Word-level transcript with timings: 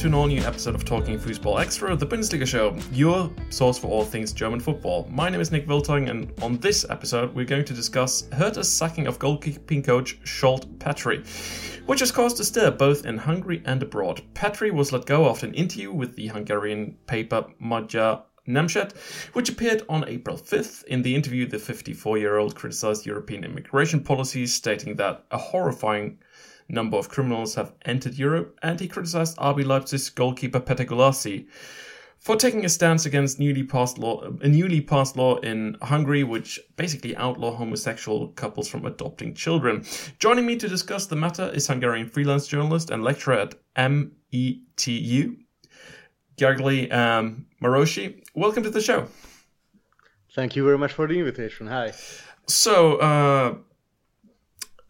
to 0.00 0.06
an 0.06 0.14
all 0.14 0.26
new 0.26 0.40
episode 0.44 0.74
of 0.74 0.82
Talking 0.82 1.18
Football 1.18 1.58
Extra, 1.58 1.94
the 1.94 2.06
Bundesliga 2.06 2.46
show, 2.46 2.74
your 2.90 3.30
source 3.50 3.78
for 3.78 3.88
all 3.88 4.02
things 4.02 4.32
German 4.32 4.58
football. 4.58 5.06
My 5.10 5.28
name 5.28 5.42
is 5.42 5.52
Nick 5.52 5.66
Wiltong, 5.66 6.08
and 6.08 6.32
on 6.40 6.56
this 6.56 6.86
episode, 6.88 7.34
we're 7.34 7.44
going 7.44 7.66
to 7.66 7.74
discuss 7.74 8.26
Hertha's 8.32 8.72
sacking 8.72 9.06
of 9.06 9.18
goalkeeping 9.18 9.84
coach 9.84 10.18
Zsolt 10.22 10.78
Petry, 10.78 11.26
which 11.84 12.00
has 12.00 12.10
caused 12.10 12.40
a 12.40 12.44
stir 12.44 12.70
both 12.70 13.04
in 13.04 13.18
Hungary 13.18 13.62
and 13.66 13.82
abroad. 13.82 14.22
Petry 14.32 14.72
was 14.72 14.90
let 14.90 15.04
go 15.04 15.28
after 15.28 15.44
an 15.44 15.52
interview 15.52 15.92
with 15.92 16.16
the 16.16 16.28
Hungarian 16.28 16.96
paper 17.06 17.44
Magyar 17.58 18.22
Nemzet, 18.48 18.96
which 19.34 19.50
appeared 19.50 19.82
on 19.86 20.08
April 20.08 20.38
5th. 20.38 20.82
In 20.84 21.02
the 21.02 21.14
interview, 21.14 21.46
the 21.46 21.58
54 21.58 22.16
year 22.16 22.38
old 22.38 22.54
criticized 22.54 23.04
European 23.04 23.44
immigration 23.44 24.02
policies, 24.02 24.54
stating 24.54 24.96
that 24.96 25.26
a 25.30 25.36
horrifying 25.36 26.18
number 26.70 26.96
of 26.96 27.08
criminals 27.08 27.54
have 27.54 27.72
entered 27.84 28.14
Europe, 28.14 28.58
and 28.62 28.78
he 28.80 28.88
criticized 28.88 29.36
RB 29.38 29.64
Leipzig's 29.64 30.10
goalkeeper 30.10 30.60
Gulácsi 30.60 31.46
for 32.20 32.36
taking 32.36 32.66
a 32.66 32.68
stance 32.68 33.06
against 33.06 33.40
newly 33.40 33.62
passed 33.62 33.98
law, 33.98 34.22
a 34.42 34.48
newly 34.48 34.80
passed 34.82 35.16
law 35.16 35.36
in 35.38 35.76
Hungary, 35.82 36.22
which 36.22 36.60
basically 36.76 37.16
outlaw 37.16 37.56
homosexual 37.56 38.28
couples 38.28 38.68
from 38.68 38.84
adopting 38.84 39.34
children. 39.34 39.84
Joining 40.18 40.44
me 40.44 40.56
to 40.56 40.68
discuss 40.68 41.06
the 41.06 41.16
matter 41.16 41.50
is 41.54 41.66
Hungarian 41.66 42.08
freelance 42.08 42.46
journalist 42.46 42.90
and 42.90 43.02
lecturer 43.02 43.38
at 43.38 43.54
METU, 43.74 45.36
Gergely 46.36 46.92
um, 46.92 47.46
Marosi. 47.62 48.22
Welcome 48.34 48.62
to 48.64 48.70
the 48.70 48.82
show. 48.82 49.06
Thank 50.34 50.56
you 50.56 50.64
very 50.64 50.78
much 50.78 50.92
for 50.92 51.08
the 51.08 51.18
invitation. 51.18 51.66
Hi. 51.68 51.92
So, 52.46 52.96
uh, 52.96 53.54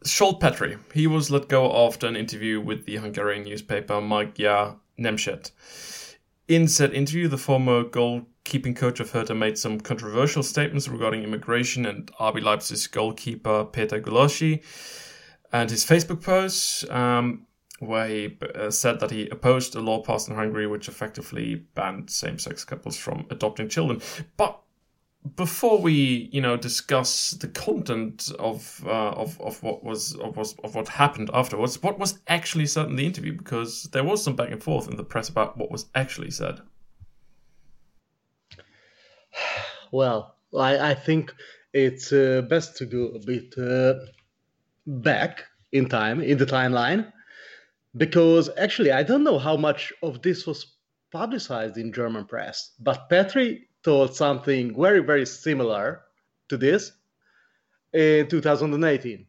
Zsolt 0.04 0.40
Petry, 0.40 0.78
he 0.94 1.06
was 1.06 1.30
let 1.30 1.48
go 1.48 1.86
after 1.86 2.06
an 2.06 2.16
interview 2.16 2.58
with 2.58 2.86
the 2.86 2.96
Hungarian 2.96 3.44
newspaper 3.44 4.00
Magyar 4.00 4.76
Nemzet. 4.98 5.50
In 6.48 6.68
said 6.68 6.94
interview, 6.94 7.28
the 7.28 7.36
former 7.36 7.84
goalkeeping 7.84 8.74
coach 8.74 8.98
of 8.98 9.10
Hertha 9.10 9.34
made 9.34 9.58
some 9.58 9.78
controversial 9.78 10.42
statements 10.42 10.88
regarding 10.88 11.22
immigration 11.22 11.84
and 11.84 12.10
RB 12.18 12.42
Leipzig's 12.42 12.86
goalkeeper 12.86 13.66
Peter 13.66 14.00
Gulácsi. 14.00 14.64
And 15.52 15.70
his 15.70 15.84
Facebook 15.84 16.22
post, 16.22 16.90
um, 16.90 17.46
where 17.80 18.08
he 18.08 18.38
uh, 18.54 18.70
said 18.70 19.00
that 19.00 19.10
he 19.10 19.28
opposed 19.28 19.74
a 19.74 19.80
law 19.80 20.02
passed 20.02 20.28
in 20.28 20.34
Hungary 20.34 20.66
which 20.66 20.88
effectively 20.88 21.66
banned 21.74 22.08
same-sex 22.08 22.64
couples 22.64 22.96
from 22.96 23.26
adopting 23.30 23.68
children. 23.68 24.00
But 24.38 24.60
before 25.36 25.80
we 25.80 26.30
you 26.32 26.40
know 26.40 26.56
discuss 26.56 27.32
the 27.32 27.48
content 27.48 28.30
of 28.38 28.82
uh, 28.86 29.10
of 29.10 29.40
of 29.40 29.62
what 29.62 29.84
was 29.84 30.14
of 30.16 30.36
was 30.36 30.54
of 30.64 30.74
what 30.74 30.88
happened 30.88 31.30
afterwards, 31.34 31.82
what 31.82 31.98
was 31.98 32.18
actually 32.28 32.66
said 32.66 32.86
in 32.86 32.96
the 32.96 33.06
interview? 33.06 33.36
Because 33.36 33.84
there 33.92 34.04
was 34.04 34.22
some 34.24 34.36
back 34.36 34.50
and 34.50 34.62
forth 34.62 34.88
in 34.88 34.96
the 34.96 35.04
press 35.04 35.28
about 35.28 35.58
what 35.58 35.70
was 35.70 35.86
actually 35.94 36.30
said. 36.30 36.60
Well, 39.92 40.36
I, 40.56 40.90
I 40.90 40.94
think 40.94 41.34
it's 41.72 42.12
uh, 42.12 42.42
best 42.48 42.76
to 42.76 42.86
go 42.86 43.06
a 43.08 43.18
bit 43.18 43.58
uh, 43.58 43.94
back 44.86 45.46
in 45.72 45.88
time 45.88 46.20
in 46.20 46.38
the 46.38 46.46
timeline 46.46 47.12
because 47.96 48.48
actually 48.56 48.92
I 48.92 49.02
don't 49.02 49.24
know 49.24 49.40
how 49.40 49.56
much 49.56 49.92
of 50.00 50.22
this 50.22 50.46
was 50.46 50.76
publicized 51.10 51.76
in 51.76 51.92
German 51.92 52.26
press, 52.26 52.72
but 52.78 53.10
Petry 53.10 53.62
told 53.82 54.14
something 54.14 54.74
very, 54.80 55.00
very 55.00 55.26
similar 55.26 56.02
to 56.48 56.56
this 56.56 56.92
in 57.92 58.28
2018. 58.28 59.26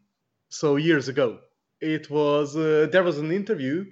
So 0.50 0.76
years 0.76 1.08
ago, 1.08 1.40
it 1.80 2.10
was 2.10 2.56
uh, 2.56 2.88
there 2.92 3.04
was 3.04 3.18
an 3.18 3.32
interview 3.32 3.86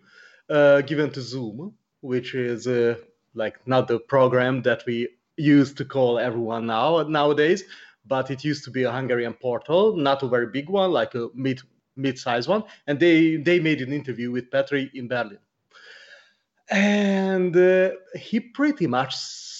uh, 0.49 0.81
given 0.81 1.11
to 1.11 1.21
Zoom, 1.21 1.73
which 2.01 2.35
is 2.35 2.67
uh, 2.67 2.95
like 3.33 3.65
not 3.67 3.87
the 3.87 3.99
program 3.99 4.61
that 4.63 4.83
we 4.85 5.09
use 5.37 5.73
to 5.73 5.85
call 5.85 6.19
everyone 6.19 6.65
now 6.65 7.01
nowadays, 7.03 7.63
but 8.05 8.29
it 8.29 8.43
used 8.43 8.65
to 8.65 8.71
be 8.71 8.83
a 8.83 8.91
Hungarian 8.91 9.33
portal, 9.33 9.95
not 9.95 10.21
a 10.23 10.27
very 10.27 10.47
big 10.47 10.69
one, 10.69 10.91
like 10.91 11.15
a 11.15 11.29
mid 11.33 11.61
mid-sized 11.95 12.47
one, 12.47 12.63
and 12.87 12.99
they 12.99 13.37
they 13.37 13.59
made 13.59 13.81
an 13.81 13.93
interview 13.93 14.31
with 14.31 14.49
Petry 14.51 14.89
in 14.93 15.07
Berlin, 15.07 15.39
and 16.69 17.55
uh, 17.55 17.91
he 18.15 18.39
pretty 18.39 18.87
much 18.87 19.15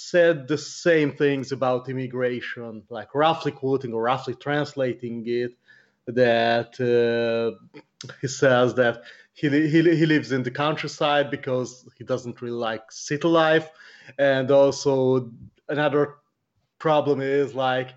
said 0.09 0.47
the 0.47 0.57
same 0.57 1.11
things 1.11 1.51
about 1.51 1.89
immigration, 1.89 2.83
like 2.89 3.13
roughly 3.13 3.51
quoting 3.51 3.93
or 3.93 4.03
roughly 4.03 4.35
translating 4.35 5.23
it. 5.27 5.51
That 6.07 6.73
uh, 6.81 7.55
he 8.21 8.27
says 8.27 8.73
that 8.75 9.03
he, 9.33 9.49
he, 9.49 9.81
he 9.81 10.05
lives 10.05 10.31
in 10.31 10.41
the 10.43 10.51
countryside 10.51 11.29
because 11.29 11.87
he 11.97 12.03
doesn't 12.03 12.41
really 12.41 12.57
like 12.57 12.91
city 12.91 13.27
life. 13.27 13.69
And 14.17 14.49
also, 14.49 15.31
another 15.67 16.15
problem 16.79 17.21
is 17.21 17.53
like 17.53 17.93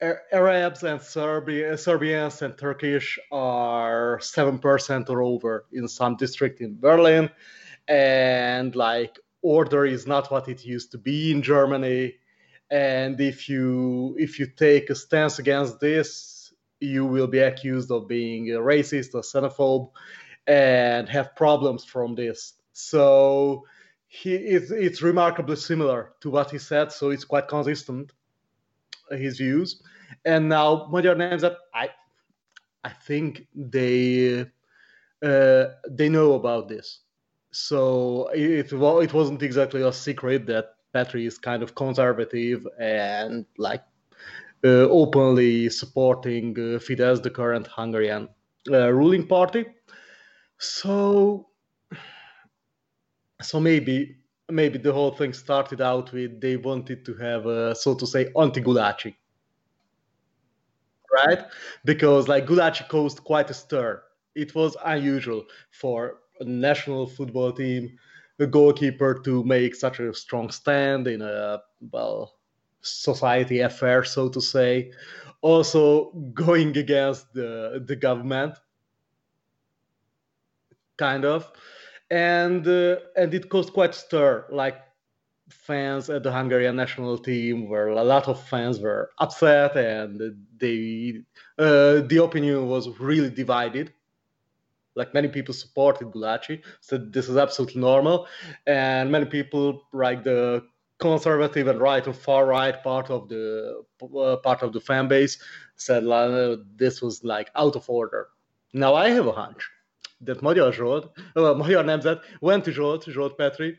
Arabs 0.00 0.82
and 0.84 1.00
Serbia, 1.00 1.76
Serbians 1.76 2.42
and 2.42 2.56
Turkish 2.56 3.18
are 3.32 4.18
7% 4.22 5.10
or 5.10 5.22
over 5.22 5.66
in 5.72 5.88
some 5.88 6.16
district 6.16 6.60
in 6.60 6.78
Berlin. 6.78 7.30
And 7.88 8.76
like 8.76 9.18
order 9.46 9.86
is 9.86 10.06
not 10.06 10.30
what 10.30 10.48
it 10.48 10.64
used 10.64 10.90
to 10.92 10.98
be 10.98 11.30
in 11.30 11.40
Germany. 11.42 12.14
And 12.70 13.20
if 13.20 13.48
you 13.48 14.16
if 14.18 14.40
you 14.40 14.46
take 14.46 14.90
a 14.90 14.94
stance 14.94 15.38
against 15.38 15.78
this, 15.78 16.52
you 16.80 17.04
will 17.04 17.28
be 17.28 17.38
accused 17.38 17.90
of 17.90 18.08
being 18.08 18.50
a 18.50 18.58
racist 18.58 19.14
or 19.14 19.22
xenophobe 19.22 19.90
and 20.46 21.08
have 21.08 21.36
problems 21.36 21.84
from 21.84 22.16
this. 22.16 22.54
So 22.72 23.64
he 24.08 24.34
it's, 24.34 24.70
it's 24.70 25.00
remarkably 25.02 25.56
similar 25.56 26.12
to 26.22 26.30
what 26.30 26.50
he 26.50 26.58
said, 26.58 26.90
so 26.90 27.10
it's 27.10 27.24
quite 27.24 27.48
consistent 27.48 28.12
his 29.10 29.38
views. 29.38 29.80
And 30.24 30.48
now 30.48 30.88
Magyar 30.90 31.14
Nemzet, 31.14 31.56
I 31.72 31.90
I 32.82 32.90
think 32.90 33.46
they 33.54 34.40
uh, 35.22 35.64
they 35.88 36.08
know 36.08 36.34
about 36.34 36.68
this 36.68 37.05
so 37.50 38.28
it 38.34 38.72
well, 38.72 39.00
it 39.00 39.12
wasn't 39.12 39.42
exactly 39.42 39.82
a 39.82 39.92
secret 39.92 40.46
that 40.46 40.76
Petry 40.94 41.26
is 41.26 41.38
kind 41.38 41.62
of 41.62 41.74
conservative 41.74 42.66
and 42.78 43.46
like 43.58 43.82
uh, 44.64 44.88
openly 44.88 45.68
supporting 45.70 46.52
uh, 46.58 46.78
Fidesz, 46.78 47.22
the 47.22 47.30
current 47.30 47.66
Hungarian 47.66 48.28
uh, 48.70 48.90
ruling 48.92 49.26
party. 49.26 49.66
So, 50.58 51.48
so 53.42 53.60
maybe 53.60 54.16
maybe 54.48 54.78
the 54.78 54.92
whole 54.92 55.10
thing 55.12 55.32
started 55.32 55.80
out 55.80 56.12
with 56.12 56.40
they 56.40 56.56
wanted 56.56 57.04
to 57.04 57.14
have 57.14 57.46
a 57.46 57.74
so 57.74 57.94
to 57.94 58.06
say 58.06 58.32
anti-Gulácsi, 58.40 59.14
right? 61.12 61.44
Because 61.84 62.28
like 62.28 62.46
Gulácsi 62.46 62.88
caused 62.88 63.24
quite 63.24 63.50
a 63.50 63.54
stir. 63.54 64.02
It 64.34 64.54
was 64.54 64.76
unusual 64.84 65.44
for 65.70 66.20
national 66.44 67.06
football 67.06 67.52
team, 67.52 67.98
a 68.38 68.46
goalkeeper 68.46 69.14
to 69.24 69.44
make 69.44 69.74
such 69.74 70.00
a 70.00 70.12
strong 70.14 70.50
stand 70.50 71.06
in 71.06 71.22
a 71.22 71.60
well 71.92 72.34
society 72.82 73.60
affair, 73.60 74.04
so 74.04 74.28
to 74.28 74.40
say. 74.40 74.92
Also 75.42 76.10
going 76.34 76.76
against 76.76 77.32
the 77.34 77.82
the 77.86 77.96
government, 77.96 78.54
kind 80.96 81.24
of, 81.24 81.50
and 82.10 82.66
uh, 82.66 82.96
and 83.16 83.32
it 83.34 83.48
caused 83.48 83.72
quite 83.72 83.94
stir. 83.94 84.46
Like 84.50 84.76
fans 85.50 86.10
at 86.10 86.22
the 86.22 86.32
Hungarian 86.32 86.76
national 86.76 87.18
team 87.18 87.68
were 87.68 87.88
a 87.88 88.02
lot 88.02 88.28
of 88.28 88.42
fans 88.48 88.80
were 88.80 89.10
upset, 89.18 89.76
and 89.76 90.20
they 90.58 91.22
uh, 91.58 92.00
the 92.00 92.20
opinion 92.22 92.68
was 92.68 92.88
really 92.98 93.30
divided 93.30 93.92
like 94.96 95.14
many 95.14 95.28
people 95.28 95.54
supported 95.54 96.08
Gulácsi, 96.08 96.62
so 96.80 96.98
this 96.98 97.28
is 97.28 97.36
absolutely 97.36 97.80
normal. 97.80 98.26
And 98.66 99.12
many 99.12 99.26
people, 99.26 99.86
like 99.92 100.24
the 100.24 100.64
conservative 100.98 101.68
and 101.68 101.80
right 101.80 102.06
and 102.06 102.16
far 102.16 102.46
right 102.46 102.82
part 102.82 103.10
of 103.10 103.28
the 103.28 103.82
uh, 104.02 104.36
part 104.36 104.62
of 104.62 104.72
the 104.72 104.80
fan 104.80 105.06
base, 105.08 105.38
said 105.76 106.06
uh, 106.06 106.56
this 106.74 107.02
was 107.02 107.22
like 107.22 107.50
out 107.54 107.76
of 107.76 107.88
order. 107.88 108.28
Now 108.72 108.94
I 108.94 109.10
have 109.10 109.26
a 109.26 109.32
hunch 109.32 109.68
that 110.22 110.42
Magyar 110.42 110.72
Zsolt, 110.72 111.10
uh, 111.36 111.54
Magyar 111.54 111.84
Nemzet 111.84 112.20
went 112.40 112.64
to 112.64 112.72
Zsolt, 112.72 113.04
Zsolt 113.04 113.36
Petry, 113.36 113.76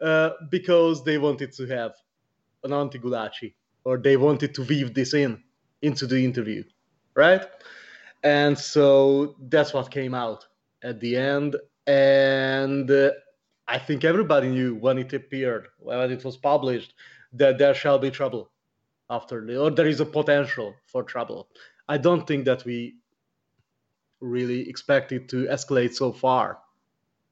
uh, 0.00 0.30
because 0.50 1.02
they 1.04 1.18
wanted 1.18 1.52
to 1.52 1.66
have 1.66 1.92
an 2.62 2.72
anti-Gulácsi, 2.72 3.54
or 3.84 3.98
they 3.98 4.16
wanted 4.16 4.54
to 4.54 4.62
weave 4.62 4.94
this 4.94 5.14
in 5.14 5.42
into 5.82 6.06
the 6.06 6.24
interview, 6.24 6.62
right? 7.14 7.46
And 8.22 8.56
so 8.56 9.34
that's 9.48 9.72
what 9.72 9.90
came 9.90 10.14
out 10.14 10.46
at 10.82 11.00
the 11.00 11.16
end, 11.16 11.56
and 11.86 12.90
uh, 12.90 13.10
I 13.68 13.78
think 13.78 14.04
everybody 14.04 14.48
knew 14.48 14.74
when 14.74 14.98
it 14.98 15.12
appeared, 15.12 15.68
when 15.78 16.10
it 16.10 16.24
was 16.24 16.36
published, 16.36 16.94
that 17.32 17.58
there 17.58 17.74
shall 17.74 17.98
be 17.98 18.10
trouble 18.10 18.50
after, 19.08 19.44
the, 19.44 19.60
or 19.60 19.70
there 19.70 19.88
is 19.88 20.00
a 20.00 20.06
potential 20.06 20.74
for 20.86 21.02
trouble. 21.02 21.48
I 21.88 21.98
don't 21.98 22.26
think 22.26 22.44
that 22.44 22.64
we 22.64 22.96
really 24.20 24.68
expected 24.68 25.28
to 25.30 25.46
escalate 25.46 25.94
so 25.94 26.12
far. 26.12 26.58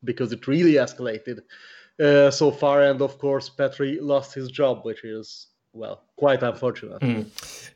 because 0.05 0.33
it 0.33 0.47
really 0.47 0.75
escalated 0.75 1.41
uh, 2.01 2.31
so 2.31 2.53
far. 2.53 2.83
And 2.83 3.03
of 3.03 3.19
course, 3.19 3.51
Petry 3.51 3.99
lost 4.01 4.35
his 4.35 4.49
job, 4.49 4.85
which 4.85 5.05
is 5.05 5.49
well, 5.73 6.03
quite 6.17 6.43
unfortunate. 6.43 7.01
Mm. 7.01 7.27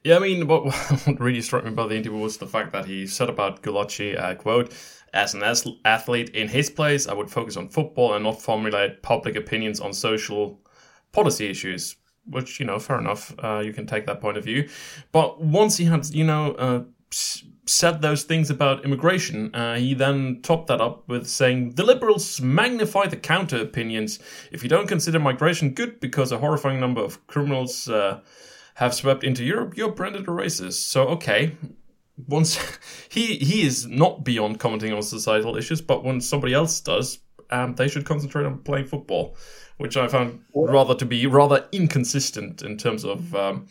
Yeah, 0.02 0.16
I 0.16 0.18
mean, 0.20 0.46
what, 0.46 0.64
what 1.04 1.20
really 1.20 1.42
struck 1.42 1.64
me 1.64 1.70
about 1.70 1.88
the 1.90 1.96
interview 1.96 2.18
was 2.18 2.38
the 2.38 2.46
fact 2.46 2.72
that 2.72 2.86
he 2.86 3.06
said 3.06 3.28
about 3.28 3.62
Gulacsi, 3.62 4.18
uh, 4.18 4.34
quote, 4.34 4.72
as 5.12 5.34
an 5.34 5.42
athlete 5.84 6.30
in 6.30 6.48
his 6.48 6.70
place, 6.70 7.06
I 7.06 7.14
would 7.14 7.30
focus 7.30 7.56
on 7.56 7.68
football 7.68 8.14
and 8.14 8.24
not 8.24 8.40
formulate 8.40 9.02
public 9.02 9.36
opinions 9.36 9.78
on 9.78 9.92
social 9.92 10.60
policy 11.12 11.48
issues, 11.48 11.96
which, 12.24 12.58
you 12.58 12.66
know, 12.66 12.78
fair 12.78 12.98
enough. 12.98 13.34
Uh, 13.42 13.62
you 13.64 13.72
can 13.72 13.86
take 13.86 14.06
that 14.06 14.20
point 14.20 14.38
of 14.38 14.44
view. 14.44 14.68
But 15.12 15.40
once 15.40 15.76
he 15.76 15.84
had, 15.84 16.06
you 16.14 16.24
know, 16.24 16.52
uh, 16.52 16.84
said 17.66 18.00
those 18.00 18.24
things 18.24 18.48
about 18.48 18.84
immigration, 18.84 19.54
uh, 19.54 19.76
he 19.76 19.92
then 19.92 20.40
topped 20.42 20.68
that 20.68 20.80
up 20.80 21.06
with 21.08 21.26
saying, 21.26 21.72
The 21.72 21.84
liberals 21.84 22.40
magnify 22.40 23.06
the 23.06 23.16
counter 23.16 23.58
opinions. 23.60 24.18
If 24.50 24.62
you 24.62 24.70
don't 24.70 24.88
consider 24.88 25.18
migration 25.18 25.74
good 25.74 26.00
because 26.00 26.32
a 26.32 26.38
horrifying 26.38 26.80
number 26.80 27.02
of 27.02 27.26
criminals 27.26 27.88
uh, 27.88 28.20
have 28.76 28.94
swept 28.94 29.24
into 29.24 29.44
Europe, 29.44 29.76
you're 29.76 29.92
branded 29.92 30.22
a 30.22 30.30
racist. 30.30 30.88
So, 30.88 31.02
okay. 31.08 31.52
Once 32.26 32.58
he 33.08 33.36
he 33.36 33.66
is 33.66 33.86
not 33.86 34.24
beyond 34.24 34.60
commenting 34.60 34.92
on 34.92 35.02
societal 35.02 35.56
issues, 35.56 35.80
but 35.80 36.04
when 36.04 36.20
somebody 36.20 36.54
else 36.54 36.80
does, 36.80 37.18
um, 37.50 37.74
they 37.74 37.88
should 37.88 38.04
concentrate 38.04 38.44
on 38.44 38.58
playing 38.58 38.86
football, 38.86 39.36
which 39.78 39.96
I 39.96 40.08
found 40.08 40.40
rather 40.54 40.94
to 40.94 41.06
be 41.06 41.26
rather 41.26 41.66
inconsistent 41.72 42.62
in 42.62 42.76
terms 42.76 43.04
of 43.04 43.34
um, 43.34 43.68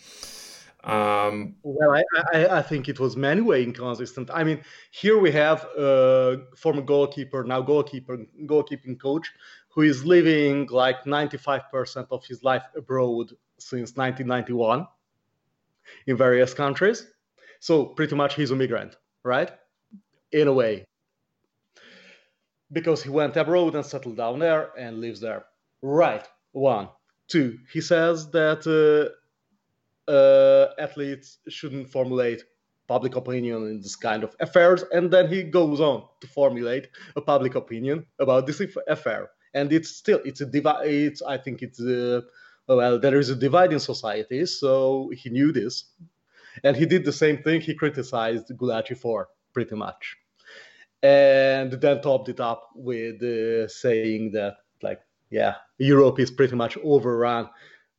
um, 0.84 1.56
well, 1.62 1.92
I, 1.92 2.04
I, 2.34 2.58
I, 2.58 2.62
think 2.64 2.90
it 2.90 3.00
was 3.00 3.16
many 3.16 3.42
way 3.42 3.64
inconsistent. 3.64 4.32
I 4.34 4.44
mean, 4.44 4.62
here 4.90 5.20
we 5.20 5.32
have 5.32 5.64
a 5.78 6.42
former 6.58 6.82
goalkeeper, 6.82 7.44
now 7.44 7.62
goalkeeper, 7.62 8.18
goalkeeping 8.48 9.00
coach, 9.00 9.32
who 9.70 9.82
is 9.82 10.04
living 10.04 10.68
like 10.72 11.04
95% 11.04 12.08
of 12.10 12.26
his 12.26 12.44
life 12.44 12.64
abroad 12.76 13.32
since 13.60 13.96
1991 13.96 14.88
in 16.08 16.18
various 16.18 16.56
countries. 16.56 17.06
So 17.62 17.86
pretty 17.86 18.16
much 18.16 18.34
he's 18.34 18.50
a 18.50 18.56
migrant, 18.56 18.98
right? 19.24 19.52
In 20.32 20.48
a 20.48 20.54
way. 20.54 20.84
Because 22.72 23.04
he 23.04 23.10
went 23.10 23.38
abroad 23.38 23.76
and 23.76 23.86
settled 23.86 24.18
down 24.18 24.40
there 24.40 24.72
and 24.78 25.00
lives 25.00 25.22
there. 25.22 25.46
Right. 25.82 26.28
One. 26.54 26.90
Two. 27.28 27.60
He 27.72 27.82
says 27.82 28.32
that 28.32 28.66
uh, 28.66 30.12
uh, 30.12 30.74
athletes 30.80 31.38
shouldn't 31.50 31.90
formulate 31.90 32.44
public 32.88 33.16
opinion 33.16 33.68
in 33.68 33.80
this 33.80 33.96
kind 33.96 34.24
of 34.24 34.36
affairs 34.42 34.84
and 34.92 35.12
then 35.12 35.30
he 35.30 35.44
goes 35.44 35.80
on 35.80 36.04
to 36.20 36.28
formulate 36.28 36.90
a 37.16 37.22
public 37.22 37.56
opinion 37.56 38.06
about 38.20 38.46
this 38.46 38.62
affair 38.88 39.30
and 39.54 39.72
it's 39.72 39.90
still 39.90 40.20
it's 40.26 40.42
a 40.42 40.46
divide 40.46 40.86
it's 40.86 41.22
i 41.22 41.38
think 41.38 41.62
it's 41.62 41.80
a, 41.80 42.22
well 42.68 43.00
there 43.00 43.18
is 43.18 43.30
a 43.30 43.36
divide 43.36 43.72
in 43.72 43.80
society 43.80 44.46
so 44.46 45.10
he 45.16 45.30
knew 45.30 45.54
this 45.54 45.86
and 46.64 46.76
he 46.76 46.86
did 46.86 47.06
the 47.06 47.12
same 47.12 47.38
thing 47.44 47.62
he 47.62 47.74
criticized 47.74 48.50
Gulácsi 48.58 48.98
for 48.98 49.30
pretty 49.54 49.76
much 49.76 50.18
and 51.04 51.72
then 51.74 52.02
topped 52.02 52.30
it 52.30 52.40
up 52.40 52.70
with 52.76 53.22
uh, 53.24 53.68
saying 53.68 54.32
that 54.32 54.58
like 54.84 55.02
yeah 55.30 55.56
europe 55.78 56.20
is 56.20 56.30
pretty 56.30 56.56
much 56.56 56.78
overrun 56.84 57.50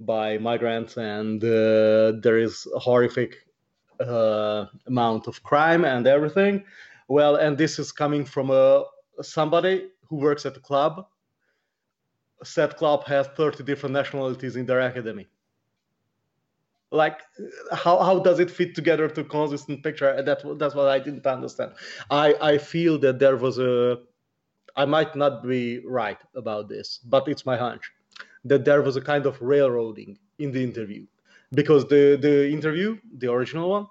by 0.06 0.38
migrants, 0.38 0.96
and 0.96 1.43
uh, 1.43 2.12
there 2.22 2.38
is 2.38 2.66
a 2.75 2.78
horrific 2.78 3.37
uh, 4.00 4.66
amount 4.87 5.26
of 5.26 5.43
crime 5.43 5.84
and 5.84 6.06
everything. 6.06 6.64
Well, 7.08 7.37
and 7.37 7.56
this 7.56 7.78
is 7.78 7.93
coming 7.93 8.25
from 8.25 8.50
a 8.50 8.84
somebody 9.22 9.88
who 10.08 10.16
works 10.16 10.46
at 10.46 10.54
the 10.54 10.60
club. 10.60 11.06
Said 12.43 12.76
club 12.76 13.04
has 13.04 13.28
30 13.28 13.62
different 13.62 13.93
nationalities 13.93 14.56
in 14.56 14.66
their 14.66 14.81
academy. 14.81 15.28
Like, 16.92 17.20
how, 17.72 17.98
how 18.02 18.18
does 18.18 18.38
it 18.38 18.50
fit 18.50 18.74
together 18.74 19.08
to 19.08 19.24
consistent 19.24 19.82
picture? 19.82 20.22
That 20.22 20.42
that's 20.58 20.74
what 20.74 20.88
I 20.88 20.98
didn't 20.98 21.26
understand. 21.26 21.72
I 22.10 22.34
I 22.40 22.58
feel 22.58 22.98
that 22.98 23.18
there 23.18 23.36
was 23.36 23.58
a 23.58 23.98
I 24.76 24.84
might 24.84 25.16
not 25.16 25.42
be 25.42 25.80
right 25.84 26.18
about 26.34 26.68
this, 26.68 27.00
but 27.04 27.28
it's 27.28 27.44
my 27.46 27.56
hunch 27.56 27.90
that 28.44 28.64
there 28.64 28.82
was 28.82 28.96
a 28.96 29.00
kind 29.00 29.26
of 29.26 29.40
railroading 29.40 30.18
in 30.38 30.52
the 30.52 30.62
interview 30.62 31.06
because 31.52 31.86
the 31.88 32.18
the 32.20 32.50
interview, 32.50 32.98
the 33.18 33.30
original 33.30 33.70
one, 33.70 33.86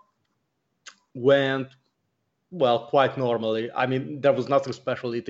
went 1.13 1.67
well 2.51 2.87
quite 2.87 3.17
normally. 3.17 3.71
I 3.71 3.85
mean, 3.85 4.19
there 4.19 4.33
was 4.33 4.49
nothing 4.49 4.73
special 4.73 5.13
in 5.13 5.23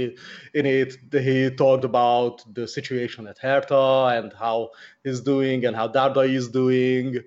it. 0.54 0.98
He 1.12 1.50
talked 1.52 1.86
about 1.86 2.44
the 2.54 2.68
situation 2.68 3.28
at 3.28 3.38
Hertha 3.38 4.18
and 4.18 4.34
how 4.34 4.72
he's 5.04 5.22
doing 5.22 5.66
and 5.66 5.76
how 5.76 5.88
Dardai 5.88 6.30
is 6.34 6.50
doing. 6.50 7.20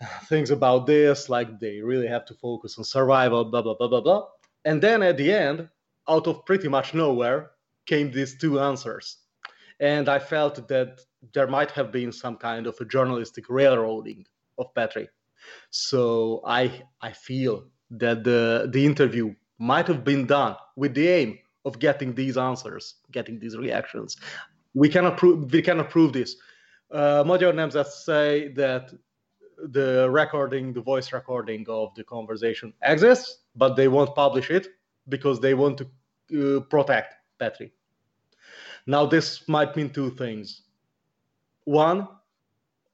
Things 0.24 0.50
about 0.50 0.86
this, 0.86 1.28
like 1.28 1.60
they 1.60 1.80
really 1.80 2.08
have 2.08 2.24
to 2.26 2.34
focus 2.34 2.78
on 2.78 2.84
survival, 2.84 3.44
blah 3.44 3.62
blah 3.62 3.74
blah 3.74 3.88
blah 3.88 4.00
blah. 4.00 4.26
And 4.64 4.82
then 4.82 5.02
at 5.02 5.16
the 5.16 5.32
end, 5.32 5.68
out 6.08 6.26
of 6.26 6.44
pretty 6.44 6.68
much 6.68 6.94
nowhere, 6.94 7.50
came 7.86 8.10
these 8.10 8.38
two 8.38 8.60
answers 8.60 9.16
and 9.80 10.08
I 10.08 10.18
felt 10.18 10.68
that 10.68 11.00
there 11.32 11.46
might 11.46 11.70
have 11.72 11.90
been 11.90 12.12
some 12.12 12.36
kind 12.36 12.66
of 12.66 12.76
a 12.80 12.84
journalistic 12.84 13.46
railroading 13.48 14.26
of 14.58 14.72
Petry. 14.74 15.08
So 15.70 16.42
I 16.46 16.82
I 17.00 17.12
feel 17.12 17.64
that 17.92 18.22
the 18.22 18.68
the 18.72 18.84
interview 18.84 19.34
might 19.58 19.86
have 19.88 20.04
been 20.04 20.26
done 20.26 20.56
with 20.76 20.94
the 20.94 21.08
aim 21.08 21.38
of 21.64 21.78
getting 21.78 22.14
these 22.14 22.36
answers, 22.36 22.96
getting 23.10 23.38
these 23.38 23.56
reactions. 23.56 24.16
We 24.74 24.88
cannot 24.88 25.16
prove 25.16 25.50
we 25.50 25.62
cannot 25.62 25.90
prove 25.90 26.12
this. 26.12 26.36
Uh, 26.90 27.22
Magyar 27.26 27.52
Nemzet 27.52 27.86
say 27.86 28.48
that 28.54 28.92
the 29.68 30.08
recording, 30.10 30.72
the 30.72 30.80
voice 30.80 31.12
recording 31.12 31.66
of 31.68 31.94
the 31.94 32.04
conversation 32.04 32.72
exists, 32.82 33.38
but 33.56 33.74
they 33.76 33.88
won't 33.88 34.14
publish 34.14 34.50
it 34.50 34.68
because 35.08 35.40
they 35.40 35.54
want 35.54 35.78
to 35.78 36.56
uh, 36.56 36.60
protect 36.60 37.14
Petry. 37.40 37.70
Now, 38.86 39.06
this 39.06 39.48
might 39.48 39.76
mean 39.76 39.90
two 39.90 40.10
things. 40.10 40.62
One, 41.64 42.08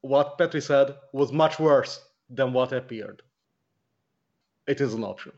what 0.01 0.37
Petry 0.37 0.61
said 0.61 0.95
was 1.13 1.31
much 1.31 1.59
worse 1.59 2.01
than 2.29 2.53
what 2.53 2.73
appeared. 2.73 3.21
It 4.67 4.81
is 4.81 4.93
an 4.93 5.03
option. 5.03 5.31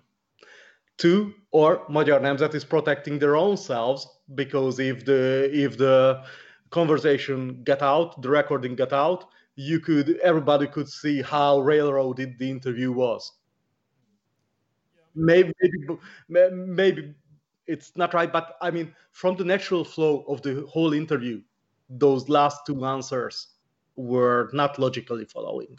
Two, 0.98 1.34
or 1.52 1.86
Magyar 1.88 2.20
Nemzet 2.20 2.54
is 2.56 2.66
protecting 2.66 3.20
their 3.20 3.36
own 3.36 3.56
selves 3.56 4.08
because 4.36 4.80
if 4.80 5.06
the 5.06 5.50
if 5.54 5.78
the 5.78 6.24
conversation 6.72 7.64
get 7.64 7.82
out, 7.82 8.22
the 8.22 8.30
recording 8.30 8.76
get 8.76 8.92
out, 8.92 9.26
you 9.60 9.82
could 9.82 10.18
everybody 10.24 10.66
could 10.68 10.88
see 10.88 11.22
how 11.22 11.60
railroaded 11.60 12.40
the 12.40 12.50
interview 12.50 12.94
was. 12.94 13.34
Maybe 15.16 15.52
maybe, 16.30 16.56
maybe 16.56 17.14
it's 17.68 17.92
not 17.98 18.14
right. 18.14 18.32
But 18.32 18.56
I 18.62 18.72
mean, 18.72 18.96
from 19.12 19.36
the 19.36 19.44
natural 19.44 19.84
flow 19.84 20.24
of 20.30 20.42
the 20.44 20.66
whole 20.70 20.94
interview, 20.94 21.42
those 21.90 22.30
last 22.30 22.66
two 22.66 22.86
answers 22.86 23.48
were 23.98 24.50
not 24.54 24.80
logically 24.80 25.26
following. 25.26 25.78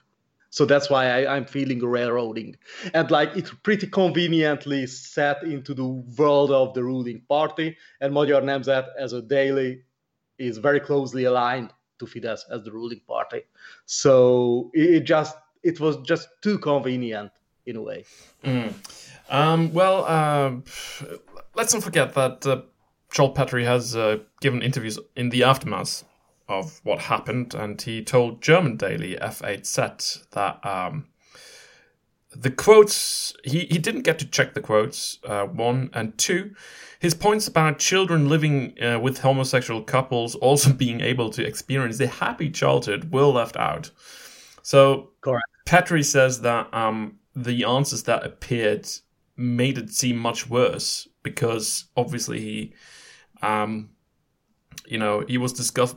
So 0.50 0.66
that's 0.66 0.90
why 0.90 1.06
I, 1.06 1.36
am 1.36 1.46
feeling 1.46 1.78
railroading. 1.78 2.56
And 2.92 3.10
like 3.10 3.34
it's 3.34 3.54
pretty 3.62 3.86
conveniently 3.86 4.86
set 4.88 5.42
into 5.42 5.72
the 5.72 5.86
world 6.18 6.50
of 6.50 6.74
the 6.74 6.84
ruling 6.84 7.22
party. 7.30 7.78
And 8.02 8.12
Magyar 8.12 8.42
Nemzet 8.42 8.88
as 8.98 9.14
a 9.14 9.22
daily 9.22 9.84
is 10.38 10.58
very 10.58 10.80
closely 10.80 11.24
aligned 11.24 11.72
to 12.00 12.06
Fidesz 12.06 12.40
as 12.50 12.64
the 12.64 12.72
ruling 12.72 13.00
party. 13.06 13.42
So 13.86 14.70
it, 14.74 15.00
just 15.00 15.36
it 15.62 15.78
was 15.78 15.98
just 15.98 16.28
too 16.42 16.58
convenient 16.58 17.30
in 17.66 17.76
a 17.76 17.82
way. 17.82 18.04
Mm. 18.44 18.72
Um, 19.28 19.72
well, 19.72 20.04
uh, 20.06 20.52
let's 21.54 21.72
not 21.72 21.84
forget 21.84 22.14
that 22.14 22.44
uh, 22.46 22.62
Zsolt 23.12 23.36
Petry 23.36 23.64
has 23.64 23.94
uh, 23.94 24.18
given 24.40 24.62
interviews 24.62 24.98
in 25.14 25.30
the 25.30 25.44
aftermath 25.44 26.04
of 26.48 26.80
what 26.82 26.98
happened, 26.98 27.54
and 27.54 27.80
he 27.80 28.02
told 28.02 28.42
German 28.42 28.76
daily 28.76 29.16
FAZ 29.16 30.24
that 30.32 30.66
um, 30.66 31.06
the 32.34 32.50
quotes 32.50 33.34
he, 33.44 33.60
he 33.60 33.78
didn't 33.78 34.02
get 34.02 34.18
to 34.18 34.26
check 34.26 34.54
the 34.54 34.60
quotes 34.60 35.18
uh, 35.24 35.44
one 35.46 35.90
and 35.92 36.16
two 36.16 36.54
his 36.98 37.14
points 37.14 37.48
about 37.48 37.78
children 37.78 38.28
living 38.28 38.74
uh, 38.82 38.98
with 39.00 39.18
homosexual 39.18 39.82
couples 39.82 40.34
also 40.36 40.72
being 40.84 41.00
able 41.00 41.30
to 41.30 41.44
experience 41.44 41.98
a 42.00 42.06
happy 42.06 42.50
childhood 42.50 43.12
were 43.12 43.24
left 43.24 43.56
out 43.56 43.90
so 44.62 45.10
Correct. 45.20 45.44
petry 45.66 46.04
says 46.04 46.42
that 46.42 46.72
um, 46.72 47.18
the 47.34 47.64
answers 47.64 48.04
that 48.04 48.24
appeared 48.24 48.88
made 49.36 49.78
it 49.78 49.90
seem 49.90 50.18
much 50.18 50.48
worse 50.48 51.08
because 51.22 51.86
obviously 51.96 52.40
he, 52.40 52.74
um, 53.42 53.90
you 54.86 54.98
know, 54.98 55.24
he 55.26 55.38
was 55.38 55.52
discuss- 55.52 55.94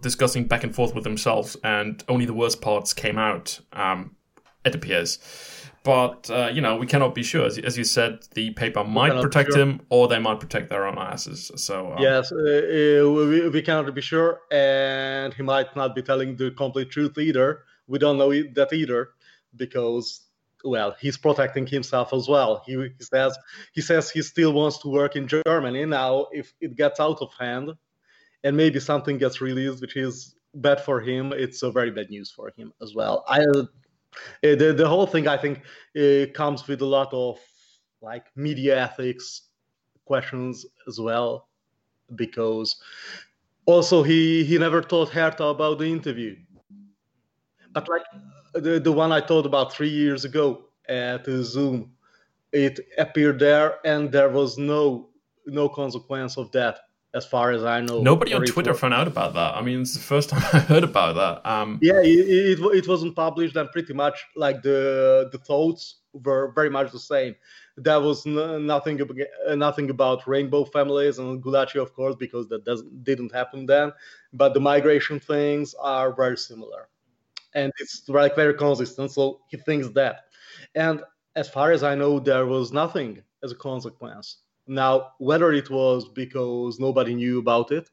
discussing 0.00 0.44
back 0.44 0.64
and 0.64 0.74
forth 0.74 0.94
with 0.94 1.04
himself, 1.04 1.56
and 1.64 2.04
only 2.08 2.26
the 2.26 2.34
worst 2.34 2.60
parts 2.60 2.92
came 2.92 3.18
out. 3.18 3.60
Um, 3.72 4.16
it 4.64 4.74
appears. 4.74 5.18
But 5.84 6.30
uh, 6.30 6.50
you 6.52 6.60
know, 6.60 6.76
we 6.76 6.86
cannot 6.86 7.14
be 7.14 7.24
sure. 7.24 7.44
As, 7.44 7.58
as 7.58 7.76
you 7.76 7.84
said, 7.84 8.20
the 8.34 8.50
paper 8.50 8.84
might 8.84 9.20
protect 9.20 9.52
sure. 9.52 9.60
him, 9.60 9.80
or 9.90 10.06
they 10.06 10.20
might 10.20 10.38
protect 10.38 10.70
their 10.70 10.86
own 10.86 10.96
asses. 10.96 11.50
So 11.56 11.92
um, 11.92 11.98
yes, 12.00 12.30
uh, 12.30 12.36
uh, 12.36 13.10
we, 13.10 13.48
we 13.48 13.62
cannot 13.62 13.92
be 13.92 14.00
sure, 14.00 14.40
and 14.52 15.34
he 15.34 15.42
might 15.42 15.74
not 15.74 15.94
be 15.94 16.02
telling 16.02 16.36
the 16.36 16.52
complete 16.52 16.90
truth 16.90 17.18
either. 17.18 17.64
We 17.88 17.98
don't 17.98 18.16
know 18.16 18.30
that 18.30 18.72
either, 18.72 19.10
because 19.56 20.22
well, 20.64 20.94
he's 21.00 21.18
protecting 21.18 21.66
himself 21.66 22.12
as 22.12 22.28
well. 22.28 22.62
He, 22.64 22.74
he 22.74 23.04
says 23.04 23.36
he 23.72 23.80
says 23.80 24.08
he 24.08 24.22
still 24.22 24.52
wants 24.52 24.78
to 24.78 24.88
work 24.88 25.16
in 25.16 25.26
Germany. 25.26 25.84
Now, 25.86 26.28
if 26.30 26.54
it 26.60 26.76
gets 26.76 27.00
out 27.00 27.20
of 27.20 27.32
hand, 27.38 27.72
and 28.44 28.56
maybe 28.56 28.78
something 28.78 29.18
gets 29.18 29.40
released, 29.40 29.80
which 29.80 29.96
is 29.96 30.36
bad 30.54 30.80
for 30.80 31.00
him, 31.00 31.32
it's 31.32 31.64
a 31.64 31.72
very 31.72 31.90
bad 31.90 32.10
news 32.10 32.30
for 32.30 32.52
him 32.56 32.72
as 32.80 32.94
well. 32.94 33.24
I 33.28 33.40
uh, 34.44 34.54
the 34.56 34.72
the 34.76 34.88
whole 34.88 35.06
thing 35.06 35.28
I 35.28 35.36
think 35.36 35.62
uh, 35.96 36.26
comes 36.34 36.66
with 36.66 36.82
a 36.82 36.86
lot 36.86 37.12
of 37.12 37.38
like 38.00 38.26
media 38.36 38.80
ethics 38.80 39.48
questions 40.04 40.66
as 40.88 40.98
well, 40.98 41.48
because 42.16 42.76
also 43.66 44.02
he 44.02 44.44
he 44.44 44.58
never 44.58 44.82
told 44.82 45.10
Hertha 45.10 45.44
about 45.44 45.78
the 45.78 45.86
interview, 45.86 46.36
but 47.72 47.88
like 47.88 48.02
the 48.54 48.80
the 48.80 48.92
one 48.92 49.12
I 49.12 49.20
told 49.20 49.46
about 49.46 49.72
three 49.72 49.88
years 49.90 50.24
ago 50.24 50.64
at 50.88 51.24
Zoom, 51.26 51.92
it 52.52 52.80
appeared 52.98 53.38
there 53.38 53.78
and 53.84 54.10
there 54.10 54.28
was 54.28 54.58
no 54.58 55.08
no 55.46 55.68
consequence 55.68 56.36
of 56.36 56.50
that 56.52 56.80
as 57.14 57.26
far 57.26 57.50
as 57.50 57.62
I 57.64 57.80
know. 57.80 58.00
Nobody 58.00 58.32
on 58.32 58.44
Twitter 58.44 58.72
found 58.74 58.94
out 58.94 59.06
about 59.06 59.34
that. 59.34 59.54
I 59.54 59.62
mean, 59.62 59.82
it's 59.82 59.94
the 59.94 60.00
first 60.00 60.28
time 60.30 60.42
I 60.52 60.58
heard 60.60 60.84
about 60.84 61.14
that. 61.16 61.48
Um, 61.48 61.78
yeah, 61.82 62.00
it, 62.00 62.58
it, 62.58 62.60
it, 62.60 62.88
wasn't 62.88 63.14
published, 63.14 63.56
and 63.56 63.70
pretty 63.70 63.92
much 63.92 64.24
like 64.36 64.62
the 64.62 65.28
the 65.32 65.38
thoughts 65.38 65.96
were 66.12 66.52
very 66.54 66.70
much 66.70 66.92
the 66.92 66.98
same. 66.98 67.34
There 67.76 68.00
was 68.00 68.26
n- 68.26 68.66
nothing 68.66 69.00
nothing 69.54 69.90
about 69.90 70.26
rainbow 70.26 70.64
families 70.64 71.18
and 71.18 71.42
Gulacsi, 71.42 71.80
of 71.80 71.94
course, 71.94 72.16
because 72.18 72.48
that 72.48 72.64
doesn't 72.64 73.04
didn't 73.04 73.32
happen 73.32 73.66
then. 73.66 73.92
But 74.32 74.54
the 74.54 74.60
migration 74.60 75.20
things 75.20 75.74
are 75.74 76.14
very 76.14 76.38
similar, 76.38 76.88
and 77.54 77.72
it's 77.78 78.08
like 78.08 78.36
very 78.36 78.54
consistent. 78.54 79.10
So 79.10 79.40
he 79.48 79.58
thinks 79.58 79.88
that, 79.90 80.24
and 80.74 81.02
as 81.36 81.48
far 81.48 81.72
as 81.72 81.82
I 81.82 81.94
know, 81.94 82.18
there 82.18 82.46
was 82.46 82.72
nothing 82.72 83.22
as 83.42 83.52
a 83.52 83.56
consequence 83.56 84.41
now, 84.66 85.12
whether 85.18 85.52
it 85.52 85.70
was 85.70 86.08
because 86.08 86.78
nobody 86.78 87.14
knew 87.14 87.38
about 87.38 87.72
it, 87.72 87.90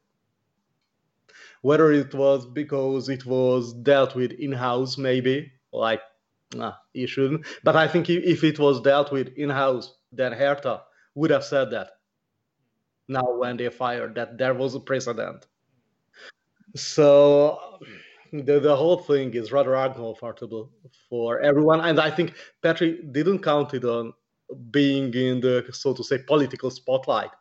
whether 1.62 1.92
it 1.92 2.14
was 2.14 2.46
because 2.46 3.10
it 3.10 3.26
was 3.26 3.74
dealt 3.74 4.16
with 4.16 4.32
in 4.34 4.52
house, 4.52 4.98
maybe, 4.98 5.52
like, 5.74 6.02
nah, 6.54 6.74
you 6.94 7.08
shouldn't. 7.08 7.46
But 7.64 7.76
I 7.76 7.88
think 7.88 8.10
if 8.10 8.44
it 8.44 8.60
was 8.60 8.82
dealt 8.82 9.12
with 9.12 9.30
in 9.36 9.50
house, 9.50 9.96
then 10.12 10.32
Hertha 10.32 10.84
would 11.16 11.32
have 11.32 11.44
said 11.44 11.72
that. 11.72 11.92
Now, 13.08 13.24
when 13.38 13.58
they 13.58 13.70
fired, 13.70 14.16
that 14.16 14.38
there 14.38 14.54
was 14.54 14.76
a 14.76 14.80
precedent. 14.80 15.48
So 16.76 17.60
the, 18.32 18.60
the 18.60 18.76
whole 18.76 18.98
thing 18.98 19.34
is 19.34 19.52
rather 19.52 19.74
uncomfortable 19.74 20.72
for 21.10 21.40
everyone. 21.40 21.82
And 21.82 22.00
I 22.00 22.12
think 22.12 22.36
Patrick 22.62 23.12
didn't 23.12 23.40
count 23.40 23.74
it 23.74 23.84
on 23.84 24.14
being 24.72 25.14
in 25.14 25.42
the 25.42 25.66
so 25.72 25.94
to 25.94 26.04
say 26.04 26.18
political 26.20 26.70
spotlight 26.70 27.32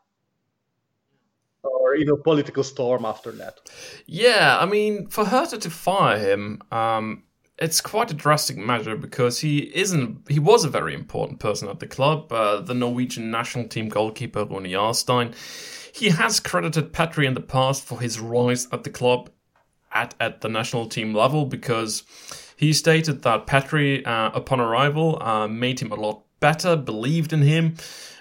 or 1.63 1.95
in 1.95 2.09
a 2.09 2.17
political 2.17 2.63
storm 2.63 3.05
after 3.05 3.33
that. 3.33 3.59
Yeah, 4.07 4.59
I 4.61 4.67
mean, 4.67 5.09
for 5.09 5.25
Hertha 5.25 5.59
to 5.59 5.71
fire 5.71 6.19
him, 6.19 6.63
um, 6.71 7.25
it's 7.59 7.81
quite 7.81 8.11
a 8.11 8.15
drastic 8.15 8.57
measure 8.57 8.97
because 8.97 9.41
he 9.41 9.75
isn't. 9.75 10.31
He 10.31 10.39
was 10.39 10.65
a 10.65 10.69
very 10.69 10.95
important 10.95 11.41
person 11.41 11.69
at 11.69 11.81
the 11.81 11.87
club, 11.87 12.33
uh, 12.33 12.61
the 12.61 12.75
Norwegian 12.75 13.31
national 13.31 13.69
team 13.69 13.89
goalkeeper 13.89 14.45
Rune 14.45 14.65
Jarstein. 14.65 15.35
He 15.93 16.11
has 16.11 16.39
credited 16.39 16.93
Petry 16.93 17.27
in 17.27 17.35
the 17.35 17.41
past 17.41 17.85
for 17.85 18.01
his 18.01 18.21
rise 18.21 18.69
at 18.71 18.85
the 18.85 18.91
club 18.91 19.31
at 19.93 20.15
at 20.21 20.43
the 20.43 20.49
national 20.49 20.87
team 20.87 21.15
level 21.15 21.47
because 21.47 22.05
he 22.57 22.73
stated 22.73 23.23
that 23.23 23.47
Petry, 23.47 24.07
uh, 24.07 24.31
upon 24.35 24.61
arrival, 24.61 25.21
uh, 25.23 25.49
made 25.49 25.81
him 25.81 25.93
a 25.93 25.97
lot 25.97 26.23
better, 26.41 26.77
believed 26.77 27.33
in 27.33 27.43
him, 27.43 27.77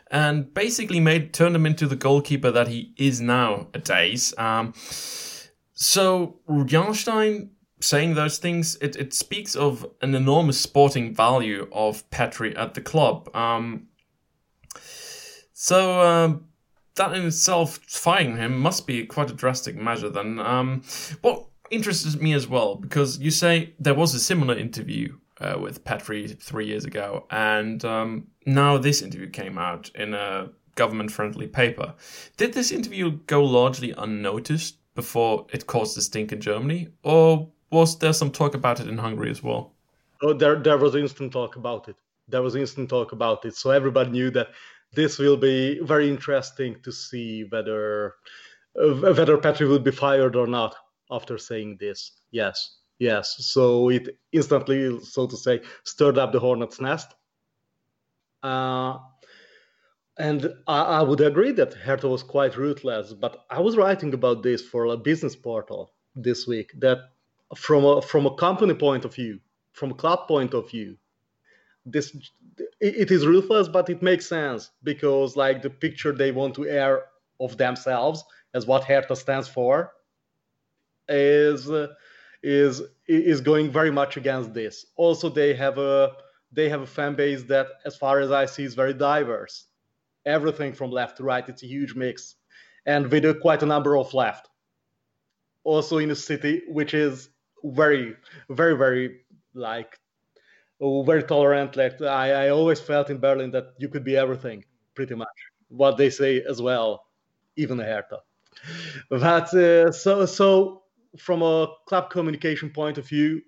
and 0.10 0.54
basically 0.54 1.00
made 1.00 1.34
turned 1.34 1.56
him 1.56 1.66
into 1.66 1.88
the 1.88 1.96
goalkeeper 1.96 2.52
that 2.52 2.68
he 2.68 2.94
is 2.98 3.20
nowadays. 3.22 4.34
Um, 4.38 4.74
so 5.74 6.40
Jarstein 6.50 7.50
saying 7.80 8.16
those 8.16 8.38
things, 8.38 8.76
it, 8.82 8.96
it 8.96 9.14
speaks 9.14 9.56
of 9.56 9.86
an 10.02 10.16
enormous 10.16 10.60
sporting 10.60 11.14
value 11.14 11.68
of 11.72 12.10
Petry 12.10 12.58
at 12.58 12.74
the 12.74 12.82
club. 12.82 13.30
Um, 13.36 13.88
so 15.54 16.02
um, 16.02 16.46
that 16.96 17.14
in 17.14 17.26
itself, 17.26 17.80
firing 17.88 18.38
him 18.38 18.58
must 18.58 18.88
be 18.88 19.06
quite 19.06 19.30
a 19.30 19.34
drastic 19.34 19.76
measure. 19.76 20.10
Then, 20.10 20.40
um, 20.40 20.82
what 21.22 21.48
interests 21.70 22.16
me 22.16 22.34
as 22.34 22.48
well 22.48 22.76
because 22.76 23.20
you 23.20 23.32
say 23.32 23.74
there 23.80 23.94
was 23.94 24.14
a 24.14 24.20
similar 24.20 24.56
interview 24.58 25.18
uh, 25.42 25.58
with 25.60 25.84
Petry 25.84 26.40
three 26.40 26.66
years 26.66 26.86
ago, 26.86 27.26
and 27.30 27.84
um, 27.86 28.28
now 28.46 28.78
this 28.78 29.02
interview 29.02 29.30
came 29.30 29.58
out 29.58 29.90
in 29.96 30.14
a 30.14 30.50
government-friendly 30.76 31.48
paper. 31.48 31.94
Did 32.38 32.54
this 32.54 32.72
interview 32.72 33.12
go 33.26 33.44
largely 33.44 33.94
unnoticed 33.98 34.78
before 34.96 35.46
it 35.52 35.68
caused 35.68 35.98
a 35.98 36.02
stink 36.02 36.32
in 36.32 36.42
Germany, 36.42 36.90
or 37.04 37.50
was 37.72 38.00
there 38.00 38.14
some 38.14 38.32
talk 38.32 38.56
about 38.56 38.80
it 38.80 38.88
in 38.88 38.98
Hungary 38.98 39.30
as 39.30 39.44
well? 39.44 39.74
Oh, 40.22 40.34
there 40.34 40.56
there 40.56 40.78
was 40.78 40.96
instant 40.96 41.32
talk 41.32 41.56
about 41.56 41.88
it. 41.88 41.96
There 42.28 42.42
was 42.42 42.56
instant 42.56 42.90
talk 42.90 43.12
about 43.12 43.46
it, 43.46 43.56
so 43.56 43.72
everybody 43.72 44.10
knew 44.10 44.32
that 44.32 44.48
this 44.94 45.20
will 45.20 45.38
be 45.38 45.80
very 45.82 46.10
interesting 46.10 46.78
to 46.84 46.92
see 46.92 47.46
whether 47.50 48.16
uh, 48.82 49.14
whether 49.14 49.38
Petry 49.38 49.70
would 49.70 49.84
be 49.84 49.92
fired 49.92 50.36
or 50.36 50.48
not 50.48 50.76
after 51.12 51.38
saying 51.38 51.78
this. 51.80 52.12
Yes. 52.32 52.78
Yes, 53.00 53.36
so 53.40 53.90
it 53.90 54.18
instantly, 54.32 55.00
so 55.02 55.28
to 55.28 55.38
say, 55.38 55.62
stirred 55.84 56.18
up 56.18 56.32
the 56.32 56.40
hornet's 56.40 56.82
nest. 56.82 57.14
Uh, 58.42 58.98
and 60.18 60.52
I, 60.68 60.82
I, 60.82 61.02
would 61.04 61.22
agree 61.22 61.52
that 61.54 61.74
Hertha 61.74 62.08
was 62.08 62.24
quite 62.24 62.58
ruthless, 62.58 63.14
but 63.14 63.46
I 63.52 63.60
was 63.60 63.78
writing 63.78 64.14
about 64.14 64.42
this 64.42 64.62
for 64.62 64.86
a 64.86 64.98
business 64.98 65.36
portal 65.36 65.94
this 66.16 66.48
week 66.48 66.72
that 66.80 67.00
from 67.56 67.86
a, 67.86 68.02
from 68.02 68.26
a 68.26 68.36
company 68.36 68.74
point 68.74 69.06
of 69.06 69.14
view, 69.14 69.40
from 69.74 69.92
a 69.92 69.96
club 69.96 70.28
point 70.28 70.54
of 70.54 70.70
view, 70.70 70.98
this 71.86 72.16
it 72.80 73.12
is 73.12 73.26
ruthless, 73.26 73.68
but 73.68 73.90
it 73.90 74.02
makes 74.02 74.28
sense 74.28 74.72
because 74.84 75.36
like 75.36 75.62
the 75.62 75.70
picture 75.70 76.12
they 76.12 76.32
want 76.32 76.56
to 76.56 76.68
air 76.68 77.06
of 77.40 77.58
themselves 77.58 78.24
as 78.54 78.66
what 78.66 78.84
Hertha 78.84 79.16
stands 79.16 79.48
for 79.48 79.94
is. 81.08 81.70
Uh, 81.70 81.88
is 82.48 82.82
is 83.08 83.42
going 83.42 83.70
very 83.70 83.92
much 83.92 84.16
against 84.16 84.54
this. 84.54 84.86
Also, 84.96 85.28
they 85.30 85.54
have 85.54 85.78
a 85.78 86.14
they 86.52 86.70
have 86.70 86.82
a 86.82 86.88
fan 86.88 87.14
base 87.16 87.44
that, 87.44 87.68
as 87.86 87.98
far 87.98 88.22
as 88.22 88.32
I 88.32 88.46
see, 88.46 88.64
is 88.64 88.74
very 88.74 88.94
diverse. 88.94 89.66
Everything 90.26 90.74
from 90.74 90.92
left 90.92 91.18
to 91.18 91.24
right, 91.24 91.48
it's 91.48 91.64
a 91.64 91.68
huge 91.68 91.94
mix, 91.94 92.36
and 92.86 93.12
we 93.12 93.20
do 93.20 93.34
quite 93.34 93.64
a 93.64 93.66
number 93.66 93.98
of 93.98 94.14
left. 94.14 94.50
Also 95.64 95.98
in 95.98 96.10
a 96.12 96.16
city 96.16 96.62
which 96.70 96.94
is 96.94 97.30
very, 97.64 98.16
very, 98.50 98.78
very 98.78 99.20
like 99.54 100.00
very 100.80 101.24
tolerant. 101.24 101.76
Like 101.76 102.02
I, 102.02 102.46
I 102.46 102.50
always 102.50 102.80
felt 102.80 103.10
in 103.10 103.18
Berlin 103.18 103.52
that 103.52 103.74
you 103.78 103.90
could 103.90 104.06
be 104.06 104.16
everything, 104.16 104.64
pretty 104.96 105.16
much. 105.16 105.38
What 105.68 105.98
they 105.98 106.10
say 106.10 106.42
as 106.42 106.62
well, 106.62 107.08
even 107.58 107.78
a 107.82 107.84
Hertha. 107.84 108.20
But 109.10 109.54
uh, 109.54 109.92
so 109.92 110.26
so 110.26 110.84
from 111.18 111.42
a 111.42 111.68
club 111.88 112.10
communication 112.10 112.70
point 112.70 112.98
of 112.98 113.08
view, 113.08 113.42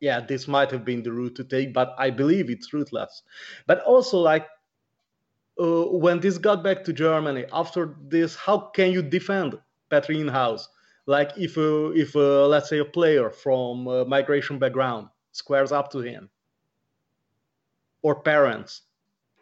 yeah, 0.00 0.20
this 0.20 0.48
might 0.48 0.70
have 0.70 0.84
been 0.84 1.02
the 1.02 1.12
route 1.12 1.34
to 1.36 1.44
take, 1.44 1.74
but 1.74 1.94
I 1.98 2.10
believe 2.10 2.48
it's 2.50 2.72
ruthless. 2.72 3.22
But 3.66 3.82
also, 3.82 4.18
like, 4.18 4.46
uh, 5.60 5.84
when 5.84 6.20
this 6.20 6.38
got 6.38 6.64
back 6.64 6.84
to 6.84 6.92
Germany 6.92 7.44
after 7.52 7.96
this, 8.08 8.34
how 8.34 8.70
can 8.74 8.92
you 8.92 9.02
defend 9.02 9.58
Petry 9.90 10.20
in 10.20 10.28
house? 10.28 10.68
Like, 11.06 11.32
if 11.36 11.58
uh, 11.58 11.90
if 11.92 12.16
uh, 12.16 12.46
let's 12.46 12.68
say 12.68 12.78
a 12.78 12.84
player 12.84 13.30
from 13.30 13.86
a 13.86 14.04
migration 14.04 14.58
background 14.58 15.08
squares 15.32 15.72
up 15.72 15.90
to 15.92 15.98
him, 15.98 16.30
or 18.02 18.22
parents, 18.22 18.82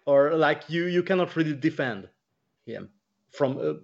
or 0.07 0.35
like 0.35 0.69
you 0.69 0.87
you 0.87 1.03
cannot 1.03 1.37
really 1.37 1.55
defend 1.55 2.09
him 2.65 2.91
from 3.31 3.59
uh, 3.59 3.75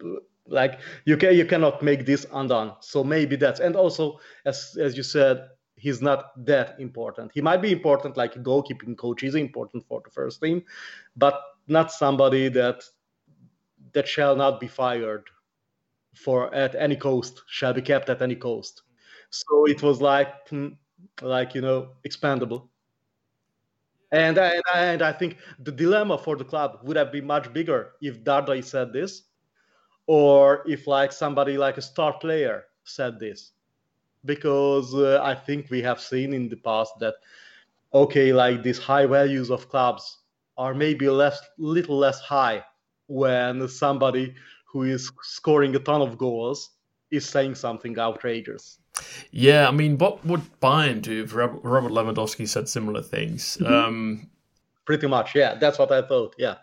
like 0.46 0.80
you 1.04 1.16
can 1.16 1.34
you 1.36 1.44
cannot 1.46 1.82
make 1.82 2.04
this 2.06 2.26
undone. 2.32 2.74
So 2.80 3.02
maybe 3.04 3.36
that's 3.36 3.60
and 3.60 3.76
also 3.76 4.20
as 4.44 4.76
as 4.80 4.96
you 4.96 5.02
said 5.02 5.48
he's 5.76 6.00
not 6.02 6.44
that 6.46 6.78
important. 6.80 7.32
He 7.34 7.40
might 7.40 7.62
be 7.62 7.72
important 7.72 8.16
like 8.16 8.34
goalkeeping 8.42 8.96
coach 8.96 9.22
is 9.22 9.34
important 9.34 9.84
for 9.86 10.00
the 10.04 10.10
first 10.10 10.42
team 10.42 10.62
but 11.16 11.40
not 11.68 11.92
somebody 11.92 12.48
that 12.50 12.82
that 13.92 14.08
shall 14.08 14.36
not 14.36 14.60
be 14.60 14.68
fired 14.68 15.24
for 16.14 16.54
at 16.54 16.74
any 16.74 16.96
cost 16.96 17.42
shall 17.48 17.72
be 17.72 17.82
kept 17.82 18.08
at 18.08 18.22
any 18.22 18.36
cost. 18.36 18.82
So 19.30 19.66
it 19.66 19.82
was 19.82 20.00
like 20.00 20.48
hmm, 20.48 20.68
like 21.22 21.54
you 21.54 21.60
know 21.62 21.90
expandable 22.06 22.68
And, 24.12 24.38
and, 24.38 24.62
and 24.74 25.02
I 25.02 25.12
think 25.12 25.38
the 25.58 25.72
dilemma 25.72 26.18
for 26.18 26.36
the 26.36 26.44
club 26.44 26.78
would 26.84 26.96
have 26.96 27.10
been 27.10 27.26
much 27.26 27.52
bigger 27.52 27.92
if 28.00 28.22
Dardai 28.22 28.62
said 28.62 28.92
this, 28.92 29.24
or 30.06 30.62
if 30.66 30.86
like 30.86 31.12
somebody 31.12 31.56
like 31.56 31.78
a 31.78 31.82
star 31.82 32.12
player 32.14 32.64
said 32.84 33.18
this, 33.18 33.52
because 34.24 34.94
uh, 34.94 35.20
I 35.22 35.34
think 35.34 35.70
we 35.70 35.82
have 35.82 36.00
seen 36.00 36.32
in 36.32 36.48
the 36.48 36.56
past 36.56 36.92
that 37.00 37.14
okay, 37.92 38.32
like 38.32 38.62
these 38.62 38.78
high 38.78 39.06
values 39.06 39.50
of 39.50 39.68
clubs 39.68 40.18
are 40.56 40.74
maybe 40.74 41.08
less, 41.08 41.40
little 41.58 41.96
less 41.96 42.20
high 42.20 42.64
when 43.06 43.68
somebody 43.68 44.34
who 44.66 44.82
is 44.82 45.10
scoring 45.22 45.74
a 45.76 45.78
ton 45.78 46.02
of 46.02 46.18
goals 46.18 46.70
is 47.10 47.26
saying 47.26 47.54
something 47.54 47.98
outrageous. 47.98 48.78
Yeah, 49.30 49.68
I 49.68 49.70
mean, 49.70 49.98
what 49.98 50.24
would 50.24 50.42
Bayern 50.60 51.02
do 51.02 51.24
if 51.24 51.34
Robert 51.34 51.92
Lewandowski 51.92 52.48
said 52.48 52.68
similar 52.68 53.02
things? 53.02 53.58
Mm-hmm. 53.60 53.72
Um, 53.72 54.30
Pretty 54.84 55.06
much, 55.06 55.34
yeah. 55.34 55.54
That's 55.54 55.78
what 55.78 55.90
I 55.90 56.02
thought. 56.02 56.34
Yeah, 56.38 56.56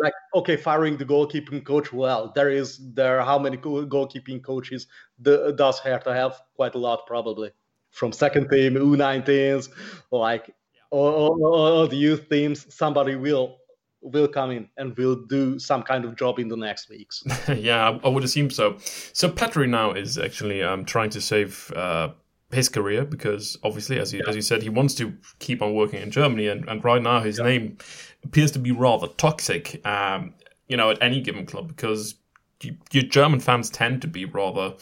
like 0.00 0.14
okay, 0.34 0.56
firing 0.56 0.96
the 0.96 1.04
goalkeeping 1.04 1.64
coach. 1.64 1.92
Well, 1.92 2.32
there 2.34 2.50
is 2.50 2.78
there. 2.94 3.22
How 3.22 3.38
many 3.38 3.56
goalkeeping 3.56 4.42
coaches 4.42 4.86
the, 5.18 5.52
does 5.56 5.78
Hertha 5.78 6.14
have? 6.14 6.40
Quite 6.54 6.74
a 6.74 6.78
lot, 6.78 7.06
probably. 7.06 7.50
From 7.90 8.12
second 8.12 8.48
team, 8.50 8.74
U19s, 8.74 9.68
like 10.10 10.54
or, 10.90 11.12
or, 11.12 11.48
or 11.48 11.88
the 11.88 11.96
youth 11.96 12.28
teams. 12.28 12.72
Somebody 12.74 13.16
will 13.16 13.58
will 14.02 14.28
come 14.28 14.50
in 14.50 14.68
and 14.76 14.96
will 14.96 15.16
do 15.16 15.58
some 15.58 15.82
kind 15.82 16.04
of 16.04 16.16
job 16.16 16.38
in 16.38 16.48
the 16.48 16.56
next 16.56 16.88
weeks. 16.88 17.22
yeah, 17.54 17.98
I, 18.02 18.08
would 18.08 18.24
assume 18.24 18.50
so. 18.50 18.76
So 19.12 19.28
Petry 19.28 19.68
now 19.68 19.92
is 19.92 20.16
actually 20.16 20.62
um, 20.62 20.84
trying 20.84 21.10
to 21.10 21.20
save 21.20 21.70
uh, 21.76 22.10
his 22.52 22.68
career 22.68 23.04
because 23.04 23.56
obviously, 23.62 23.98
as 23.98 24.12
you, 24.12 24.20
yeah. 24.20 24.30
as 24.30 24.36
you 24.36 24.42
said, 24.42 24.62
he 24.62 24.68
wants 24.68 24.94
to 24.96 25.14
keep 25.38 25.62
on 25.62 25.74
working 25.74 26.02
in 26.02 26.10
Germany, 26.10 26.48
and, 26.48 26.68
and 26.68 26.84
right 26.84 27.02
now 27.02 27.20
his 27.20 27.38
yeah. 27.38 27.44
name 27.44 27.78
appears 28.24 28.50
to 28.52 28.58
be 28.58 28.72
rather 28.72 29.06
toxic. 29.06 29.84
Um, 29.86 30.34
you 30.68 30.76
know, 30.76 30.90
at 30.90 30.98
any 31.02 31.20
given 31.20 31.46
club 31.46 31.66
because 31.66 32.14
you, 32.62 32.76
your 32.92 33.02
German 33.02 33.40
fans 33.40 33.70
tend 33.70 34.02
to 34.02 34.08
be 34.08 34.24
rather 34.24 34.74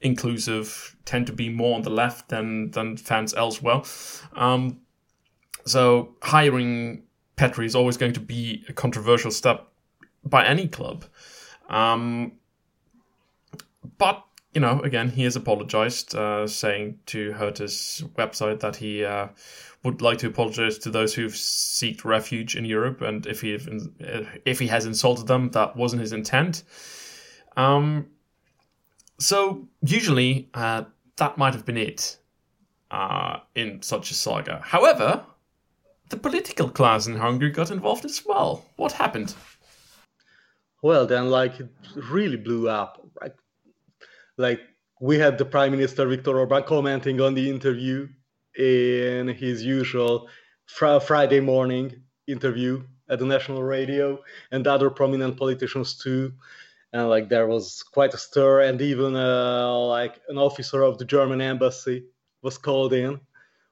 inclusive, 0.00 0.96
tend 1.04 1.26
to 1.26 1.32
be 1.32 1.48
more 1.48 1.76
on 1.76 1.82
the 1.82 1.90
left 1.90 2.28
than 2.28 2.70
than 2.70 2.96
fans 2.96 3.34
elsewhere. 3.34 3.82
Um, 4.34 4.80
so 5.64 6.14
hiring 6.22 7.02
Petry 7.36 7.66
is 7.66 7.74
always 7.74 7.96
going 7.96 8.12
to 8.14 8.20
be 8.20 8.64
a 8.68 8.72
controversial 8.72 9.30
step 9.30 9.68
by 10.24 10.44
any 10.44 10.68
club. 10.68 11.04
Um, 11.68 12.32
but 13.98 14.24
you 14.56 14.60
know, 14.60 14.80
again, 14.80 15.10
he 15.10 15.24
has 15.24 15.36
apologized, 15.36 16.14
uh, 16.14 16.46
saying 16.46 16.98
to 17.04 17.32
Hertha's 17.32 18.02
website 18.16 18.60
that 18.60 18.74
he 18.74 19.04
uh, 19.04 19.28
would 19.82 20.00
like 20.00 20.16
to 20.20 20.28
apologize 20.28 20.78
to 20.78 20.90
those 20.90 21.12
who've 21.12 21.36
sought 21.36 22.06
refuge 22.06 22.56
in 22.56 22.64
Europe, 22.64 23.02
and 23.02 23.26
if 23.26 23.42
he 23.42 23.52
if 24.46 24.58
he 24.58 24.66
has 24.68 24.86
insulted 24.86 25.26
them, 25.26 25.50
that 25.50 25.76
wasn't 25.76 26.00
his 26.00 26.14
intent. 26.14 26.62
Um, 27.58 28.06
so 29.18 29.68
usually 29.82 30.48
uh, 30.54 30.84
that 31.16 31.36
might 31.36 31.52
have 31.52 31.66
been 31.66 31.76
it 31.76 32.16
uh, 32.90 33.40
in 33.54 33.82
such 33.82 34.10
a 34.10 34.14
saga. 34.14 34.62
However, 34.64 35.22
the 36.08 36.16
political 36.16 36.70
class 36.70 37.06
in 37.06 37.16
Hungary 37.16 37.50
got 37.50 37.70
involved 37.70 38.06
as 38.06 38.24
well. 38.24 38.64
What 38.76 38.92
happened? 38.92 39.34
Well, 40.80 41.06
then, 41.06 41.28
like, 41.28 41.60
it 41.60 41.68
really 42.10 42.38
blew 42.38 42.70
up. 42.70 43.06
Right? 43.20 43.32
Like, 44.36 44.60
we 45.00 45.18
had 45.18 45.38
the 45.38 45.44
Prime 45.44 45.72
Minister 45.72 46.06
Viktor 46.06 46.38
Orban 46.38 46.62
commenting 46.62 47.20
on 47.20 47.34
the 47.34 47.48
interview 47.48 48.08
in 48.58 49.28
his 49.28 49.62
usual 49.62 50.28
fr- 50.66 50.98
Friday 50.98 51.40
morning 51.40 52.02
interview 52.26 52.82
at 53.08 53.18
the 53.18 53.24
national 53.24 53.62
radio, 53.62 54.18
and 54.50 54.66
other 54.66 54.90
prominent 54.90 55.36
politicians 55.36 55.96
too. 55.96 56.32
And 56.92 57.08
like, 57.08 57.28
there 57.28 57.46
was 57.46 57.82
quite 57.82 58.14
a 58.14 58.18
stir, 58.18 58.62
and 58.62 58.80
even 58.80 59.14
uh, 59.14 59.78
like 59.78 60.20
an 60.28 60.38
officer 60.38 60.82
of 60.82 60.98
the 60.98 61.04
German 61.04 61.40
embassy 61.40 62.06
was 62.42 62.58
called 62.58 62.92
in, 62.92 63.20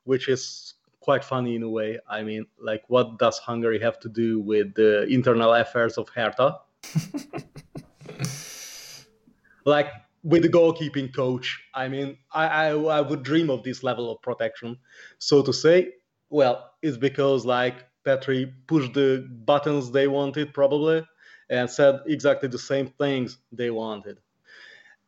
which 0.05 0.29
is 0.29 0.75
quite 1.01 1.25
funny 1.25 1.57
in 1.57 1.63
a 1.63 1.69
way. 1.69 1.99
I 2.09 2.23
mean, 2.23 2.47
like, 2.59 2.85
what 2.89 3.19
does 3.19 3.39
Hungary 3.39 3.81
have 3.81 3.99
to 4.01 4.09
do 4.09 4.41
with 4.41 4.75
the 4.75 5.07
internal 5.07 5.53
affairs 5.53 5.99
of 5.99 6.09
Hertha? 6.09 6.61
like, 9.65 9.89
with 10.25 10.43
the 10.43 10.49
goalkeeping 10.49 11.15
coach, 11.15 11.63
I 11.75 11.87
mean, 11.87 12.17
I, 12.33 12.47
I, 12.47 12.67
I 12.71 13.01
would 13.03 13.23
dream 13.23 13.51
of 13.51 13.63
this 13.63 13.83
level 13.85 14.11
of 14.11 14.23
protection. 14.23 14.79
So 15.19 15.43
to 15.43 15.53
say, 15.53 15.93
well, 16.31 16.73
it's 16.83 16.97
because 16.97 17.45
like 17.45 17.85
Petry 18.07 18.53
pushed 18.67 18.95
the 18.95 19.29
buttons 19.45 19.91
they 19.91 20.09
wanted 20.09 20.55
probably 20.55 21.07
and 21.51 21.71
said 21.71 22.01
exactly 22.07 22.49
the 22.49 22.59
same 22.59 22.89
things 22.99 23.37
they 23.53 23.71
wanted. 23.71 24.19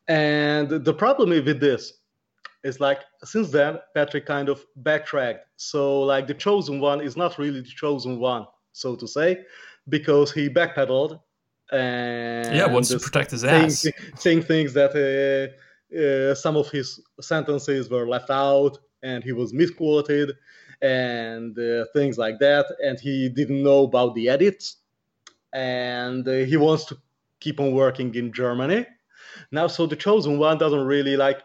And 0.06 0.68
the 0.68 0.94
problem 0.94 1.30
with 1.30 1.60
this 1.60 1.94
is 2.62 2.78
like 2.78 3.00
since 3.24 3.50
then 3.50 3.78
Patrick 3.94 4.26
kind 4.26 4.50
of 4.50 4.64
backtracked. 4.76 5.46
So 5.56 6.02
like 6.02 6.26
the 6.26 6.34
chosen 6.34 6.78
one 6.78 7.00
is 7.00 7.16
not 7.16 7.38
really 7.38 7.60
the 7.60 7.68
chosen 7.68 8.20
one, 8.20 8.46
so 8.72 8.94
to 8.96 9.08
say, 9.08 9.44
because 9.88 10.30
he 10.30 10.48
backpedaled 10.48 11.20
yeah, 11.72 12.66
wants 12.66 12.90
to 12.90 12.98
protect 12.98 13.32
his 13.32 13.44
ass, 13.44 13.86
saying, 14.16 14.42
things 14.42 14.72
that 14.74 14.92
uh, 14.94 15.96
uh, 15.96 16.34
some 16.34 16.56
of 16.56 16.70
his 16.70 17.00
sentences 17.20 17.90
were 17.90 18.06
left 18.06 18.30
out 18.30 18.78
and 19.02 19.24
he 19.24 19.32
was 19.32 19.52
misquoted 19.52 20.32
and 20.82 21.58
uh, 21.58 21.84
things 21.92 22.18
like 22.18 22.38
that, 22.38 22.66
and 22.84 23.00
he 23.00 23.28
didn't 23.28 23.62
know 23.62 23.84
about 23.84 24.14
the 24.14 24.28
edits, 24.28 24.76
and 25.52 26.28
uh, 26.28 26.32
he 26.32 26.56
wants 26.56 26.84
to 26.84 26.98
keep 27.40 27.60
on 27.60 27.72
working 27.72 28.14
in 28.14 28.32
Germany. 28.32 28.86
Now, 29.50 29.68
so 29.68 29.86
the 29.86 29.96
chosen 29.96 30.38
one 30.38 30.58
doesn't 30.58 30.86
really 30.86 31.16
like 31.16 31.40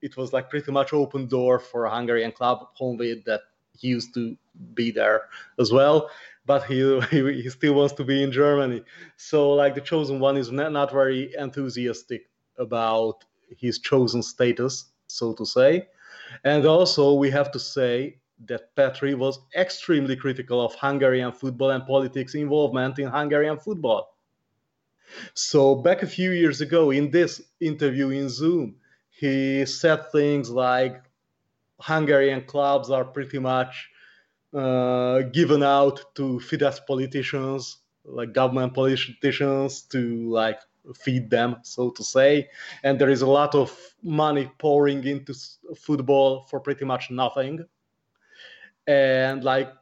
it 0.00 0.16
was 0.16 0.32
like 0.32 0.48
pretty 0.48 0.70
much 0.70 0.92
open 0.92 1.26
door 1.26 1.58
for 1.58 1.86
a 1.86 1.90
Hungarian 1.90 2.32
club, 2.32 2.68
Honvéd, 2.80 3.24
that 3.24 3.42
he 3.76 3.88
used 3.88 4.14
to 4.14 4.36
be 4.74 4.90
there 4.90 5.22
as 5.58 5.72
well. 5.72 6.08
But 6.48 6.64
he, 6.64 7.00
he, 7.10 7.42
he 7.42 7.50
still 7.50 7.74
wants 7.74 7.94
to 7.94 8.04
be 8.04 8.22
in 8.24 8.32
Germany. 8.32 8.82
So 9.16 9.52
like 9.52 9.74
the 9.74 9.82
chosen 9.82 10.18
one 10.18 10.36
is 10.36 10.50
not, 10.50 10.72
not 10.72 10.90
very 10.90 11.34
enthusiastic 11.36 12.28
about 12.58 13.24
his 13.56 13.78
chosen 13.78 14.22
status, 14.22 14.86
so 15.06 15.34
to 15.34 15.44
say. 15.46 15.88
And 16.44 16.66
also 16.66 17.14
we 17.14 17.30
have 17.30 17.52
to 17.52 17.60
say 17.60 18.16
that 18.46 18.74
Petry 18.76 19.14
was 19.14 19.40
extremely 19.54 20.16
critical 20.16 20.60
of 20.64 20.74
Hungarian 20.74 21.32
football 21.32 21.70
and 21.70 21.84
politics 21.86 22.34
involvement 22.34 22.98
in 22.98 23.08
Hungarian 23.08 23.58
football. 23.58 24.14
So 25.34 25.74
back 25.74 26.02
a 26.02 26.06
few 26.06 26.30
years 26.32 26.60
ago 26.60 26.90
in 26.90 27.10
this 27.10 27.42
interview 27.60 28.10
in 28.10 28.28
Zoom, 28.28 28.76
he 29.10 29.66
said 29.66 30.10
things 30.12 30.50
like 30.50 31.02
Hungarian 31.80 32.42
clubs 32.44 32.90
are 32.90 33.04
pretty 33.04 33.38
much 33.38 33.90
uh, 34.54 35.20
given 35.32 35.62
out 35.62 36.14
to 36.14 36.40
Fidesz 36.40 36.84
politicians, 36.86 37.78
like 38.04 38.32
government 38.32 38.74
politicians, 38.74 39.82
to 39.82 40.30
like 40.30 40.60
feed 40.94 41.28
them, 41.30 41.56
so 41.62 41.90
to 41.90 42.02
say. 42.02 42.48
And 42.82 42.98
there 42.98 43.10
is 43.10 43.22
a 43.22 43.26
lot 43.26 43.54
of 43.54 43.76
money 44.02 44.50
pouring 44.58 45.04
into 45.04 45.34
football 45.76 46.44
for 46.44 46.60
pretty 46.60 46.84
much 46.84 47.10
nothing. 47.10 47.64
And 48.86 49.44
like, 49.44 49.72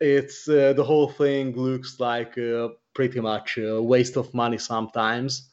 it's 0.00 0.48
uh, 0.48 0.72
the 0.74 0.84
whole 0.84 1.08
thing 1.08 1.56
looks 1.56 2.00
like 2.00 2.36
uh, 2.36 2.68
pretty 2.92 3.20
much 3.20 3.56
a 3.56 3.80
waste 3.80 4.16
of 4.16 4.34
money 4.34 4.58
sometimes 4.58 5.48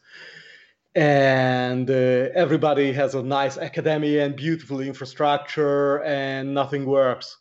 and 0.96 1.90
uh, 1.90 2.30
everybody 2.34 2.92
has 2.92 3.16
a 3.16 3.22
nice 3.22 3.58
academy 3.58 4.18
and 4.18 4.36
beautiful 4.36 4.82
infrastructure 4.82 6.04
and 6.04 6.54
nothing 6.54 6.86
works 6.86 7.38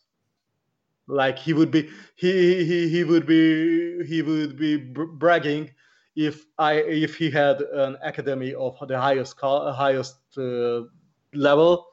like 1.09 1.38
he 1.38 1.53
would 1.53 1.71
be 1.71 1.88
he 2.16 2.64
he, 2.64 2.88
he 2.88 3.05
would 3.05 3.27
be 3.27 4.05
he 4.05 4.23
would 4.23 4.57
be 4.57 4.77
bragging 4.77 5.71
if 6.14 6.44
i 6.59 6.75
if 6.75 7.16
he 7.16 7.31
had 7.31 7.61
an 7.61 7.97
academy 8.03 8.55
of 8.55 8.77
the 8.87 8.99
highest 8.99 9.35
highest 9.40 10.18
uh, 10.38 10.83
level 11.35 11.87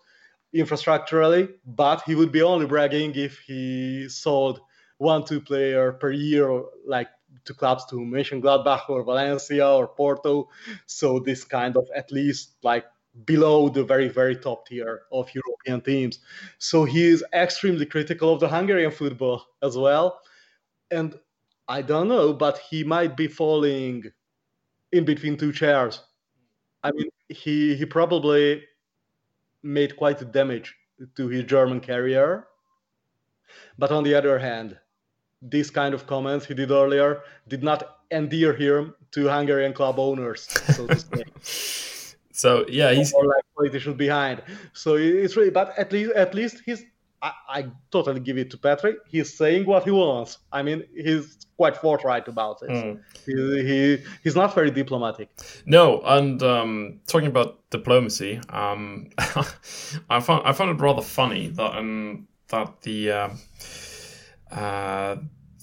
infrastructurally 0.53 1.49
but 1.65 2.01
he 2.05 2.15
would 2.15 2.31
be 2.31 2.41
only 2.41 2.65
bragging 2.65 3.13
if 3.15 3.39
he 3.39 4.07
sold 4.09 4.59
one 4.97 5.23
two 5.23 5.41
player 5.41 5.93
per 5.93 6.11
year 6.11 6.63
like 6.85 7.09
to 7.43 7.53
clubs 7.53 7.85
to 7.85 8.03
mention 8.03 8.41
Gladbach 8.41 8.89
or 8.89 9.03
Valencia 9.03 9.67
or 9.67 9.87
Porto. 9.87 10.49
So 10.85 11.19
this 11.19 11.43
kind 11.43 11.75
of 11.77 11.85
at 11.95 12.11
least 12.11 12.55
like 12.63 12.85
below 13.23 13.69
the 13.69 13.83
very 13.83 14.09
very 14.09 14.35
top 14.35 14.67
tier 14.67 15.03
of 15.11 15.29
European 15.33 15.81
teams. 15.81 16.19
So 16.57 16.83
he 16.83 17.05
is 17.05 17.23
extremely 17.33 17.85
critical 17.85 18.33
of 18.33 18.39
the 18.39 18.49
Hungarian 18.49 18.91
football 18.91 19.45
as 19.63 19.77
well. 19.77 20.19
And 20.91 21.15
I 21.67 21.81
don't 21.81 22.09
know, 22.09 22.33
but 22.33 22.57
he 22.57 22.83
might 22.83 23.15
be 23.15 23.27
falling 23.27 24.03
in 24.91 25.05
between 25.05 25.37
two 25.37 25.51
chairs. 25.51 26.01
I 26.83 26.91
mean, 26.91 27.09
he 27.29 27.75
he 27.75 27.85
probably 27.85 28.63
made 29.63 29.95
quite 29.95 30.21
a 30.21 30.25
damage 30.25 30.75
to 31.15 31.27
his 31.27 31.45
German 31.45 31.81
career. 31.81 32.47
But 33.77 33.91
on 33.91 34.03
the 34.03 34.15
other 34.15 34.37
hand, 34.37 34.77
these 35.41 35.71
kind 35.71 35.93
of 35.93 36.07
comments 36.07 36.45
he 36.45 36.53
did 36.53 36.71
earlier 36.71 37.21
did 37.47 37.63
not 37.63 37.97
endear 38.11 38.53
him 38.53 38.93
to 39.11 39.27
Hungarian 39.27 39.73
club 39.73 39.99
owners, 39.99 40.41
so 40.75 40.87
to 40.87 40.99
say. 40.99 41.23
So 42.35 42.65
yeah, 42.67 42.91
he's 42.91 43.13
or 43.13 43.25
like 43.25 43.43
politicians 43.55 43.95
behind. 43.95 44.43
So 44.73 44.95
it's 44.95 45.37
really, 45.37 45.51
but 45.51 45.77
at 45.77 45.91
least 45.91 46.11
at 46.13 46.33
least 46.33 46.61
he's. 46.65 46.83
I, 47.21 47.31
I, 47.49 47.65
totally 47.91 48.19
give 48.19 48.37
it 48.37 48.51
to 48.51 48.57
Patrick. 48.57 48.97
He's 49.07 49.35
saying 49.35 49.65
what 49.65 49.83
he 49.83 49.89
wants. 49.89 50.37
I 50.51 50.61
mean, 50.61 50.83
he's 50.93 51.47
quite 51.57 51.77
forthright 51.77 52.27
about 52.27 52.61
it. 52.61 52.69
Mm. 52.69 52.99
He, 53.25 53.63
he, 53.65 54.03
he's 54.21 54.35
not 54.35 54.53
very 54.53 54.69
diplomatic. 54.69 55.29
No, 55.65 56.01
and 56.01 56.43
um, 56.43 56.99
talking 57.07 57.29
about 57.29 57.67
diplomacy, 57.71 58.41
um, 58.49 59.09
I 60.09 60.19
found 60.19 60.45
I 60.45 60.51
found 60.51 60.71
it 60.71 60.83
rather 60.83 61.01
funny 61.01 61.47
that 61.47 61.75
um, 61.77 62.27
that 62.49 62.81
the 62.81 63.11
uh, 63.11 63.29
uh, 64.51 65.15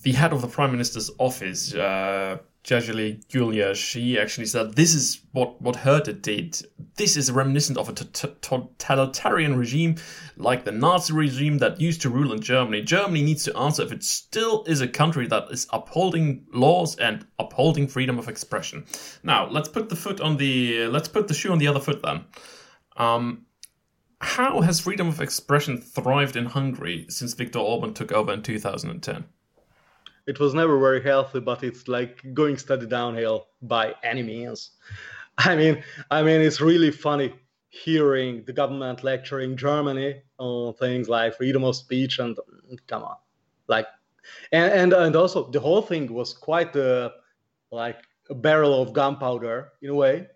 the 0.02 0.12
head 0.12 0.32
of 0.32 0.40
the 0.40 0.48
prime 0.48 0.72
minister's 0.72 1.10
office. 1.18 1.74
Uh, 1.74 2.38
Jajali 2.64 3.26
Julia, 3.26 3.74
she 3.74 4.18
actually 4.18 4.46
said 4.46 4.74
this 4.74 4.94
is 4.94 5.20
what, 5.32 5.60
what 5.60 5.76
Hertha 5.76 6.12
did. 6.12 6.62
This 6.96 7.16
is 7.16 7.30
reminiscent 7.32 7.76
of 7.76 7.88
a 7.88 7.92
totalitarian 7.92 9.56
regime 9.56 9.96
like 10.36 10.64
the 10.64 10.70
Nazi 10.70 11.12
regime 11.12 11.58
that 11.58 11.80
used 11.80 12.02
to 12.02 12.10
rule 12.10 12.32
in 12.32 12.40
Germany. 12.40 12.82
Germany 12.82 13.22
needs 13.22 13.42
to 13.44 13.56
answer 13.56 13.82
if 13.82 13.90
it 13.90 14.04
still 14.04 14.62
is 14.68 14.80
a 14.80 14.86
country 14.86 15.26
that 15.26 15.50
is 15.50 15.66
upholding 15.72 16.46
laws 16.52 16.94
and 16.96 17.26
upholding 17.40 17.88
freedom 17.88 18.16
of 18.16 18.28
expression. 18.28 18.86
Now, 19.24 19.48
let's 19.48 19.68
put 19.68 19.88
the 19.88 19.96
foot 19.96 20.20
on 20.20 20.36
the 20.36 20.86
let's 20.86 21.08
put 21.08 21.26
the 21.26 21.34
shoe 21.34 21.50
on 21.50 21.58
the 21.58 21.66
other 21.66 21.80
foot 21.80 22.00
then. 22.02 22.24
Um, 22.96 23.46
how 24.20 24.60
has 24.60 24.78
freedom 24.78 25.08
of 25.08 25.20
expression 25.20 25.78
thrived 25.78 26.36
in 26.36 26.46
Hungary 26.46 27.06
since 27.08 27.34
Viktor 27.34 27.58
Orban 27.58 27.92
took 27.92 28.12
over 28.12 28.32
in 28.32 28.42
2010? 28.42 29.24
It 30.26 30.38
was 30.38 30.54
never 30.54 30.78
very 30.78 31.02
healthy, 31.02 31.40
but 31.40 31.62
it's 31.62 31.88
like 31.88 32.22
going 32.34 32.56
steady 32.56 32.86
downhill 32.86 33.48
by 33.62 33.94
any 34.02 34.22
means. 34.22 34.70
I 35.38 35.56
mean, 35.56 35.82
I 36.10 36.22
mean, 36.22 36.40
it's 36.40 36.60
really 36.60 36.90
funny 36.90 37.34
hearing 37.70 38.44
the 38.44 38.52
government 38.52 39.02
lecturing 39.02 39.56
Germany 39.56 40.20
on 40.38 40.74
things 40.74 41.08
like 41.08 41.36
freedom 41.36 41.64
of 41.64 41.74
speech 41.74 42.18
and 42.18 42.36
come 42.86 43.02
on, 43.02 43.16
like, 43.66 43.86
and 44.52 44.72
and, 44.72 44.92
and 44.92 45.16
also 45.16 45.50
the 45.50 45.60
whole 45.60 45.82
thing 45.82 46.12
was 46.12 46.34
quite 46.34 46.76
a, 46.76 47.12
like 47.70 48.02
a 48.28 48.34
barrel 48.34 48.82
of 48.82 48.92
gunpowder 48.92 49.72
in 49.80 49.90
a 49.90 49.94
way, 49.94 50.26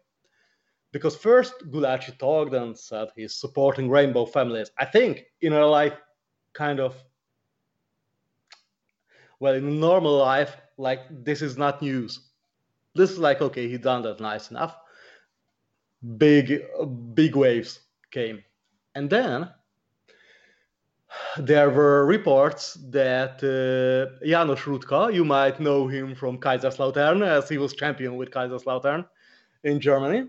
because 0.92 1.14
first 1.14 1.52
Gulacsi 1.70 2.18
talked 2.18 2.54
and 2.54 2.76
said 2.76 3.08
he's 3.14 3.34
supporting 3.34 3.90
rainbow 3.90 4.24
families. 4.24 4.70
I 4.78 4.86
think 4.86 5.26
in 5.42 5.52
a 5.52 5.66
like 5.66 5.98
kind 6.54 6.80
of 6.80 6.96
well, 9.40 9.54
in 9.54 9.80
normal 9.80 10.16
life, 10.18 10.56
like 10.78 11.00
this 11.10 11.42
is 11.42 11.56
not 11.56 11.82
news. 11.82 12.20
This 12.94 13.10
is 13.10 13.18
like 13.18 13.40
okay, 13.40 13.68
he 13.68 13.78
done 13.78 14.02
that 14.02 14.20
nice 14.20 14.50
enough. 14.50 14.76
Big, 16.16 16.62
big 17.14 17.36
waves 17.36 17.80
came, 18.10 18.42
and 18.94 19.10
then 19.10 19.50
there 21.38 21.70
were 21.70 22.06
reports 22.06 22.74
that 22.90 23.42
uh, 23.42 24.24
János 24.24 24.58
Hrutka, 24.58 25.12
you 25.12 25.24
might 25.24 25.60
know 25.60 25.86
him 25.86 26.14
from 26.14 26.38
Kaiserslautern, 26.38 27.26
as 27.26 27.48
he 27.48 27.58
was 27.58 27.74
champion 27.74 28.16
with 28.16 28.30
Kaiserslautern 28.30 29.06
in 29.64 29.80
Germany. 29.80 30.28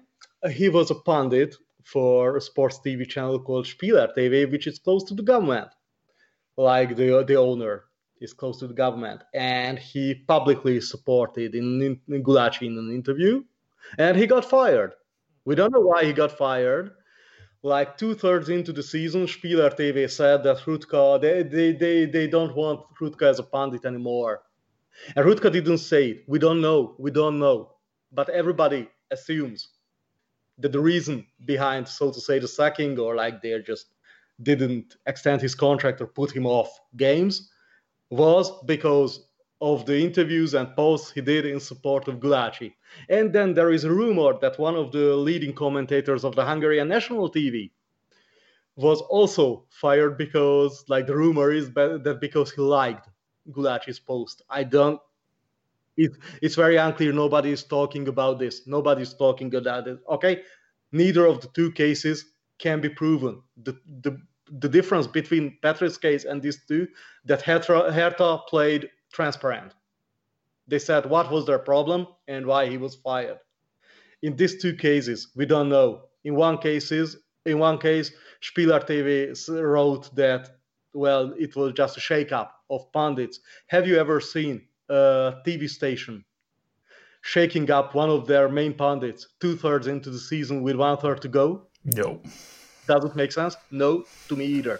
He 0.52 0.70
was 0.70 0.92
a 0.92 0.96
pundit 0.96 1.56
for 1.84 2.38
a 2.38 2.42
sports 2.42 2.80
TV 2.86 3.08
channel 3.08 3.40
called 3.40 3.66
Spieler 3.66 4.10
TV, 4.16 4.50
which 4.50 4.68
is 4.68 4.80
close 4.80 5.04
to 5.06 5.14
the 5.14 5.24
government, 5.24 5.70
like 6.58 6.96
the 6.96 7.24
the 7.26 7.36
owner 7.36 7.87
is 8.20 8.34
close 8.34 8.60
to 8.60 8.68
the 8.68 8.74
government, 8.74 9.24
and 9.34 9.78
he 9.78 10.16
publicly 10.16 10.82
supported 10.82 11.56
in, 11.56 11.82
in, 11.82 12.00
in 12.08 12.24
Gulacsi 12.24 12.68
in 12.68 12.78
an 12.78 12.92
interview, 12.92 13.44
and 13.98 14.18
he 14.18 14.28
got 14.28 14.46
fired. 14.46 14.94
We 15.46 15.56
don't 15.56 15.74
know 15.74 15.82
why 15.82 16.04
he 16.04 16.14
got 16.14 16.38
fired. 16.38 16.92
Like 17.64 17.98
two 17.98 18.14
thirds 18.14 18.50
into 18.50 18.72
the 18.72 18.84
season, 18.84 19.26
Spieler 19.26 19.76
TV 19.76 20.10
said 20.10 20.44
that 20.44 20.58
Hrutka 20.58 21.22
they, 21.22 21.44
they, 21.44 21.72
they, 21.72 22.06
they 22.06 22.28
don't 22.28 22.56
want 22.56 22.82
Hrutka 23.00 23.24
as 23.24 23.40
a 23.40 23.44
pundit 23.44 23.86
anymore. 23.86 24.42
And 25.16 25.26
Hrutka 25.26 25.52
didn't 25.52 25.80
say 25.80 26.10
it. 26.10 26.24
We 26.28 26.40
don't 26.40 26.62
know. 26.62 26.96
We 26.98 27.12
don't 27.12 27.40
know. 27.40 27.74
But 28.12 28.30
everybody 28.30 28.90
assumes 29.12 29.70
that 30.60 30.72
the 30.72 30.80
reason 30.80 31.26
behind, 31.46 31.88
so 31.88 32.12
to 32.12 32.20
say, 32.20 32.40
the 32.40 32.48
sacking 32.48 32.98
or 33.00 33.16
like 33.16 33.42
they 33.42 33.60
just 33.66 33.88
didn't 34.44 34.96
extend 35.06 35.42
his 35.42 35.56
contract 35.56 36.02
or 36.02 36.08
put 36.08 36.32
him 36.32 36.46
off 36.46 36.70
games 36.96 37.50
was 38.10 38.52
because 38.66 39.28
of 39.60 39.86
the 39.86 40.00
interviews 40.00 40.54
and 40.54 40.76
posts 40.76 41.12
he 41.12 41.22
did 41.22 41.46
in 41.46 41.60
support 41.60 42.08
of 42.08 42.20
Gulacsi. 42.20 42.74
And 43.10 43.34
then 43.34 43.54
there 43.54 43.72
is 43.72 43.84
a 43.84 43.92
rumor 43.92 44.38
that 44.40 44.60
one 44.60 44.76
of 44.76 44.92
the 44.92 45.16
leading 45.16 45.54
commentators 45.54 46.24
of 46.24 46.36
the 46.36 46.46
Hungarian 46.46 46.88
national 46.88 47.32
TV 47.32 47.72
was 48.76 49.02
also 49.02 49.66
fired 49.70 50.18
because, 50.18 50.86
like, 50.88 51.08
the 51.08 51.16
rumor 51.16 51.52
is 51.52 51.72
that 51.74 52.20
because 52.22 52.52
he 52.52 52.62
liked 52.62 53.10
Gulacsi's 53.52 54.00
post. 54.00 54.44
I 54.50 54.64
don't. 54.64 55.00
It, 55.96 56.12
it's 56.44 56.54
very 56.54 56.78
unclear. 56.78 57.12
Nobody 57.12 57.52
is 57.52 57.64
talking 57.64 58.08
about 58.08 58.38
this. 58.38 58.68
Nobody's 58.68 59.16
talking 59.16 59.54
about 59.56 59.88
it. 59.88 60.00
Okay, 60.08 60.44
neither 60.92 61.26
of 61.26 61.42
the 61.42 61.48
two 61.56 61.72
cases 61.72 62.26
can 62.60 62.80
be 62.82 62.90
proven. 62.90 63.42
The 63.64 63.74
the 64.02 64.22
the 64.60 64.70
difference 64.70 65.08
between 65.08 65.58
Patrick's 65.62 65.98
case 65.98 66.26
and 66.26 66.42
these 66.42 66.66
two 66.66 66.88
that 67.26 67.42
Hertha, 67.42 67.92
Hertha 67.92 68.40
played 68.48 68.90
transparent. 69.12 69.74
They 70.68 70.80
said 70.80 71.06
what 71.06 71.32
was 71.32 71.46
their 71.46 71.60
problem 71.60 72.08
and 72.28 72.46
why 72.46 72.68
he 72.68 72.78
was 72.78 72.96
fired. 72.96 73.40
In 74.22 74.36
these 74.36 74.62
two 74.62 74.74
cases, 74.74 75.30
we 75.36 75.46
don't 75.46 75.70
know. 75.70 76.04
In 76.24 76.36
one 76.36 76.58
cases, 76.58 77.18
in 77.46 77.60
one 77.60 77.78
case, 77.78 78.12
Spieler 78.42 78.82
TV 78.86 79.34
wrote 79.62 80.14
that 80.16 80.58
well, 80.94 81.34
it 81.38 81.56
was 81.56 81.74
just 81.74 81.98
a 81.98 82.00
shake-up 82.00 82.52
of 82.70 82.92
pundits. 82.92 83.40
Have 83.68 83.88
you 83.88 83.98
ever 83.98 84.20
seen 84.20 84.64
a 84.90 85.36
TV 85.46 85.70
station 85.70 86.26
shaking 87.22 87.70
up 87.70 87.94
one 87.94 88.10
of 88.10 88.26
their 88.26 88.50
main 88.50 88.74
pundits 88.74 89.28
two 89.40 89.56
thirds 89.56 89.88
into 89.88 90.10
the 90.10 90.20
season 90.20 90.64
with 90.64 90.76
one 90.76 90.98
third 90.98 91.22
to 91.22 91.28
go? 91.28 91.68
No. 91.84 92.22
Does 92.88 93.06
it 93.06 93.16
make 93.16 93.32
sense? 93.32 93.56
No, 93.72 94.06
to 94.30 94.36
me 94.36 94.46
either. 94.46 94.80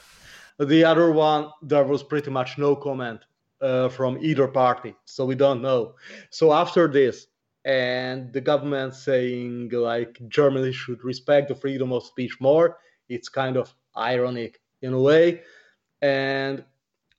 The 0.60 0.84
other 0.84 1.12
one, 1.12 1.52
there 1.62 1.84
was 1.84 2.02
pretty 2.02 2.32
much 2.32 2.58
no 2.58 2.76
comment 2.76 3.22
uh, 3.62 3.90
from 3.90 4.18
either 4.22 4.48
party, 4.48 4.96
so 5.06 5.26
we 5.26 5.36
don't 5.36 5.62
know. 5.62 5.96
So 6.30 6.54
after 6.54 6.88
this, 6.88 7.28
and 7.66 8.32
the 8.32 8.42
government 8.42 8.96
saying 8.96 9.70
like 9.70 10.18
Germany 10.30 10.72
should 10.72 11.04
respect 11.04 11.50
the 11.50 11.56
freedom 11.56 11.92
of 11.92 12.06
speech 12.06 12.40
more, 12.40 12.78
it's 13.10 13.30
kind 13.30 13.58
of 13.58 13.74
ironic 13.96 14.62
in 14.82 14.94
a 14.94 15.02
way. 15.02 15.42
And 16.02 16.64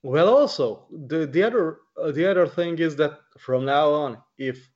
well, 0.01 0.29
also 0.29 0.87
the 0.91 1.27
the 1.27 1.43
other 1.43 1.79
uh, 2.01 2.11
the 2.11 2.25
other 2.25 2.47
thing 2.47 2.79
is 2.79 2.95
that 2.95 3.19
from 3.37 3.65
now 3.65 3.91
on, 3.91 4.17
if 4.37 4.69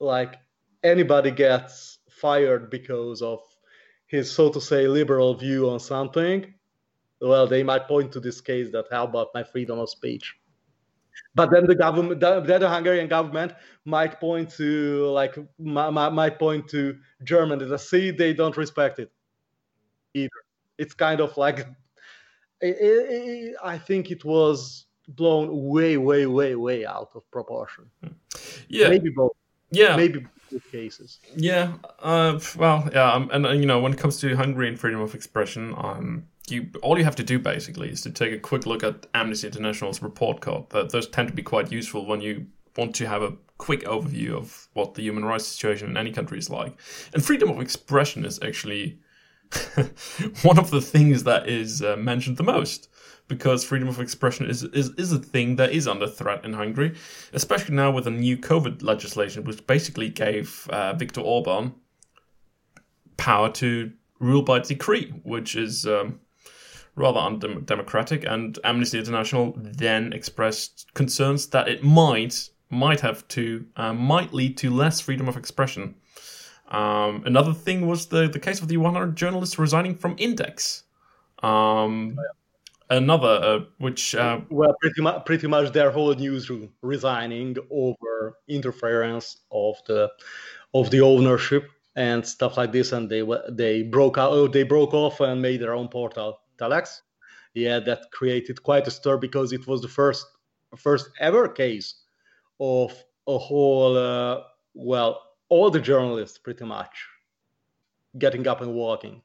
like 0.00 0.36
anybody 0.82 1.30
gets 1.30 1.98
fired 2.10 2.70
because 2.70 3.22
of 3.22 3.40
his 4.14 4.30
so 4.30 4.48
to 4.50 4.60
say 4.60 4.86
liberal 4.86 5.34
view 5.34 5.68
on 5.68 5.80
something, 5.80 6.54
well, 7.20 7.46
they 7.46 7.62
might 7.62 7.88
point 7.88 8.12
to 8.12 8.20
this 8.20 8.40
case 8.40 8.70
that 8.72 8.86
how 8.90 9.04
about 9.04 9.28
my 9.34 9.42
freedom 9.42 9.78
of 9.78 9.90
speech? 9.90 10.36
But 11.34 11.50
then 11.50 11.66
the 11.66 11.74
government, 11.74 12.20
then 12.20 12.60
the 12.60 12.68
Hungarian 12.68 13.08
government 13.08 13.52
might 13.84 14.20
point 14.20 14.50
to 14.56 15.06
like 15.06 15.36
might 15.58 16.38
point 16.38 16.68
to 16.68 16.96
Germany 17.22 17.64
that 17.64 17.78
see 17.78 18.10
they 18.10 18.32
don't 18.32 18.56
respect 18.56 18.98
it 18.98 19.10
either. 20.14 20.40
It's 20.78 20.94
kind 20.94 21.20
of 21.20 21.36
like 21.36 21.66
it, 22.60 22.76
it, 22.80 23.56
I 23.62 23.78
think 23.78 24.10
it 24.10 24.24
was 24.24 24.86
blown 25.08 25.48
way, 25.68 25.96
way, 25.96 26.26
way, 26.26 26.54
way 26.54 26.86
out 26.86 27.10
of 27.14 27.30
proportion. 27.30 27.84
Hmm. 28.02 28.12
Yeah, 28.68 28.88
maybe 28.88 29.10
both. 29.10 29.36
Yeah, 29.74 29.96
maybe 29.96 30.26
cases. 30.70 31.18
Yeah, 31.36 31.74
uh, 32.00 32.38
well, 32.56 32.88
yeah, 32.92 33.12
um, 33.12 33.30
and, 33.32 33.46
and, 33.46 33.60
you 33.60 33.66
know, 33.66 33.80
when 33.80 33.92
it 33.92 33.98
comes 33.98 34.18
to 34.20 34.36
Hungary 34.36 34.68
and 34.68 34.78
freedom 34.78 35.00
of 35.00 35.14
expression, 35.14 35.74
um, 35.76 36.26
you 36.48 36.68
all 36.82 36.98
you 36.98 37.04
have 37.04 37.16
to 37.16 37.24
do 37.24 37.38
basically 37.38 37.90
is 37.90 38.02
to 38.02 38.10
take 38.10 38.32
a 38.32 38.38
quick 38.38 38.66
look 38.66 38.84
at 38.84 39.06
Amnesty 39.14 39.46
International's 39.46 40.02
report 40.02 40.40
card. 40.40 40.68
That 40.70 40.90
those 40.90 41.08
tend 41.08 41.28
to 41.28 41.34
be 41.34 41.42
quite 41.42 41.72
useful 41.72 42.06
when 42.06 42.20
you 42.20 42.46
want 42.76 42.94
to 42.96 43.06
have 43.06 43.22
a 43.22 43.34
quick 43.56 43.84
overview 43.84 44.32
of 44.32 44.68
what 44.74 44.94
the 44.94 45.02
human 45.02 45.24
rights 45.24 45.46
situation 45.46 45.88
in 45.88 45.96
any 45.96 46.12
country 46.12 46.38
is 46.38 46.50
like. 46.50 46.78
And 47.12 47.24
freedom 47.24 47.48
of 47.50 47.60
expression 47.60 48.24
is 48.24 48.40
actually 48.42 48.98
one 50.42 50.58
of 50.58 50.70
the 50.70 50.80
things 50.80 51.24
that 51.24 51.48
is 51.48 51.82
uh, 51.82 51.96
mentioned 51.96 52.36
the 52.36 52.42
most 52.42 52.88
because 53.28 53.64
freedom 53.64 53.88
of 53.88 54.00
expression 54.00 54.48
is, 54.48 54.62
is, 54.62 54.90
is 54.90 55.12
a 55.12 55.18
thing 55.18 55.56
that 55.56 55.72
is 55.72 55.88
under 55.88 56.06
threat 56.06 56.44
in 56.44 56.52
Hungary, 56.52 56.94
especially 57.32 57.74
now 57.74 57.90
with 57.90 58.04
the 58.04 58.10
new 58.10 58.36
COVID 58.36 58.82
legislation, 58.82 59.44
which 59.44 59.66
basically 59.66 60.10
gave 60.10 60.68
uh, 60.70 60.92
Viktor 60.92 61.20
Orban 61.20 61.74
power 63.16 63.50
to 63.52 63.92
rule 64.18 64.42
by 64.42 64.58
decree, 64.58 65.12
which 65.22 65.56
is 65.56 65.86
um, 65.86 66.20
rather 66.96 67.18
undemocratic, 67.18 68.24
and 68.24 68.58
Amnesty 68.64 68.98
International 68.98 69.54
then 69.56 70.12
expressed 70.12 70.92
concerns 70.94 71.48
that 71.48 71.68
it 71.68 71.82
might 71.82 72.50
might 72.70 73.00
have 73.00 73.26
to 73.28 73.64
uh, 73.76 73.92
might 73.92 74.32
lead 74.32 74.56
to 74.58 74.70
less 74.70 75.00
freedom 75.00 75.28
of 75.28 75.36
expression. 75.36 75.94
Um, 76.68 77.22
another 77.24 77.52
thing 77.52 77.86
was 77.86 78.06
the 78.06 78.28
the 78.28 78.38
case 78.38 78.60
of 78.60 78.68
the 78.68 78.76
100 78.76 79.16
journalists 79.16 79.58
resigning 79.58 79.94
from 79.94 80.14
Index. 80.18 80.84
Um, 81.42 82.16
oh, 82.18 82.22
yeah. 82.22 82.43
Another, 82.90 83.40
uh, 83.42 83.60
which 83.78 84.14
uh, 84.14 84.40
well, 84.50 84.74
pretty 84.80 85.00
much 85.00 85.24
pretty 85.24 85.46
much 85.46 85.72
their 85.72 85.90
whole 85.90 86.14
newsroom 86.14 86.70
resigning 86.82 87.56
over 87.70 88.36
interference 88.46 89.38
of 89.50 89.76
the 89.86 90.10
of 90.74 90.90
the 90.90 91.00
ownership 91.00 91.70
and 91.96 92.26
stuff 92.26 92.56
like 92.58 92.72
this, 92.72 92.92
and 92.92 93.08
they 93.08 93.22
they 93.50 93.82
broke 93.82 94.18
out, 94.18 94.32
oh, 94.32 94.48
they 94.48 94.64
broke 94.64 94.92
off 94.92 95.20
and 95.20 95.40
made 95.40 95.60
their 95.60 95.74
own 95.74 95.88
portal, 95.88 96.40
Telex. 96.58 97.00
Yeah, 97.54 97.78
that 97.80 98.10
created 98.12 98.62
quite 98.62 98.86
a 98.86 98.90
stir 98.90 99.16
because 99.16 99.52
it 99.52 99.66
was 99.66 99.80
the 99.80 99.88
first 99.88 100.26
first 100.76 101.08
ever 101.20 101.48
case 101.48 101.94
of 102.60 102.92
a 103.26 103.38
whole 103.38 103.96
uh, 103.96 104.42
well, 104.74 105.22
all 105.48 105.70
the 105.70 105.80
journalists 105.80 106.36
pretty 106.36 106.64
much 106.64 107.06
getting 108.18 108.46
up 108.46 108.60
and 108.60 108.74
walking 108.74 109.22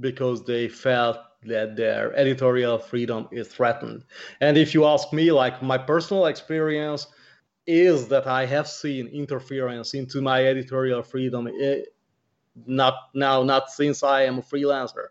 because 0.00 0.44
they 0.44 0.68
felt 0.68 1.18
that 1.46 1.76
their 1.76 2.14
editorial 2.16 2.78
freedom 2.78 3.28
is 3.30 3.48
threatened. 3.48 4.04
And 4.40 4.56
if 4.56 4.74
you 4.74 4.84
ask 4.84 5.12
me, 5.12 5.32
like 5.32 5.62
my 5.62 5.78
personal 5.78 6.26
experience 6.26 7.06
is 7.66 8.08
that 8.08 8.26
I 8.26 8.46
have 8.46 8.68
seen 8.68 9.06
interference 9.08 9.94
into 9.94 10.20
my 10.20 10.44
editorial 10.46 11.02
freedom. 11.02 11.46
It, 11.46 11.54
eh, 11.62 11.82
not 12.66 12.94
now, 13.14 13.42
not 13.42 13.70
since 13.70 14.02
I 14.02 14.22
am 14.22 14.38
a 14.38 14.42
freelancer, 14.42 15.08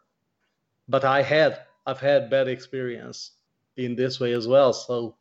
but 0.87 1.03
I 1.03 1.21
had 1.21 1.59
I've 1.85 1.99
had 1.99 2.29
bad 2.29 2.47
experience 2.47 3.31
in 3.75 3.95
this 3.95 4.19
way 4.19 4.31
as 4.33 4.47
well. 4.47 4.71
So 4.71 5.15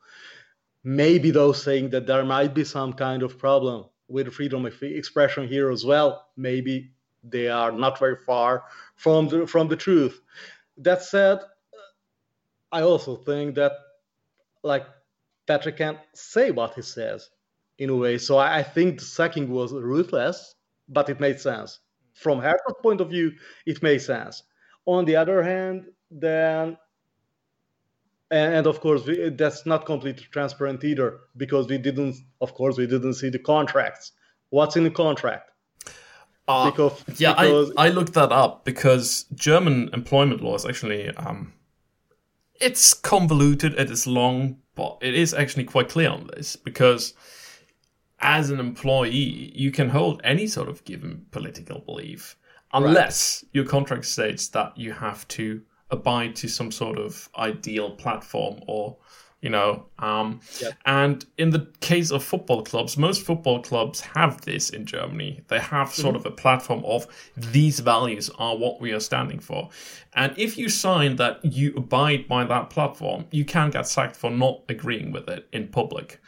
maybe 0.85 1.31
those 1.31 1.62
saying 1.62 1.90
that 1.90 2.07
there 2.07 2.25
might 2.25 2.55
be 2.55 2.64
some 2.64 2.92
kind 2.92 3.22
of 3.22 3.38
problem 3.38 3.87
with 4.09 4.33
freedom 4.33 4.66
of 4.66 4.83
expression 4.83 5.48
here 5.48 5.70
as 5.70 5.85
well, 5.85 6.29
maybe 6.37 6.92
they 7.25 7.48
are 7.48 7.72
not 7.72 7.98
very 7.98 8.16
far 8.16 8.64
from 8.96 9.29
the 9.29 9.46
from 9.46 9.68
the 9.68 9.77
truth. 9.77 10.20
That 10.78 11.02
said, 11.02 11.40
I 12.70 12.82
also 12.82 13.16
think 13.16 13.54
that 13.56 13.72
like 14.62 14.87
Patrick 15.46 15.76
can 15.76 15.98
say 16.14 16.50
what 16.50 16.74
he 16.74 16.82
says 16.82 17.30
in 17.78 17.90
a 17.90 17.96
way. 17.96 18.18
So 18.18 18.38
I, 18.38 18.58
I 18.58 18.62
think 18.62 18.98
the 18.98 19.04
sacking 19.04 19.50
was 19.50 19.72
ruthless, 19.72 20.54
but 20.88 21.08
it 21.08 21.20
made 21.20 21.40
sense. 21.40 21.80
From 22.14 22.40
Hertha's 22.40 22.76
point 22.82 23.00
of 23.00 23.11
view, 23.11 23.32
it 23.66 23.82
made 23.82 24.00
sense. 24.00 24.42
On 24.87 25.04
the 25.04 25.16
other 25.16 25.42
hand, 25.42 25.87
then 26.11 26.76
and, 28.32 28.66
of 28.66 28.80
course 28.80 29.04
we, 29.06 29.28
that's 29.28 29.66
not 29.66 29.85
completely 29.85 30.26
transparent 30.30 30.82
either 30.85 31.20
because 31.37 31.68
we 31.68 31.78
didn't 31.78 32.16
of 32.40 32.54
course 32.54 32.78
we 32.78 32.87
didn't 32.87 33.14
see 33.14 33.28
the 33.28 33.38
contracts 33.38 34.12
what's 34.48 34.76
in 34.76 34.85
the 34.85 34.90
contract 34.90 35.50
uh, 36.48 36.70
because, 36.70 37.05
yeah 37.18 37.35
because... 37.35 37.72
I, 37.76 37.87
I 37.87 37.88
looked 37.90 38.14
that 38.14 38.33
up 38.33 38.64
because 38.64 39.24
german 39.35 39.90
employment 39.92 40.42
law 40.42 40.55
is 40.55 40.66
actually 40.66 41.09
um, 41.11 41.52
it's 42.61 42.94
convoluted 42.94 43.74
it 43.78 43.90
is 43.90 44.07
long 44.07 44.59
but 44.74 44.98
it 45.00 45.14
is 45.14 45.35
actually 45.35 45.64
quite 45.64 45.88
clear 45.88 46.11
on 46.11 46.28
this 46.35 46.57
because 46.57 47.14
as 48.20 48.50
an 48.50 48.61
employee 48.61 49.52
you 49.55 49.70
can 49.70 49.88
hold 49.88 50.20
any 50.24 50.46
sort 50.46 50.68
of 50.68 50.85
given 50.85 51.26
political 51.31 51.81
belief 51.81 52.37
unless 52.72 53.42
right. 53.42 53.50
your 53.52 53.64
contract 53.64 54.05
states 54.05 54.48
that 54.48 54.76
you 54.76 54.92
have 54.92 55.26
to 55.28 55.62
abide 55.90 56.35
to 56.35 56.48
some 56.48 56.72
sort 56.72 56.98
of 56.98 57.28
ideal 57.37 57.90
platform 57.90 58.61
or 58.66 58.96
you 59.42 59.50
know 59.50 59.85
um, 59.98 60.40
yep. 60.61 60.72
and 60.87 61.26
in 61.37 61.50
the 61.50 61.68
case 61.81 62.11
of 62.11 62.24
football 62.24 62.62
clubs 62.62 62.96
most 62.96 63.22
football 63.22 63.61
clubs 63.61 64.00
have 64.00 64.40
this 64.42 64.70
in 64.70 64.87
germany. 64.87 65.42
They 65.48 65.59
have 65.59 65.92
sort 65.92 66.16
mm-hmm. 66.16 66.26
of 66.26 66.33
a 66.33 66.37
platform 66.37 66.83
of 66.87 67.07
these 67.37 67.81
values 67.81 68.31
are 68.38 68.57
what 68.57 68.81
we 68.81 68.92
are 68.92 69.00
standing 69.00 69.40
for. 69.40 69.68
And 70.14 70.33
if 70.38 70.57
you 70.57 70.68
sign 70.68 71.16
that 71.16 71.44
you 71.44 71.74
abide 71.76 72.26
by 72.28 72.44
that 72.44 72.70
platform 72.70 73.26
you 73.31 73.44
can 73.44 73.70
get 73.70 73.87
sacked 73.87 74.16
for 74.16 74.31
not 74.31 74.62
agreeing 74.68 75.12
with 75.12 75.28
it 75.28 75.48
in 75.52 75.68
public. 75.68 76.20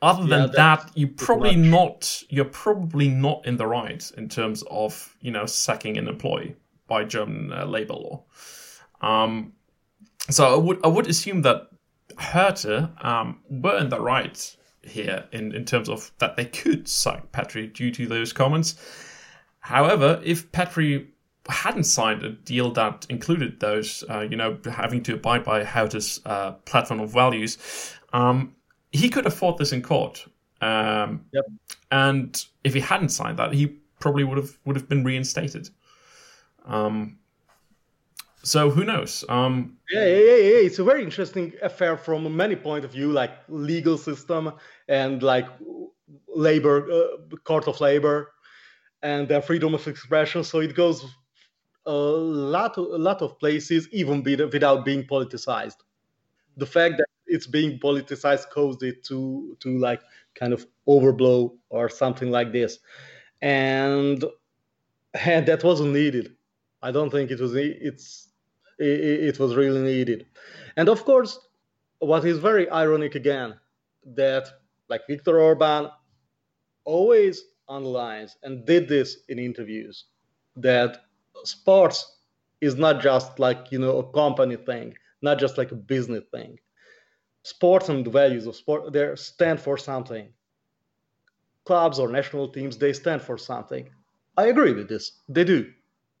Other 0.00 0.24
yeah, 0.24 0.36
than 0.36 0.52
that 0.52 0.90
you 0.94 1.08
probably 1.08 1.56
not 1.56 2.22
you're 2.28 2.44
probably 2.44 3.08
not 3.08 3.46
in 3.46 3.56
the 3.56 3.66
right 3.66 4.08
in 4.16 4.28
terms 4.28 4.62
of 4.70 5.16
you 5.20 5.32
know 5.32 5.46
sacking 5.46 5.96
an 5.96 6.06
employee 6.06 6.54
by 6.86 7.04
german 7.04 7.52
uh, 7.52 7.64
labor 7.64 7.94
law. 7.94 8.24
Um, 9.00 9.54
so 10.30 10.54
I 10.54 10.56
would 10.56 10.84
I 10.84 10.88
would 10.88 11.06
assume 11.08 11.42
that 11.42 11.68
Hertha 12.18 12.92
um, 13.00 13.40
were 13.48 13.78
in 13.78 13.88
the 13.88 14.00
right 14.00 14.56
here 14.82 15.24
in, 15.32 15.54
in 15.54 15.64
terms 15.64 15.88
of 15.88 16.10
that 16.18 16.36
they 16.36 16.44
could 16.44 16.88
sack 16.88 17.30
Petry 17.32 17.72
due 17.72 17.90
to 17.92 18.06
those 18.06 18.32
comments. 18.32 18.76
However, 19.60 20.20
if 20.24 20.50
Petry 20.52 21.08
hadn't 21.48 21.84
signed 21.84 22.22
a 22.22 22.30
deal 22.30 22.70
that 22.72 23.06
included 23.08 23.60
those, 23.60 24.04
uh, 24.10 24.20
you 24.20 24.36
know, 24.36 24.58
having 24.70 25.02
to 25.04 25.14
abide 25.14 25.44
by 25.44 25.64
Hertha's 25.64 26.20
uh, 26.26 26.52
platform 26.64 27.00
of 27.00 27.10
values, 27.10 27.58
um, 28.12 28.54
he 28.92 29.08
could 29.08 29.24
have 29.24 29.34
fought 29.34 29.58
this 29.58 29.72
in 29.72 29.82
court. 29.82 30.26
Um, 30.60 31.24
yep. 31.32 31.44
And 31.90 32.44
if 32.64 32.74
he 32.74 32.80
hadn't 32.80 33.10
signed 33.10 33.38
that, 33.38 33.52
he 33.52 33.78
probably 34.00 34.24
would 34.24 34.38
have 34.38 34.58
would 34.64 34.76
have 34.76 34.88
been 34.88 35.04
reinstated. 35.04 35.70
Um, 36.66 37.18
so 38.48 38.70
who 38.70 38.84
knows? 38.84 39.24
Um, 39.28 39.76
yeah, 39.90 40.04
yeah, 40.04 40.16
yeah, 40.16 40.36
yeah, 40.36 40.66
It's 40.66 40.78
a 40.78 40.84
very 40.84 41.02
interesting 41.02 41.52
affair 41.62 41.96
from 41.96 42.34
many 42.36 42.56
point 42.56 42.84
of 42.84 42.92
view, 42.92 43.12
like 43.12 43.32
legal 43.48 43.98
system 43.98 44.52
and 44.88 45.22
like 45.22 45.46
labor, 46.34 46.90
uh, 46.90 47.36
court 47.44 47.68
of 47.68 47.80
labor, 47.80 48.32
and 49.02 49.30
uh, 49.30 49.40
freedom 49.40 49.74
of 49.74 49.86
expression. 49.86 50.44
So 50.44 50.60
it 50.60 50.74
goes 50.74 51.04
a 51.86 51.92
lot, 51.92 52.76
a 52.76 52.80
lot 52.80 53.22
of 53.22 53.38
places, 53.38 53.88
even 53.92 54.22
without 54.22 54.84
being 54.84 55.04
politicized. 55.04 55.76
The 56.56 56.66
fact 56.66 56.96
that 56.98 57.06
it's 57.26 57.46
being 57.46 57.78
politicized 57.78 58.50
caused 58.50 58.82
it 58.82 59.04
to 59.04 59.56
to 59.60 59.78
like 59.78 60.02
kind 60.34 60.52
of 60.52 60.66
overblow 60.88 61.54
or 61.68 61.88
something 61.88 62.30
like 62.30 62.52
this, 62.52 62.78
and 63.42 64.24
and 65.14 65.46
that 65.50 65.62
wasn't 65.62 65.92
needed. 65.92 66.34
I 66.82 66.90
don't 66.92 67.10
think 67.10 67.30
it 67.30 67.40
was. 67.40 67.54
It's 67.54 68.27
it, 68.78 69.28
it 69.28 69.38
was 69.38 69.56
really 69.56 69.80
needed. 69.80 70.26
And 70.76 70.88
of 70.88 71.04
course, 71.04 71.38
what 71.98 72.24
is 72.24 72.38
very 72.38 72.70
ironic 72.70 73.14
again, 73.14 73.54
that 74.14 74.48
like 74.88 75.02
Viktor 75.08 75.40
Orban 75.40 75.90
always 76.84 77.44
underlines 77.68 78.36
and 78.42 78.64
did 78.64 78.88
this 78.88 79.18
in 79.28 79.38
interviews 79.38 80.06
that 80.56 81.04
sports 81.44 82.18
is 82.60 82.76
not 82.76 83.00
just 83.00 83.38
like 83.38 83.70
you 83.70 83.78
know 83.78 83.98
a 83.98 84.12
company 84.12 84.56
thing 84.56 84.94
not 85.22 85.38
just 85.38 85.58
like 85.58 85.72
a 85.72 85.76
business 85.76 86.24
thing. 86.32 86.58
Sports 87.42 87.88
and 87.88 88.04
the 88.04 88.10
values 88.10 88.46
of 88.46 88.56
sport 88.56 88.92
they 88.92 89.14
stand 89.16 89.60
for 89.60 89.76
something. 89.76 90.28
Clubs 91.64 91.98
or 91.98 92.08
national 92.08 92.48
teams 92.48 92.76
they 92.76 92.92
stand 92.92 93.22
for 93.22 93.38
something. 93.38 93.88
I 94.36 94.46
agree 94.46 94.72
with 94.72 94.88
this. 94.88 95.12
They 95.28 95.44
do. 95.44 95.70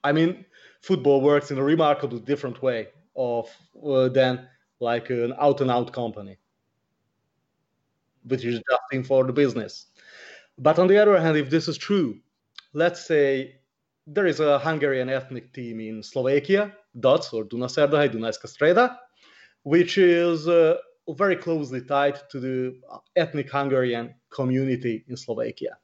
I 0.04 0.12
mean 0.12 0.44
football 0.80 1.20
works 1.20 1.50
in 1.50 1.58
a 1.58 1.62
remarkably 1.62 2.20
different 2.20 2.62
way 2.62 2.88
of 3.16 3.48
uh, 3.84 4.08
than 4.08 4.48
like 4.80 5.10
an 5.10 5.34
out 5.38 5.60
and 5.60 5.70
out 5.70 5.92
company, 5.92 6.38
which 8.24 8.44
is 8.44 8.56
just 8.56 8.82
in 8.92 9.02
for 9.02 9.24
the 9.24 9.32
business. 9.32 9.86
But 10.58 10.78
on 10.78 10.88
the 10.88 10.98
other 10.98 11.18
hand, 11.20 11.36
if 11.36 11.50
this 11.50 11.68
is 11.68 11.78
true, 11.78 12.18
let's 12.72 13.04
say 13.04 13.56
there 14.06 14.26
is 14.26 14.40
a 14.40 14.58
Hungarian 14.58 15.08
ethnic 15.08 15.52
team 15.52 15.80
in 15.80 16.02
Slovakia, 16.02 16.72
DAC 16.98 17.32
or 17.32 17.44
Dunaszerdahely, 17.44 18.12
Dunajska 18.12 18.46
Streda, 18.46 18.96
which 19.62 19.98
is 19.98 20.48
uh, 20.48 20.76
very 21.10 21.36
closely 21.36 21.82
tied 21.82 22.18
to 22.30 22.40
the 22.40 22.80
ethnic 23.16 23.50
Hungarian 23.50 24.14
community 24.30 25.04
in 25.08 25.16
Slovakia. 25.16 25.76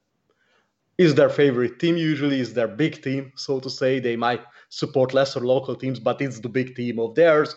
Is 0.97 1.15
their 1.15 1.29
favorite 1.29 1.81
team 1.81 1.97
usually 1.97 2.39
is 2.39 2.55
their 2.55 2.69
big 2.69 3.03
team, 3.03 3.33
so 3.35 3.59
to 3.61 3.69
say. 3.69 3.99
They 3.99 4.17
might 4.17 4.43
support 4.69 5.13
lesser 5.13 5.41
local 5.41 5.75
teams, 5.75 5.99
but 5.99 6.21
it's 6.21 6.39
the 6.39 6.49
big 6.49 6.77
team 6.77 7.01
of 7.01 7.15
theirs. 7.15 7.57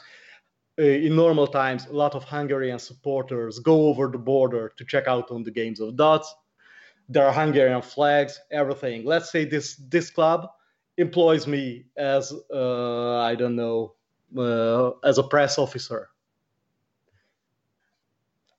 Uh, 0.79 0.83
in 0.83 1.15
normal 1.15 1.47
times, 1.47 1.85
a 1.87 1.93
lot 1.93 2.15
of 2.15 2.23
Hungarian 2.23 2.79
supporters 2.79 3.59
go 3.59 3.87
over 3.87 4.07
the 4.07 4.17
border 4.17 4.71
to 4.77 4.85
check 4.85 5.07
out 5.07 5.31
on 5.31 5.43
the 5.43 5.51
games 5.51 5.79
of 5.79 5.95
DAC. 5.95 6.23
There 7.09 7.25
are 7.25 7.33
Hungarian 7.33 7.81
flags, 7.81 8.39
everything. 8.51 9.05
Let's 9.05 9.31
say 9.31 9.45
this 9.45 9.75
this 9.89 10.09
club 10.09 10.47
employs 10.97 11.47
me 11.47 11.85
as 11.95 12.33
uh, 12.53 13.19
I 13.19 13.35
don't 13.35 13.55
know 13.55 13.93
uh, 14.37 14.91
as 15.03 15.17
a 15.17 15.23
press 15.23 15.57
officer. 15.57 16.09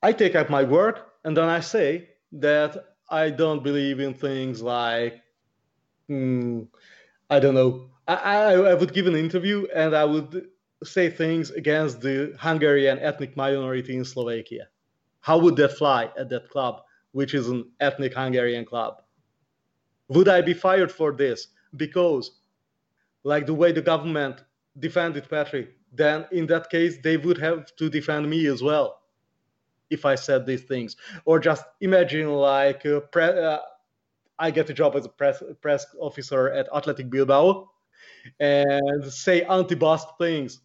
I 0.01 0.13
take 0.13 0.35
up 0.35 0.49
my 0.49 0.63
work 0.63 1.11
and 1.23 1.35
then 1.35 1.49
I 1.49 1.59
say 1.59 2.09
that 2.31 2.88
I 3.11 3.29
don't 3.29 3.63
believe 3.63 3.99
in 3.99 4.13
things 4.13 4.61
like 4.61 5.21
mm, 6.09 6.67
I 7.29 7.39
don't 7.39 7.55
know 7.55 7.89
I, 8.09 8.55
I, 8.55 8.73
would 8.73 8.91
give 8.91 9.05
an 9.05 9.15
interview 9.15 9.67
and 9.75 9.95
I 9.95 10.03
would 10.03 10.47
say 10.83 11.11
things 11.11 11.51
against 11.51 12.01
the 12.01 12.35
Hungarian 12.39 12.97
ethnic 12.97 13.37
minority 13.37 13.95
in 13.95 14.03
Slovakia. 14.03 14.67
How 15.21 15.37
would 15.37 15.55
that 15.57 15.77
fly 15.77 16.09
at 16.17 16.29
that 16.29 16.49
club, 16.49 16.81
which 17.11 17.35
is 17.35 17.49
an 17.49 17.69
ethnic 17.79 18.15
Hungarian 18.15 18.65
club? 18.65 19.03
Would 20.07 20.27
I 20.27 20.41
be 20.41 20.55
fired 20.55 20.91
for 20.91 21.11
this? 21.11 21.49
Because, 21.77 22.39
like 23.23 23.45
the 23.45 23.53
way 23.53 23.71
the 23.71 23.81
government 23.81 24.43
defended 24.79 25.29
Petry, 25.29 25.67
then 25.93 26.25
in 26.31 26.47
that 26.47 26.71
case, 26.71 26.97
they 27.03 27.17
would 27.17 27.37
have 27.37 27.75
to 27.75 27.89
defend 27.89 28.27
me 28.27 28.47
as 28.47 28.63
well 28.63 28.98
if 29.89 30.05
I 30.05 30.15
said 30.15 30.45
these 30.45 30.63
things. 30.63 30.95
Or 31.25 31.39
just 31.39 31.63
imagine, 31.81 32.29
like, 32.29 32.85
uh, 32.85 32.99
pre- 32.99 33.23
uh, 33.23 33.59
I 34.37 34.51
get 34.51 34.69
a 34.69 34.73
job 34.73 34.95
as 34.95 35.05
a 35.05 35.09
press, 35.09 35.43
press 35.61 35.85
officer 35.99 36.49
at 36.49 36.67
Athletic 36.73 37.09
Bilbao 37.09 37.69
and 38.39 39.05
say 39.11 39.43
anti-Basque 39.43 40.17
things 40.17 40.61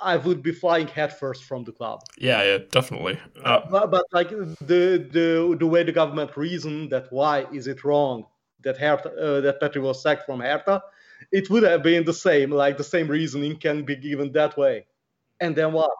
I 0.00 0.16
would 0.16 0.42
be 0.42 0.52
flying 0.52 0.86
headfirst 0.86 1.44
from 1.44 1.64
the 1.64 1.72
club. 1.72 2.02
Yeah, 2.18 2.42
yeah, 2.42 2.58
definitely. 2.70 3.18
Uh, 3.44 3.60
but, 3.70 3.90
but, 3.90 4.04
like 4.12 4.30
the 4.30 5.08
the 5.10 5.56
the 5.58 5.66
way 5.66 5.82
the 5.82 5.92
government 5.92 6.36
reasoned 6.36 6.90
that 6.90 7.10
why 7.10 7.46
is 7.52 7.66
it 7.66 7.84
wrong 7.84 8.26
that 8.62 8.76
Hertha, 8.76 9.10
uh, 9.10 9.40
that 9.40 9.60
Petry 9.60 9.82
was 9.82 10.02
sacked 10.02 10.26
from 10.26 10.40
Hertha, 10.40 10.82
it 11.32 11.48
would 11.50 11.62
have 11.62 11.82
been 11.82 12.04
the 12.04 12.14
same. 12.14 12.50
Like 12.50 12.76
the 12.76 12.84
same 12.84 13.08
reasoning 13.08 13.56
can 13.56 13.84
be 13.84 13.96
given 13.96 14.32
that 14.32 14.56
way. 14.56 14.86
And 15.40 15.56
then 15.56 15.72
what? 15.72 15.90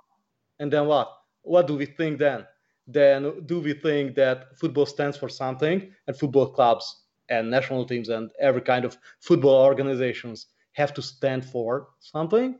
And 0.58 0.72
then 0.72 0.86
what? 0.86 1.19
What 1.42 1.66
do 1.66 1.76
we 1.76 1.86
think 1.86 2.18
then? 2.18 2.46
Then 2.86 3.44
do 3.46 3.60
we 3.60 3.74
think 3.74 4.14
that 4.16 4.58
football 4.58 4.86
stands 4.86 5.16
for 5.16 5.28
something, 5.28 5.92
and 6.06 6.16
football 6.16 6.48
clubs 6.48 7.04
and 7.28 7.50
national 7.50 7.84
teams 7.84 8.08
and 8.08 8.30
every 8.40 8.62
kind 8.62 8.84
of 8.84 8.98
football 9.20 9.64
organizations 9.64 10.46
have 10.72 10.92
to 10.94 11.02
stand 11.02 11.44
for 11.44 11.88
something? 12.00 12.58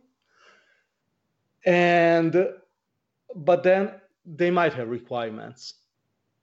and 1.64 2.48
but 3.36 3.62
then 3.62 3.92
they 4.24 4.50
might 4.50 4.72
have 4.72 4.88
requirements 4.88 5.74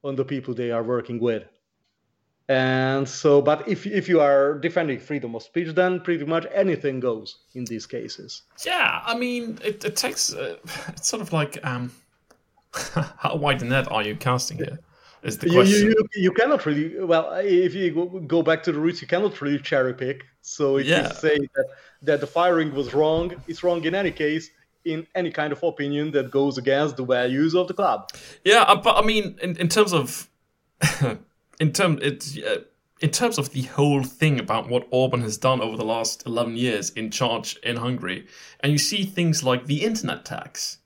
on 0.03 0.15
the 0.15 0.23
people 0.23 0.53
they 0.53 0.71
are 0.71 0.83
working 0.83 1.19
with 1.19 1.43
and 2.49 3.07
so 3.07 3.41
but 3.41 3.67
if 3.67 3.85
if 3.85 4.07
you 4.07 4.21
are 4.21 4.57
defending 4.59 4.99
freedom 4.99 5.35
of 5.35 5.43
speech 5.43 5.73
then 5.73 5.99
pretty 5.99 6.23
much 6.23 6.45
anything 6.53 6.99
goes 6.99 7.39
in 7.55 7.65
these 7.65 7.85
cases 7.85 8.43
yeah 8.65 9.01
i 9.05 9.17
mean 9.17 9.57
it, 9.63 9.83
it 9.83 9.95
takes 9.95 10.33
uh, 10.33 10.55
it's 10.89 11.07
sort 11.07 11.21
of 11.21 11.33
like 11.33 11.57
um 11.63 11.91
how 13.17 13.35
wide 13.35 13.59
the 13.59 13.65
net 13.65 13.91
are 13.91 14.03
you 14.03 14.15
casting 14.15 14.57
here 14.57 14.79
is 15.23 15.37
the 15.39 15.49
question 15.49 15.87
you, 15.87 15.89
you, 15.89 16.07
you 16.23 16.31
cannot 16.31 16.65
really 16.65 17.03
well 17.03 17.33
if 17.43 17.73
you 17.73 18.23
go 18.27 18.41
back 18.41 18.63
to 18.63 18.71
the 18.71 18.79
roots 18.79 19.01
you 19.01 19.07
cannot 19.07 19.39
really 19.41 19.59
cherry 19.59 19.93
pick 19.93 20.25
so 20.41 20.77
if 20.77 20.85
yeah. 20.85 21.07
you 21.07 21.15
say 21.15 21.37
that 21.37 21.65
that 22.01 22.19
the 22.21 22.27
firing 22.27 22.73
was 22.73 22.93
wrong 22.93 23.33
it's 23.47 23.63
wrong 23.63 23.83
in 23.83 23.95
any 23.95 24.11
case 24.11 24.51
in 24.87 25.05
any 25.15 25.31
kind 25.31 25.51
of 25.53 25.61
opinion 25.63 26.11
that 26.11 26.31
goes 26.31 26.57
against 26.57 26.97
the 26.97 27.05
values 27.05 27.53
of 27.53 27.67
the 27.67 27.73
club. 27.73 28.09
Yeah, 28.43 28.61
uh, 28.61 28.75
but 28.75 28.95
I 28.95 29.05
mean, 29.05 29.37
in, 29.41 29.57
in 29.57 29.67
terms 29.67 29.93
of 29.93 30.29
in 31.59 31.73
terms 31.73 31.99
it's. 32.01 32.37
Uh, 32.37 32.61
in 32.99 33.11
terms 33.11 33.37
of 33.37 33.51
the 33.51 33.61
whole 33.61 34.01
thing 34.01 34.39
about 34.39 34.69
what 34.69 34.87
Orban 34.89 35.21
has 35.21 35.37
done 35.37 35.61
over 35.61 35.77
the 35.77 35.85
last 35.85 36.25
11 36.25 36.55
years 36.55 36.89
in 36.89 37.11
charge 37.11 37.55
in 37.57 37.75
Hungary, 37.75 38.25
and 38.61 38.71
you 38.71 38.79
see 38.79 39.03
things 39.05 39.43
like 39.43 39.67
the 39.67 39.85
internet 39.85 40.25
tax, 40.25 40.79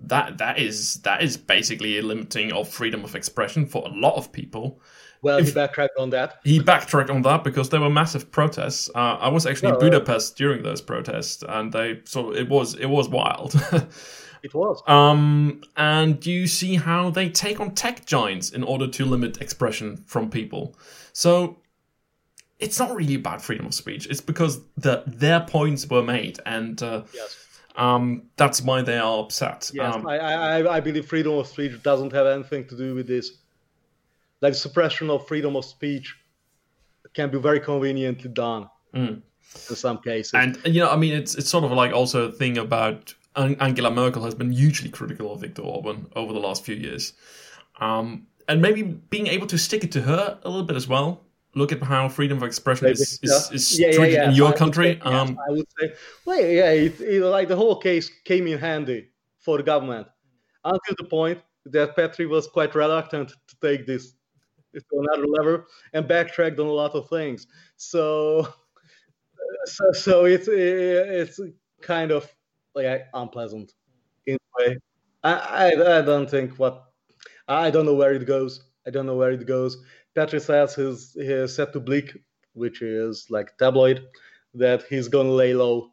that 0.00 0.38
that 0.38 0.58
is 0.58 0.96
that 1.02 1.22
is 1.22 1.36
basically 1.36 1.98
a 1.98 2.02
limiting 2.02 2.52
of 2.52 2.68
freedom 2.68 3.04
of 3.04 3.14
expression 3.14 3.66
for 3.66 3.86
a 3.86 3.90
lot 3.90 4.16
of 4.16 4.32
people. 4.32 4.80
Well, 5.20 5.38
if, 5.38 5.46
he 5.46 5.52
backtracked 5.52 5.98
on 5.98 6.10
that. 6.10 6.40
He 6.44 6.60
backtracked 6.60 7.10
on 7.10 7.22
that 7.22 7.42
because 7.42 7.70
there 7.70 7.80
were 7.80 7.90
massive 7.90 8.30
protests. 8.30 8.88
Uh, 8.94 9.16
I 9.20 9.28
was 9.28 9.46
actually 9.46 9.70
in 9.70 9.74
uh, 9.74 9.78
Budapest 9.78 10.36
during 10.36 10.62
those 10.62 10.80
protests, 10.80 11.42
and 11.48 11.72
they 11.72 12.00
so 12.04 12.32
it 12.32 12.48
was 12.48 12.74
it 12.74 12.86
was 12.86 13.08
wild. 13.08 13.54
it 14.42 14.54
was. 14.54 14.82
Um, 14.86 15.62
and 15.76 16.24
you 16.24 16.46
see 16.46 16.76
how 16.76 17.10
they 17.10 17.28
take 17.28 17.58
on 17.58 17.74
tech 17.74 18.06
giants 18.06 18.50
in 18.50 18.62
order 18.62 18.86
to 18.86 19.04
limit 19.04 19.40
expression 19.40 20.04
from 20.06 20.30
people. 20.30 20.76
So 21.12 21.58
it's 22.58 22.78
not 22.78 22.94
really 22.94 23.14
about 23.14 23.42
freedom 23.42 23.66
of 23.66 23.74
speech. 23.74 24.06
It's 24.06 24.20
because 24.20 24.60
the 24.76 25.02
their 25.06 25.40
points 25.40 25.88
were 25.88 26.02
made, 26.02 26.38
and 26.46 26.80
uh, 26.82 27.02
yes. 27.12 27.47
Um, 27.78 28.24
that's 28.36 28.60
why 28.60 28.82
they 28.82 28.98
are 28.98 29.20
upset. 29.20 29.70
Yes, 29.72 29.94
um, 29.94 30.06
I, 30.06 30.18
I, 30.18 30.76
I 30.76 30.80
believe 30.80 31.06
freedom 31.06 31.34
of 31.38 31.46
speech 31.46 31.82
doesn't 31.82 32.12
have 32.12 32.26
anything 32.26 32.66
to 32.68 32.76
do 32.76 32.94
with 32.94 33.06
this 33.06 33.38
like 34.40 34.54
suppression 34.54 35.10
of 35.10 35.26
freedom 35.26 35.56
of 35.56 35.64
speech 35.64 36.16
can 37.14 37.30
be 37.30 37.38
very 37.38 37.60
conveniently 37.60 38.30
done 38.30 38.68
mm. 38.94 39.20
in 39.70 39.76
some 39.76 39.98
cases. 39.98 40.34
And, 40.34 40.58
you 40.64 40.80
know, 40.80 40.90
I 40.90 40.96
mean, 40.96 41.14
it's 41.14 41.34
it's 41.34 41.48
sort 41.48 41.64
of 41.64 41.72
like 41.72 41.92
also 41.92 42.28
a 42.28 42.32
thing 42.32 42.58
about 42.58 43.14
Angela 43.36 43.90
Merkel 43.90 44.24
has 44.24 44.34
been 44.34 44.50
hugely 44.50 44.90
critical 44.90 45.32
of 45.32 45.40
Viktor 45.40 45.62
Orban 45.62 46.06
over 46.16 46.32
the 46.32 46.40
last 46.40 46.64
few 46.64 46.74
years, 46.74 47.12
um, 47.80 48.26
and 48.48 48.60
maybe 48.60 48.82
being 48.82 49.26
able 49.28 49.46
to 49.46 49.58
stick 49.58 49.84
it 49.84 49.92
to 49.92 50.02
her 50.02 50.38
a 50.42 50.48
little 50.48 50.66
bit 50.66 50.76
as 50.76 50.88
well. 50.88 51.22
Look 51.54 51.72
at 51.72 51.82
how 51.82 52.08
freedom 52.08 52.38
of 52.38 52.44
expression 52.44 52.86
maybe, 52.86 53.00
is, 53.00 53.18
is, 53.22 53.50
is 53.52 53.80
yeah, 53.80 53.92
treated 53.92 54.12
yeah, 54.12 54.22
yeah. 54.22 54.30
in 54.30 54.36
your 54.36 54.48
I 54.48 54.56
country. 54.56 55.00
Say, 55.02 55.10
um, 55.10 55.38
I 55.48 55.52
would 55.52 55.66
say, 55.78 55.94
well, 56.24 56.40
yeah, 56.40 56.70
it, 56.70 57.00
it, 57.00 57.24
like 57.24 57.48
the 57.48 57.56
whole 57.56 57.76
case 57.76 58.10
came 58.24 58.46
in 58.46 58.58
handy 58.58 59.08
for 59.38 59.56
the 59.56 59.62
government 59.62 60.06
until 60.64 60.94
the 60.98 61.04
point 61.04 61.40
that 61.66 61.96
Petry 61.96 62.28
was 62.28 62.46
quite 62.46 62.74
reluctant 62.74 63.30
to 63.30 63.56
take 63.62 63.86
this 63.86 64.14
to 64.74 64.82
another 64.92 65.26
level 65.26 65.64
and 65.92 66.06
backtracked 66.06 66.58
on 66.58 66.66
a 66.66 66.72
lot 66.72 66.94
of 66.94 67.08
things. 67.08 67.46
So, 67.76 68.48
so, 69.64 69.92
so 69.92 70.24
it's 70.26 70.48
it's 70.48 71.40
kind 71.80 72.10
of 72.10 72.30
like 72.74 73.06
unpleasant 73.14 73.72
in 74.26 74.36
a 74.36 74.62
way. 74.62 74.76
I, 75.24 75.32
I, 75.32 75.98
I 75.98 76.02
don't 76.02 76.30
think 76.30 76.58
what 76.58 76.84
I 77.48 77.70
don't 77.70 77.86
know 77.86 77.94
where 77.94 78.12
it 78.12 78.26
goes. 78.26 78.67
I 78.88 78.90
don't 78.90 79.04
know 79.04 79.16
where 79.16 79.32
it 79.32 79.46
goes. 79.46 79.76
Petry 80.16 80.40
says 80.40 80.74
he's 80.74 81.12
he 81.12 81.46
set 81.46 81.74
to 81.74 81.80
Blick, 81.80 82.16
which 82.54 82.80
is 82.80 83.26
like 83.28 83.56
tabloid, 83.58 84.08
that 84.54 84.82
he's 84.88 85.08
gonna 85.08 85.30
lay 85.30 85.52
low. 85.52 85.92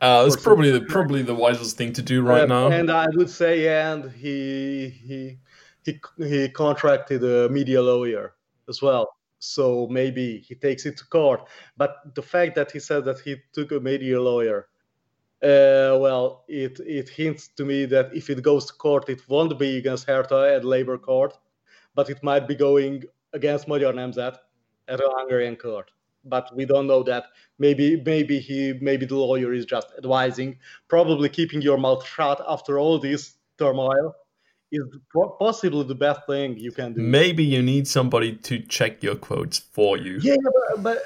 Uh, 0.00 0.24
it's 0.26 0.36
probably 0.36 0.70
the 0.70 0.82
probably 0.82 1.22
the 1.22 1.34
wisest 1.34 1.78
thing 1.78 1.92
to 1.94 2.02
do 2.02 2.22
right 2.22 2.48
now. 2.48 2.68
And 2.68 2.90
I 2.90 3.06
would 3.14 3.30
say, 3.30 3.54
and 3.68 4.10
he 4.12 4.90
he 5.08 5.38
he 5.84 6.00
he 6.18 6.48
contracted 6.50 7.24
a 7.24 7.48
media 7.48 7.80
lawyer 7.80 8.34
as 8.68 8.82
well. 8.82 9.16
So 9.38 9.88
maybe 9.90 10.38
he 10.46 10.54
takes 10.54 10.84
it 10.86 10.98
to 10.98 11.06
court. 11.06 11.48
But 11.76 12.14
the 12.14 12.22
fact 12.22 12.54
that 12.56 12.70
he 12.70 12.78
said 12.78 13.04
that 13.06 13.20
he 13.20 13.36
took 13.52 13.72
a 13.72 13.80
media 13.80 14.20
lawyer, 14.20 14.68
uh, 15.42 15.96
well, 15.98 16.44
it 16.46 16.78
it 16.80 17.08
hints 17.08 17.48
to 17.56 17.64
me 17.64 17.86
that 17.86 18.14
if 18.14 18.28
it 18.28 18.42
goes 18.42 18.66
to 18.66 18.74
court, 18.74 19.08
it 19.08 19.26
won't 19.28 19.58
be 19.58 19.78
against 19.78 20.06
Hertha 20.06 20.52
at 20.56 20.64
labor 20.64 20.98
court, 20.98 21.38
but 21.94 22.10
it 22.10 22.22
might 22.22 22.46
be 22.48 22.54
going 22.54 23.04
against 23.32 23.68
Magyar 23.68 23.92
Nemzet 23.92 24.36
at 24.88 25.00
a 25.00 25.08
Hungarian 25.16 25.56
court. 25.56 25.90
But 26.24 26.54
we 26.54 26.64
don't 26.64 26.86
know 26.86 27.02
that. 27.02 27.24
Maybe 27.58 28.00
maybe 28.04 28.38
he 28.38 28.74
maybe 28.80 29.06
the 29.06 29.16
lawyer 29.16 29.52
is 29.52 29.64
just 29.64 29.88
advising, 29.98 30.58
probably 30.88 31.28
keeping 31.28 31.62
your 31.62 31.78
mouth 31.78 32.06
shut 32.06 32.40
after 32.46 32.78
all 32.78 32.98
this 32.98 33.34
turmoil 33.58 34.14
is 34.72 34.84
possibly 35.38 35.84
the 35.84 35.94
best 35.94 36.20
thing 36.26 36.58
you 36.58 36.72
can 36.72 36.94
do. 36.94 37.00
Maybe 37.02 37.44
you 37.44 37.62
need 37.62 37.86
somebody 37.86 38.34
to 38.36 38.58
check 38.60 39.02
your 39.02 39.16
quotes 39.16 39.58
for 39.58 39.98
you. 39.98 40.18
Yeah, 40.22 40.36
but, 40.76 40.82
but 40.82 41.02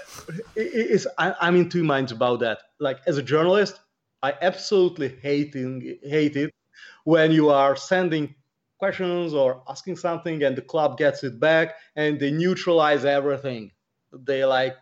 it's, 0.55 1.07
I, 1.19 1.35
I'm 1.41 1.57
in 1.57 1.69
two 1.69 1.83
minds 1.83 2.13
about 2.13 2.41
that. 2.41 2.59
Like 2.79 3.01
as 3.07 3.19
a 3.19 3.23
journalist, 3.23 3.81
I 4.23 4.35
absolutely 4.41 5.09
hating 5.21 5.99
hate 6.05 6.37
it 6.37 6.55
when 7.05 7.33
you 7.33 7.51
are 7.51 7.75
sending 7.75 8.36
questions 8.79 9.35
or 9.35 9.63
asking 9.69 9.97
something 9.97 10.43
and 10.43 10.57
the 10.57 10.63
club 10.63 10.99
gets 10.99 11.25
it 11.25 11.39
back 11.41 11.75
and 11.97 12.21
they 12.21 12.31
neutralize 12.31 13.05
everything. 13.05 13.73
They 14.13 14.45
like 14.45 14.77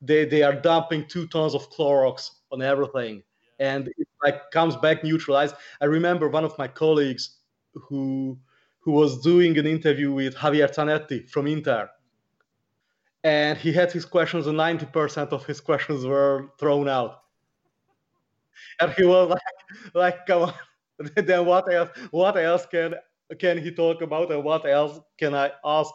they 0.00 0.24
they 0.24 0.42
are 0.42 0.54
dumping 0.54 1.06
two 1.06 1.26
tons 1.28 1.54
of 1.54 1.70
Clorox 1.70 2.30
on 2.52 2.62
everything 2.62 3.22
and 3.58 3.88
it 3.88 4.08
like 4.24 4.50
comes 4.50 4.76
back 4.76 5.04
neutralized. 5.04 5.54
I 5.80 5.84
remember 5.84 6.28
one 6.28 6.44
of 6.44 6.58
my 6.58 6.66
colleagues 6.66 7.36
who 7.74 8.38
who 8.80 8.92
was 8.92 9.20
doing 9.20 9.56
an 9.58 9.66
interview 9.66 10.10
with 10.10 10.34
Javier 10.34 10.74
Zanetti 10.74 11.28
from 11.28 11.46
Inter. 11.46 11.88
And 13.22 13.58
he 13.58 13.72
had 13.74 13.92
his 13.92 14.06
questions, 14.06 14.46
and 14.46 14.58
90% 14.58 15.28
of 15.28 15.44
his 15.44 15.60
questions 15.60 16.06
were 16.06 16.48
thrown 16.58 16.88
out. 16.88 17.20
And 18.80 18.92
he 18.94 19.04
was 19.04 19.28
like, 19.28 19.94
like 19.94 20.26
come 20.26 20.42
on, 20.42 20.54
then 21.16 21.44
what 21.44 21.72
else 21.72 21.90
what 22.10 22.36
else 22.38 22.66
can 22.66 22.94
can 23.38 23.58
he 23.58 23.70
talk 23.70 24.02
about 24.02 24.30
and 24.32 24.44
what 24.44 24.66
else 24.66 25.00
can 25.18 25.34
I 25.34 25.50
ask 25.64 25.92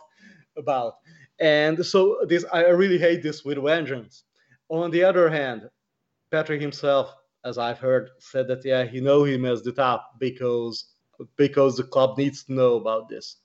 about? 0.57 0.95
And 1.39 1.85
so 1.85 2.19
this 2.27 2.45
I 2.53 2.67
really 2.69 2.97
hate 2.97 3.21
this 3.21 3.43
with 3.43 3.61
vengeance. 3.61 4.23
On 4.69 4.89
the 4.89 5.03
other 5.03 5.29
hand, 5.29 5.69
Petry 6.31 6.59
himself, 6.59 7.13
as 7.43 7.57
I've 7.57 7.79
heard, 7.79 8.09
said 8.19 8.47
that 8.47 8.63
yeah, 8.63 8.83
he 8.85 9.01
know 9.01 9.23
him 9.23 9.45
as 9.45 9.61
the 9.61 9.71
top 9.71 10.13
because 10.19 10.93
because 11.35 11.77
the 11.77 11.83
club 11.83 12.17
needs 12.17 12.43
to 12.45 12.53
know 12.53 12.75
about 12.75 13.09
this. 13.09 13.37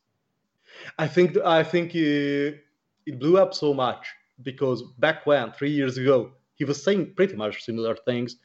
I 0.99 1.09
think 1.09 1.37
I 1.39 1.63
think 1.63 1.95
it, 1.95 2.61
it 3.07 3.19
blew 3.19 3.39
up 3.39 3.55
so 3.55 3.75
much 3.75 4.07
because 4.43 4.83
back 4.99 5.27
when 5.27 5.53
three 5.53 5.71
years 5.71 5.99
ago 5.99 6.33
he 6.55 6.65
was 6.65 6.83
saying 6.83 7.15
pretty 7.17 7.35
much 7.35 7.65
similar 7.65 7.97
things 7.97 8.37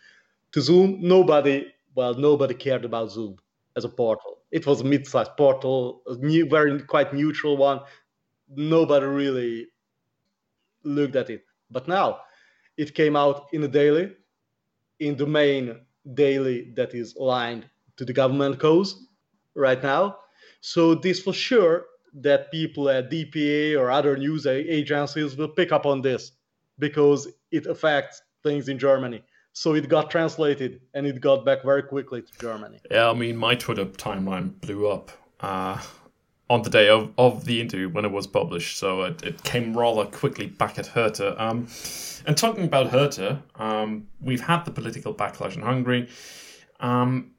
to 0.52 0.62
Zoom, 0.62 1.00
nobody, 1.02 1.68
well, 1.96 2.14
nobody 2.14 2.54
cared 2.54 2.86
about 2.86 3.12
Zoom 3.12 3.36
as 3.76 3.84
a 3.84 3.90
portal. 3.90 4.35
It 4.52 4.66
was 4.66 4.82
a 4.82 4.84
mid-sized 4.84 5.36
portal, 5.38 6.02
a 6.08 6.16
new, 6.16 6.48
very 6.48 6.82
quite 6.82 7.14
neutral 7.14 7.58
one. 7.58 7.82
Nobody 8.50 9.06
really 9.06 9.68
looked 10.84 11.16
at 11.16 11.30
it. 11.30 11.44
But 11.72 11.88
now 11.88 12.20
it 12.78 12.94
came 12.94 13.16
out 13.16 13.48
in 13.54 13.64
a 13.64 13.68
daily, 13.68 14.12
in 15.00 15.18
the 15.18 15.26
main 15.26 15.82
daily 16.14 16.72
that 16.76 16.94
is 16.94 17.16
aligned 17.16 17.68
to 17.98 18.06
the 18.06 18.14
government 18.14 18.60
cause 18.60 19.08
right 19.56 19.82
now. 19.82 20.18
So 20.62 20.96
this 20.96 21.22
for 21.22 21.34
sure 21.34 21.86
that 22.14 22.52
people 22.52 22.90
at 22.90 23.12
DPA 23.12 23.78
or 23.80 23.92
other 23.92 24.16
news 24.16 24.46
agencies 24.46 25.36
will 25.36 25.50
pick 25.50 25.72
up 25.72 25.86
on 25.86 26.02
this 26.02 26.32
because 26.80 27.28
it 27.52 27.66
affects 27.66 28.22
things 28.44 28.70
in 28.70 28.78
Germany. 28.80 29.24
So 29.58 29.74
it 29.74 29.88
got 29.88 30.12
translated 30.12 30.82
and 30.94 31.08
it 31.08 31.22
got 31.22 31.46
back 31.46 31.64
very 31.64 31.82
quickly 31.82 32.22
to 32.22 32.40
Germany. 32.40 32.78
Yeah, 32.92 33.10
I 33.10 33.14
mean, 33.14 33.38
my 33.38 33.56
Twitter 33.56 33.86
timeline 33.86 34.60
blew 34.60 34.90
up 34.90 35.12
uh, 35.40 35.82
on 36.50 36.64
the 36.64 36.70
day 36.70 36.90
of, 36.90 37.14
of 37.18 37.46
the 37.46 37.62
interview 37.62 37.88
when 37.88 38.04
it 38.04 38.12
was 38.12 38.28
published. 38.28 38.78
So 38.78 39.04
it, 39.04 39.24
it 39.24 39.44
came 39.44 39.76
rather 39.76 40.04
quickly 40.04 40.48
back 40.48 40.78
at 40.78 40.88
Hertha. 40.88 41.42
Um, 41.42 41.70
and 42.26 42.36
talking 42.36 42.66
about 42.66 42.88
Hertha, 42.88 43.42
um, 43.56 44.08
we've 44.20 44.42
had 44.42 44.66
the 44.66 44.72
political 44.72 45.14
backlash 45.14 45.56
in 45.56 45.62
Hungary. 45.62 46.10
Um, 46.82 47.32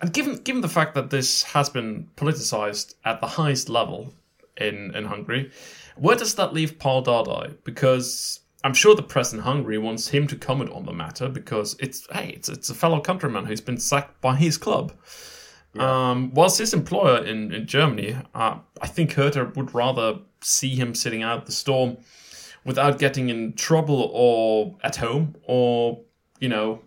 and 0.00 0.12
given 0.12 0.36
given 0.36 0.60
the 0.60 0.68
fact 0.68 0.94
that 0.94 1.10
this 1.10 1.42
has 1.42 1.68
been 1.68 2.10
politicized 2.16 2.94
at 3.04 3.20
the 3.20 3.26
highest 3.26 3.68
level 3.68 4.14
in, 4.56 4.94
in 4.94 5.06
Hungary, 5.06 5.50
where 5.96 6.14
does 6.14 6.36
that 6.36 6.54
leave 6.54 6.78
Paul 6.78 7.02
Dardai? 7.02 7.56
Because 7.64 8.38
I'm 8.62 8.74
sure 8.74 8.94
the 8.94 9.02
press 9.02 9.32
in 9.32 9.40
Hungary 9.40 9.78
wants 9.78 10.08
him 10.08 10.26
to 10.26 10.36
comment 10.36 10.70
on 10.70 10.84
the 10.84 10.92
matter 10.92 11.28
because 11.28 11.76
it's 11.78 12.06
hey, 12.12 12.34
it's 12.36 12.48
it's 12.48 12.70
a 12.70 12.74
fellow 12.74 13.00
countryman 13.00 13.46
who's 13.46 13.60
been 13.60 13.78
sacked 13.78 14.20
by 14.20 14.36
his 14.36 14.58
club. 14.58 14.92
Yeah. 15.72 16.10
Um, 16.10 16.34
whilst 16.34 16.58
his 16.58 16.74
employer 16.74 17.24
in 17.24 17.52
in 17.52 17.66
Germany, 17.66 18.16
uh, 18.34 18.58
I 18.80 18.86
think 18.86 19.12
Hertha 19.12 19.52
would 19.56 19.74
rather 19.74 20.18
see 20.42 20.74
him 20.74 20.94
sitting 20.94 21.22
out 21.22 21.46
the 21.46 21.52
storm 21.52 21.98
without 22.64 22.98
getting 22.98 23.30
in 23.30 23.54
trouble 23.54 24.10
or 24.12 24.76
at 24.82 24.96
home 24.96 25.36
or 25.44 26.00
you 26.38 26.48
know 26.48 26.82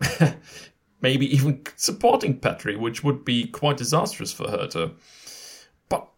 maybe 1.00 1.32
even 1.34 1.62
supporting 1.76 2.40
Petry, 2.40 2.78
which 2.78 3.04
would 3.04 3.24
be 3.24 3.46
quite 3.46 3.76
disastrous 3.76 4.32
for 4.32 4.50
Hertha. 4.50 4.92
But 5.90 6.08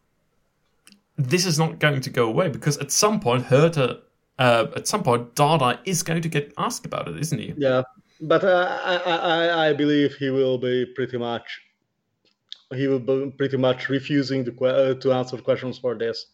this 1.16 1.46
is 1.46 1.58
not 1.58 1.80
going 1.80 2.00
to 2.02 2.10
go 2.10 2.28
away 2.28 2.48
because 2.48 2.78
at 2.78 2.92
some 2.92 3.18
point 3.18 3.46
Hertha 3.46 4.02
uh, 4.40 4.66
at 4.74 4.88
some 4.88 5.02
point, 5.02 5.34
Dardai 5.34 5.78
is 5.84 6.02
going 6.02 6.22
to 6.22 6.28
get 6.28 6.52
asked 6.56 6.86
about 6.86 7.06
it, 7.08 7.18
isn't 7.18 7.38
he? 7.38 7.52
Yeah, 7.58 7.82
but 8.22 8.42
uh, 8.42 8.80
I, 8.82 8.96
I, 8.96 9.68
I 9.68 9.72
believe 9.74 10.14
he 10.14 10.30
will 10.30 10.56
be 10.56 10.86
pretty 10.86 11.18
much 11.18 11.60
he 12.74 12.86
will 12.86 13.00
be 13.00 13.30
pretty 13.36 13.58
much 13.58 13.90
refusing 13.90 14.44
to 14.46 14.64
uh, 14.64 14.94
to 14.94 15.12
answer 15.12 15.36
questions 15.36 15.78
for 15.78 15.94
this. 15.94 16.26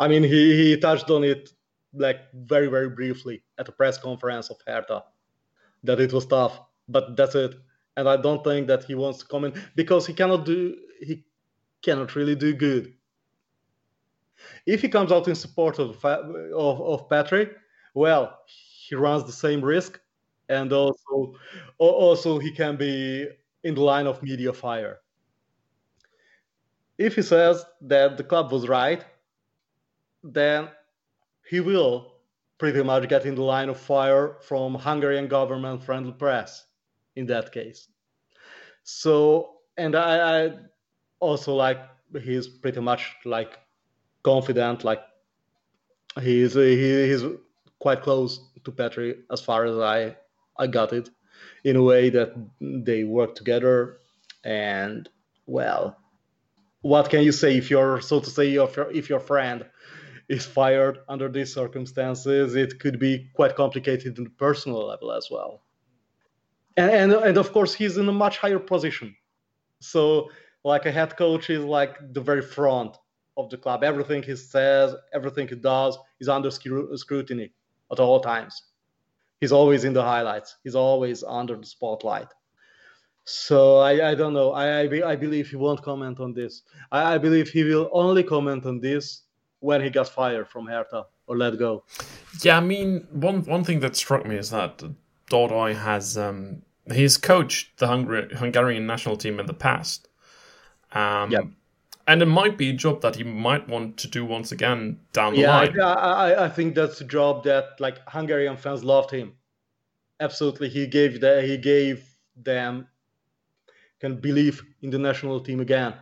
I 0.00 0.08
mean, 0.08 0.24
he, 0.24 0.56
he 0.56 0.76
touched 0.76 1.08
on 1.08 1.22
it 1.22 1.50
like 1.94 2.20
very 2.34 2.66
very 2.66 2.90
briefly 2.90 3.42
at 3.58 3.68
a 3.68 3.72
press 3.72 3.96
conference 3.96 4.50
of 4.50 4.56
Hertha 4.66 5.04
that 5.84 6.00
it 6.00 6.12
was 6.12 6.26
tough, 6.26 6.60
but 6.88 7.16
that's 7.16 7.36
it. 7.36 7.54
And 7.96 8.08
I 8.08 8.16
don't 8.16 8.42
think 8.42 8.66
that 8.66 8.84
he 8.84 8.96
wants 8.96 9.18
to 9.20 9.26
comment 9.26 9.56
because 9.76 10.04
he 10.04 10.14
cannot 10.14 10.44
do 10.44 10.76
he 11.00 11.22
cannot 11.82 12.16
really 12.16 12.34
do 12.34 12.54
good 12.54 12.92
if 14.66 14.82
he 14.82 14.88
comes 14.88 15.12
out 15.12 15.28
in 15.28 15.34
support 15.34 15.78
of, 15.78 16.04
of, 16.04 16.80
of 16.80 17.08
Petry, 17.08 17.50
well, 17.94 18.38
he 18.46 18.94
runs 18.94 19.24
the 19.24 19.32
same 19.32 19.62
risk, 19.62 20.00
and 20.48 20.72
also 20.72 21.34
also 21.78 22.38
he 22.38 22.50
can 22.50 22.76
be 22.76 23.28
in 23.62 23.74
the 23.74 23.80
line 23.80 24.06
of 24.06 24.22
media 24.22 24.52
fire. 24.52 24.98
If 26.98 27.14
he 27.16 27.22
says 27.22 27.64
that 27.82 28.16
the 28.16 28.24
club 28.24 28.52
was 28.52 28.68
right, 28.68 29.04
then 30.22 30.68
he 31.48 31.60
will 31.60 32.14
pretty 32.58 32.82
much 32.82 33.08
get 33.08 33.24
in 33.24 33.34
the 33.34 33.42
line 33.42 33.70
of 33.70 33.78
fire 33.78 34.36
from 34.42 34.74
Hungarian 34.74 35.28
government 35.28 35.82
friendly 35.82 36.12
press 36.12 36.66
in 37.16 37.26
that 37.26 37.52
case. 37.52 37.88
So, 38.82 39.60
and 39.76 39.96
I, 39.96 40.44
I 40.44 40.50
also 41.20 41.54
like 41.54 41.80
he's 42.22 42.48
pretty 42.48 42.80
much 42.80 43.14
like 43.24 43.58
confident. 44.22 44.84
Like 44.84 45.02
he's 46.20 46.54
he, 46.54 47.08
he's 47.08 47.24
quite 47.78 48.02
close 48.02 48.40
to 48.64 48.72
Petry 48.72 49.18
as 49.30 49.40
far 49.40 49.64
as 49.64 49.78
I 49.78 50.16
I 50.58 50.66
got 50.66 50.92
it, 50.92 51.10
in 51.64 51.76
a 51.76 51.82
way 51.82 52.10
that 52.10 52.34
they 52.60 53.04
work 53.04 53.34
together. 53.34 53.98
And 54.44 55.08
well, 55.46 55.96
what 56.82 57.10
can 57.10 57.22
you 57.22 57.32
say 57.32 57.56
if 57.56 57.70
you're 57.70 58.00
so 58.00 58.20
to 58.20 58.30
say 58.30 58.54
if 58.54 58.76
your 58.76 58.90
if 58.90 59.08
your 59.08 59.20
friend 59.20 59.66
is 60.28 60.46
fired 60.46 60.98
under 61.08 61.28
these 61.28 61.52
circumstances? 61.52 62.54
It 62.54 62.78
could 62.80 62.98
be 62.98 63.30
quite 63.34 63.56
complicated 63.56 64.18
in 64.18 64.24
the 64.24 64.30
personal 64.30 64.86
level 64.86 65.12
as 65.12 65.28
well. 65.30 65.62
And, 66.76 66.90
and 66.90 67.12
and 67.12 67.36
of 67.36 67.52
course 67.52 67.74
he's 67.74 67.96
in 67.96 68.08
a 68.08 68.12
much 68.12 68.38
higher 68.38 68.58
position. 68.58 69.16
So 69.80 70.30
like 70.64 70.86
a 70.86 70.92
head 70.92 71.16
coach 71.16 71.50
is 71.50 71.64
like 71.64 71.96
the 72.12 72.20
very 72.20 72.42
front 72.42 72.96
of 73.40 73.50
the 73.50 73.56
club. 73.56 73.82
Everything 73.82 74.22
he 74.22 74.36
says, 74.36 74.94
everything 75.12 75.48
he 75.48 75.56
does 75.56 75.98
is 76.20 76.28
under 76.28 76.50
scrutiny 76.50 77.50
at 77.90 78.00
all 78.00 78.20
times. 78.20 78.62
He's 79.40 79.52
always 79.52 79.84
in 79.84 79.92
the 79.92 80.02
highlights. 80.02 80.56
He's 80.62 80.74
always 80.74 81.24
under 81.24 81.56
the 81.56 81.66
spotlight. 81.66 82.28
So 83.24 83.78
I, 83.78 84.10
I 84.10 84.14
don't 84.14 84.34
know. 84.34 84.52
I, 84.52 84.82
I, 84.82 85.12
I 85.12 85.16
believe 85.16 85.48
he 85.48 85.56
won't 85.56 85.82
comment 85.82 86.20
on 86.20 86.32
this. 86.32 86.62
I, 86.92 87.14
I 87.14 87.18
believe 87.18 87.48
he 87.48 87.64
will 87.64 87.88
only 87.92 88.22
comment 88.22 88.66
on 88.66 88.80
this 88.80 89.22
when 89.60 89.82
he 89.82 89.90
got 89.90 90.08
fired 90.08 90.48
from 90.48 90.66
Hertha 90.66 91.06
or 91.26 91.36
let 91.36 91.58
go. 91.58 91.84
Yeah, 92.42 92.56
I 92.58 92.60
mean, 92.60 93.06
one 93.10 93.44
one 93.44 93.64
thing 93.64 93.80
that 93.80 93.96
struck 93.96 94.26
me 94.26 94.36
is 94.36 94.50
that 94.50 94.82
Dardai 95.30 95.74
has 95.76 96.18
um, 96.18 96.62
he's 96.92 97.16
coached 97.16 97.78
the 97.78 97.86
Hungary, 97.86 98.28
Hungarian 98.34 98.86
national 98.86 99.16
team 99.16 99.38
in 99.38 99.46
the 99.46 99.54
past. 99.54 100.08
Um, 100.92 101.30
yeah 101.30 101.42
and 102.10 102.22
it 102.22 102.26
might 102.26 102.58
be 102.58 102.70
a 102.70 102.72
job 102.72 103.02
that 103.02 103.14
he 103.14 103.22
might 103.22 103.68
want 103.68 103.96
to 103.96 104.08
do 104.08 104.24
once 104.24 104.50
again 104.50 104.98
down 105.12 105.32
the 105.32 105.42
yeah, 105.42 105.56
line. 105.56 105.74
Yeah, 105.76 105.92
I, 105.92 106.46
I 106.46 106.48
think 106.48 106.74
that's 106.74 107.00
a 107.00 107.04
job 107.04 107.44
that 107.44 107.78
like 107.78 107.98
Hungarian 108.08 108.56
fans 108.56 108.82
loved 108.82 109.12
him. 109.12 109.34
Absolutely, 110.18 110.68
he 110.68 110.88
gave 110.88 111.20
the, 111.20 111.40
he 111.40 111.56
gave 111.56 112.04
them 112.34 112.88
can 114.00 114.16
believe 114.16 114.60
in 114.82 114.90
the 114.90 114.98
national 114.98 115.40
team 115.40 115.60
again. 115.60 115.94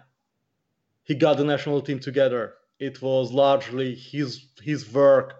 He 1.03 1.15
got 1.15 1.37
the 1.37 1.45
national 1.45 1.83
team 1.83 1.99
together. 1.99 2.55
It 2.79 3.03
was 3.03 3.31
largely 3.31 3.95
his 3.95 4.47
his 4.63 4.91
work 4.91 5.35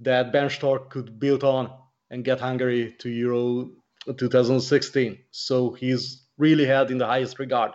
that 0.00 0.30
Bernd 0.30 0.50
Storck 0.50 0.90
could 0.90 1.18
build 1.18 1.42
on 1.42 1.72
and 2.10 2.22
get 2.22 2.38
Hungary 2.38 2.94
to 2.98 3.08
Euro 3.08 3.70
uh, 4.06 4.12
2016. 4.12 5.18
So 5.30 5.72
he's 5.72 6.26
really 6.36 6.66
held 6.66 6.90
in 6.90 6.98
the 6.98 7.06
highest 7.06 7.38
regard. 7.38 7.72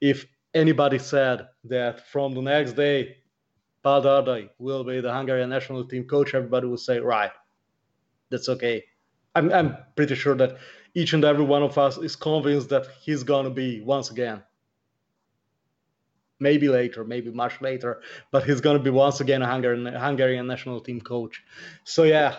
If 0.00 0.26
anybody 0.54 0.98
said 0.98 1.48
that 1.64 2.06
from 2.08 2.34
the 2.34 2.42
next 2.42 2.72
day, 2.72 3.16
Pál 3.84 4.04
Dardai 4.04 4.50
will 4.58 4.84
be 4.84 5.00
the 5.00 5.12
Hungarian 5.12 5.50
national 5.50 5.84
team 5.86 6.04
coach, 6.04 6.34
everybody 6.34 6.66
would 6.66 6.80
say, 6.80 7.00
right, 7.00 7.32
that's 8.30 8.48
okay. 8.48 8.84
I'm, 9.34 9.52
I'm 9.52 9.76
pretty 9.96 10.14
sure 10.14 10.34
that 10.36 10.58
each 10.94 11.12
and 11.14 11.24
every 11.24 11.44
one 11.44 11.62
of 11.62 11.78
us 11.78 11.98
is 11.98 12.16
convinced 12.16 12.68
that 12.68 12.86
he's 13.00 13.22
going 13.22 13.44
to 13.44 13.50
be 13.50 13.80
once 13.80 14.10
again. 14.10 14.42
Maybe 16.38 16.68
later, 16.68 17.04
maybe 17.04 17.30
much 17.30 17.60
later, 17.60 18.02
but 18.30 18.44
he's 18.44 18.60
going 18.60 18.76
to 18.76 18.82
be 18.82 18.90
once 18.90 19.20
again 19.20 19.42
a 19.42 19.46
Hungarian, 19.46 19.86
Hungarian 19.86 20.46
national 20.46 20.80
team 20.80 21.00
coach. 21.00 21.42
So, 21.84 22.02
yeah, 22.02 22.36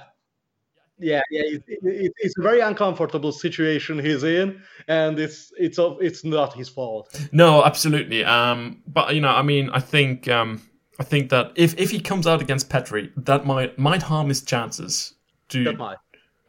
yeah, 1.03 1.21
yeah, 1.29 1.41
it, 1.45 1.63
it, 1.67 2.13
it's 2.17 2.37
a 2.37 2.41
very 2.41 2.61
uncomfortable 2.61 3.31
situation 3.31 3.99
he's 3.99 4.23
in, 4.23 4.61
and 4.87 5.19
it's 5.19 5.51
it's 5.57 5.77
it's 5.79 6.23
not 6.23 6.53
his 6.53 6.69
fault. 6.69 7.19
No, 7.31 7.63
absolutely. 7.63 8.23
Um, 8.23 8.81
but 8.87 9.13
you 9.13 9.21
know, 9.21 9.29
I 9.29 9.41
mean, 9.41 9.69
I 9.71 9.79
think 9.79 10.27
um, 10.27 10.61
I 10.99 11.03
think 11.03 11.29
that 11.29 11.51
if 11.55 11.77
if 11.79 11.91
he 11.91 11.99
comes 11.99 12.25
out 12.25 12.41
against 12.41 12.69
Petry, 12.69 13.11
that 13.17 13.45
might 13.45 13.77
might 13.77 14.03
harm 14.03 14.29
his 14.29 14.41
chances. 14.41 15.13
To 15.49 15.63
that 15.65 15.77
might. 15.77 15.97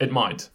It 0.01 0.13
might. 0.13 0.49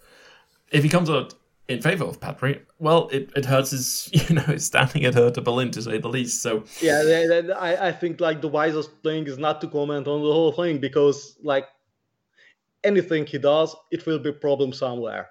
If 0.72 0.84
he 0.84 0.90
comes 0.90 1.10
out 1.10 1.34
in 1.68 1.82
favor 1.82 2.04
of 2.06 2.20
Petry, 2.20 2.62
well, 2.80 3.10
it, 3.10 3.30
it 3.36 3.46
hurts 3.46 3.72
his 3.72 4.10
you 4.30 4.36
know 4.36 4.58
standing 4.58 5.06
at 5.06 5.14
Hertha 5.14 5.42
Berlin 5.42 5.72
to 5.72 5.82
say 5.82 5.98
the 5.98 6.08
least. 6.08 6.42
So 6.42 6.64
yeah, 6.82 7.42
I 7.58 7.90
I 7.90 7.92
think 7.92 8.22
like 8.22 8.42
the 8.42 8.48
wisest 8.48 8.92
thing 9.04 9.28
is 9.28 9.38
not 9.38 9.60
to 9.62 9.68
comment 9.68 10.08
on 10.08 10.22
the 10.22 10.32
whole 10.32 10.52
thing 10.52 10.80
because 10.80 11.38
like 11.44 11.68
anything 12.84 13.26
he 13.26 13.38
does, 13.38 13.76
it 13.92 14.06
will 14.06 14.20
be 14.20 14.30
a 14.30 14.34
problem 14.34 14.74
somewhere. 14.74 15.30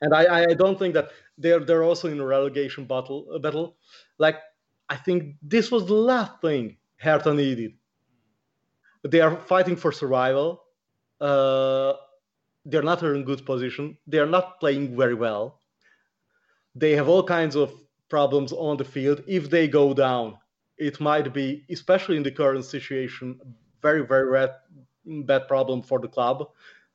And 0.00 0.14
I, 0.14 0.44
I 0.50 0.54
don't 0.54 0.78
think 0.78 0.94
that 0.94 1.10
they're 1.38 1.60
they're 1.60 1.82
also 1.82 2.08
in 2.08 2.20
a 2.20 2.26
relegation 2.26 2.84
battle 2.84 3.38
battle. 3.40 3.76
Like 4.18 4.36
I 4.88 4.96
think 4.96 5.36
this 5.42 5.70
was 5.70 5.86
the 5.86 5.94
last 5.94 6.40
thing 6.40 6.76
Hertha 6.98 7.32
needed. 7.34 7.72
They 9.04 9.20
are 9.20 9.36
fighting 9.36 9.76
for 9.76 9.92
survival. 9.92 10.64
Uh, 11.20 11.94
they're 12.64 12.82
not 12.82 13.02
in 13.02 13.24
good 13.24 13.46
position. 13.46 13.96
They're 14.06 14.26
not 14.26 14.60
playing 14.60 14.96
very 14.96 15.14
well. 15.14 15.60
They 16.74 16.92
have 16.92 17.08
all 17.08 17.22
kinds 17.22 17.56
of 17.56 17.72
problems 18.08 18.52
on 18.52 18.76
the 18.76 18.84
field. 18.84 19.22
If 19.26 19.48
they 19.48 19.68
go 19.68 19.94
down, 19.94 20.38
it 20.76 21.00
might 21.00 21.32
be, 21.32 21.64
especially 21.70 22.16
in 22.16 22.22
the 22.22 22.30
current 22.30 22.64
situation, 22.64 23.40
very, 23.80 24.04
very 24.04 24.30
bad, 24.32 24.56
bad 25.06 25.48
problem 25.48 25.82
for 25.82 25.98
the 26.00 26.08
club 26.08 26.48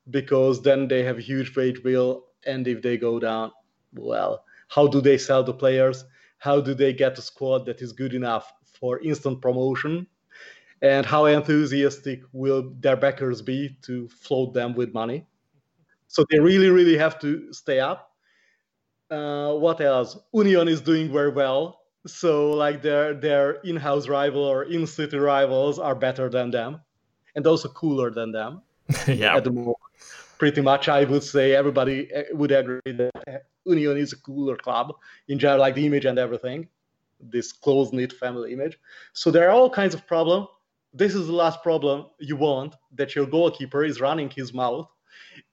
because 0.09 0.61
then 0.61 0.87
they 0.87 1.03
have 1.03 1.17
a 1.17 1.21
huge 1.21 1.55
wage 1.55 1.81
bill. 1.83 2.25
And 2.45 2.67
if 2.67 2.81
they 2.81 2.97
go 2.97 3.19
down, 3.19 3.51
well, 3.93 4.45
how 4.67 4.87
do 4.87 5.01
they 5.01 5.17
sell 5.17 5.43
the 5.43 5.53
players? 5.53 6.05
How 6.37 6.59
do 6.59 6.73
they 6.73 6.93
get 6.93 7.17
a 7.17 7.21
squad 7.21 7.65
that 7.65 7.81
is 7.81 7.93
good 7.93 8.13
enough 8.13 8.51
for 8.65 8.99
instant 8.99 9.41
promotion? 9.41 10.07
And 10.81 11.05
how 11.05 11.25
enthusiastic 11.25 12.21
will 12.33 12.73
their 12.79 12.97
backers 12.97 13.41
be 13.41 13.77
to 13.83 14.07
float 14.09 14.53
them 14.53 14.73
with 14.73 14.93
money? 14.93 15.27
So 16.07 16.25
they 16.29 16.39
really, 16.39 16.69
really 16.69 16.97
have 16.97 17.19
to 17.19 17.53
stay 17.53 17.79
up. 17.79 18.11
Uh, 19.09 19.53
what 19.53 19.79
else? 19.81 20.17
Union 20.33 20.67
is 20.67 20.81
doing 20.81 21.11
very 21.11 21.29
well. 21.31 21.81
So 22.07 22.51
like 22.51 22.81
their 22.81 23.13
their 23.13 23.61
in-house 23.61 24.07
rival 24.07 24.43
or 24.43 24.63
in-city 24.63 25.17
rivals 25.17 25.77
are 25.77 25.93
better 25.93 26.29
than 26.29 26.49
them, 26.49 26.81
and 27.35 27.45
also 27.47 27.69
cooler 27.69 28.11
than 28.11 28.31
them. 28.31 28.61
yeah. 29.07 29.35
At 29.35 29.43
the 29.43 29.51
moment, 29.51 29.77
pretty 30.37 30.61
much, 30.61 30.89
I 30.89 31.03
would 31.03 31.23
say 31.23 31.53
everybody 31.55 32.11
eh, 32.11 32.23
would 32.33 32.51
agree 32.51 32.81
that 32.85 33.45
Union 33.65 33.97
is 33.97 34.13
a 34.13 34.17
cooler 34.17 34.57
club 34.57 34.93
in 35.27 35.39
general, 35.39 35.61
like 35.61 35.75
the 35.75 35.85
image 35.85 36.05
and 36.05 36.17
everything, 36.17 36.67
this 37.19 37.51
close 37.51 37.93
knit 37.93 38.13
family 38.13 38.53
image. 38.53 38.79
So 39.13 39.31
there 39.31 39.47
are 39.47 39.51
all 39.51 39.69
kinds 39.69 39.93
of 39.93 40.05
problems. 40.07 40.47
This 40.93 41.15
is 41.15 41.27
the 41.27 41.33
last 41.33 41.63
problem 41.63 42.07
you 42.19 42.35
want 42.35 42.75
that 42.95 43.15
your 43.15 43.25
goalkeeper 43.25 43.83
is 43.83 44.01
running 44.01 44.29
his 44.29 44.53
mouth 44.53 44.89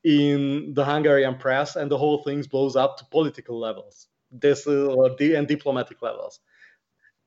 in 0.04 0.74
the 0.74 0.84
Hungarian 0.84 1.36
press, 1.36 1.76
and 1.76 1.90
the 1.90 1.98
whole 1.98 2.22
thing 2.24 2.42
blows 2.42 2.74
up 2.74 2.96
to 2.98 3.04
political 3.04 3.58
levels, 3.58 4.08
this 4.32 4.66
and 4.66 5.46
diplomatic 5.46 6.02
levels. 6.02 6.40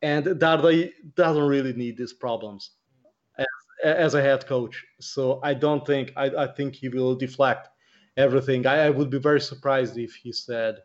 And 0.01 0.25
Dardai 0.25 0.91
doesn't 1.15 1.43
really 1.43 1.73
need 1.73 1.97
these 1.97 2.13
problems 2.13 2.71
as, 3.37 3.45
as 3.83 4.13
a 4.13 4.21
head 4.21 4.45
coach. 4.47 4.83
So 4.99 5.39
I 5.43 5.53
don't 5.53 5.85
think 5.85 6.13
I, 6.15 6.25
I 6.25 6.47
think 6.47 6.75
he 6.75 6.89
will 6.89 7.15
deflect 7.15 7.69
everything. 8.17 8.67
I, 8.67 8.85
I, 8.85 8.89
would 8.89 9.09
be 9.09 9.19
very 9.19 9.41
surprised 9.41 9.97
if 9.97 10.13
he 10.15 10.31
said 10.31 10.79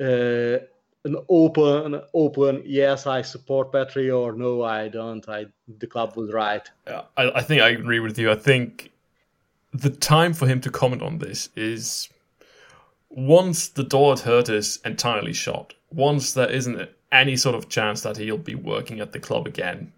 uh, 0.00 0.58
an 1.04 1.16
open, 1.28 2.00
open 2.14 2.62
yes, 2.64 3.06
I 3.06 3.22
support 3.22 3.72
Petry, 3.72 4.16
or 4.16 4.32
no, 4.32 4.62
I 4.62 4.88
don't. 4.88 5.28
I 5.28 5.46
the 5.78 5.86
club 5.86 6.16
was 6.16 6.32
right. 6.32 6.68
Yeah, 6.86 7.02
I, 7.16 7.30
I 7.30 7.42
think 7.42 7.62
I 7.62 7.70
agree 7.70 8.00
with 8.00 8.18
you. 8.18 8.30
I 8.30 8.36
think 8.36 8.90
the 9.72 9.90
time 9.90 10.32
for 10.32 10.46
him 10.46 10.60
to 10.62 10.70
comment 10.70 11.02
on 11.02 11.18
this 11.18 11.50
is 11.56 12.08
once 13.10 13.68
the 13.68 13.84
door 13.84 14.12
at 14.12 14.20
Hertha 14.20 14.54
is 14.54 14.80
entirely 14.84 15.32
shut, 15.32 15.74
once 15.92 16.34
there 16.34 16.50
isn't 16.50 16.88
any 17.10 17.36
sort 17.36 17.54
of 17.54 17.68
chance 17.68 18.02
that 18.02 18.16
he'll 18.16 18.36
be 18.36 18.54
working 18.54 19.00
at 19.00 19.12
the 19.12 19.20
club 19.20 19.46
again. 19.46 19.92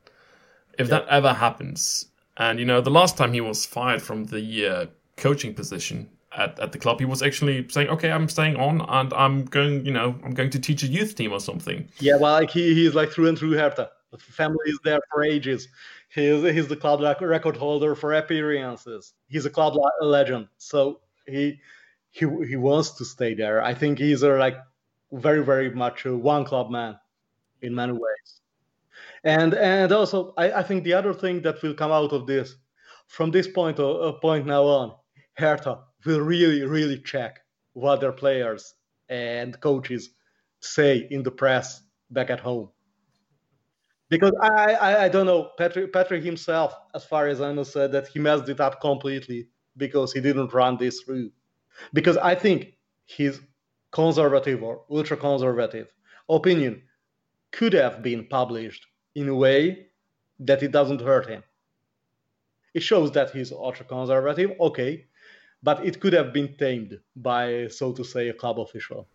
If 0.81 0.89
that 0.89 1.07
ever 1.09 1.33
happens, 1.33 2.07
and 2.37 2.59
you 2.59 2.65
know, 2.65 2.81
the 2.81 2.91
last 2.91 3.17
time 3.17 3.33
he 3.33 3.41
was 3.41 3.67
fired 3.67 4.03
from 4.03 4.25
the 4.27 4.67
uh, 4.67 4.87
coaching 5.17 5.55
position 5.55 6.09
at, 6.37 6.59
at 6.59 6.73
the 6.73 6.79
club, 6.79 7.01
he 7.01 7.05
was 7.05 7.23
actually 7.23 7.69
saying, 7.69 7.89
"Okay, 7.89 8.11
I'm 8.11 8.29
staying 8.29 8.57
on, 8.57 8.81
and 8.83 9.13
I'm 9.13 9.45
going, 9.45 9.85
you 9.85 9.93
know, 9.93 10.17
I'm 10.25 10.33
going 10.33 10.51
to 10.51 10.59
teach 10.59 10.83
a 10.83 10.87
youth 10.87 11.15
team 11.15 11.33
or 11.33 11.41
something." 11.41 11.89
Yeah, 11.99 12.17
well, 12.17 12.33
like 12.33 12.51
he, 12.51 12.75
he's 12.75 12.95
like 12.95 13.11
through 13.11 13.29
and 13.29 13.39
through 13.39 13.53
Hertha. 13.53 13.91
The 14.11 14.19
family 14.19 14.65
is 14.67 14.79
there 14.85 15.01
for 15.13 15.23
ages. 15.23 15.69
He's 16.09 16.43
he's 16.43 16.67
the 16.67 16.77
club 16.77 17.01
record 17.21 17.57
holder 17.57 17.95
for 17.95 18.13
appearances. 18.13 19.15
He's 19.29 19.47
a 19.47 19.51
club 19.51 19.75
legend, 20.01 20.49
so 20.59 21.01
he 21.27 21.61
he 22.11 22.27
he 22.47 22.57
wants 22.57 22.91
to 22.93 23.05
stay 23.05 23.35
there. 23.35 23.63
I 23.63 23.75
think 23.75 23.99
he's 23.99 24.23
a 24.23 24.31
like 24.31 24.57
very 25.13 25.45
very 25.45 25.71
much 25.71 26.05
a 26.07 26.17
one 26.17 26.45
club 26.45 26.71
man 26.71 26.99
in 27.63 27.75
many 27.75 27.93
ways. 27.93 28.40
And 29.25 29.55
and 29.55 29.93
also 29.93 30.33
I, 30.37 30.53
I 30.53 30.63
think 30.63 30.85
the 30.85 30.95
other 30.95 31.13
thing 31.15 31.43
that 31.43 31.63
will 31.63 31.75
come 31.75 31.93
out 31.93 32.13
of 32.13 32.27
this 32.27 32.57
from 33.09 33.31
this 33.31 33.49
point 33.49 33.79
uh, 33.79 34.13
point 34.21 34.47
now 34.47 34.65
on, 34.65 34.95
Hertha 35.35 35.81
will 36.07 36.21
really 36.21 36.65
really 36.65 37.01
check 37.01 37.41
what 37.75 38.01
their 38.01 38.13
players 38.13 38.75
and 39.09 39.61
coaches 39.61 40.11
say 40.61 41.07
in 41.11 41.23
the 41.23 41.31
press 41.31 41.83
back 42.11 42.31
at 42.31 42.41
home 42.41 42.71
because 44.11 44.33
I, 44.43 44.75
I, 44.75 45.05
I 45.05 45.09
don't 45.09 45.25
know 45.27 45.51
Petry 45.59 45.87
Petry 45.91 46.23
himself, 46.23 46.75
as 46.95 47.05
far 47.05 47.29
as 47.29 47.41
I 47.41 47.53
know, 47.53 47.63
said 47.63 47.93
that 47.93 48.09
he 48.09 48.19
messed 48.19 48.49
it 48.49 48.61
up 48.61 48.81
completely 48.81 49.49
because 49.77 50.13
he 50.13 50.21
didn't 50.21 50.53
run 50.53 50.77
this 50.77 51.01
through. 51.01 51.31
Because 51.95 52.17
I 52.19 52.35
think 52.35 52.75
his 53.07 53.41
conservative 53.93 54.63
or 54.63 54.85
ultra 54.91 55.17
conservative 55.17 55.93
opinion 56.29 56.83
could 57.53 57.73
have 57.73 58.03
been 58.03 58.27
published 58.29 58.87
in 59.15 59.29
a 59.29 59.35
way 59.35 59.87
that 60.41 60.63
it 60.63 60.73
doesn't 60.73 61.01
hurt 61.01 61.29
him. 61.29 61.43
It 62.75 62.83
shows 62.83 63.13
that 63.13 63.31
he's 63.31 63.53
ultra 63.53 63.85
conservative, 63.85 64.53
okay, 64.61 65.07
but 65.63 65.85
it 65.85 66.01
could 66.01 66.13
have 66.13 66.33
been 66.33 66.55
tamed 66.57 66.99
by, 67.17 67.69
so 67.69 67.93
to 67.93 68.05
say, 68.05 68.29
a 68.29 68.33
club 68.33 68.61
official. 68.61 69.09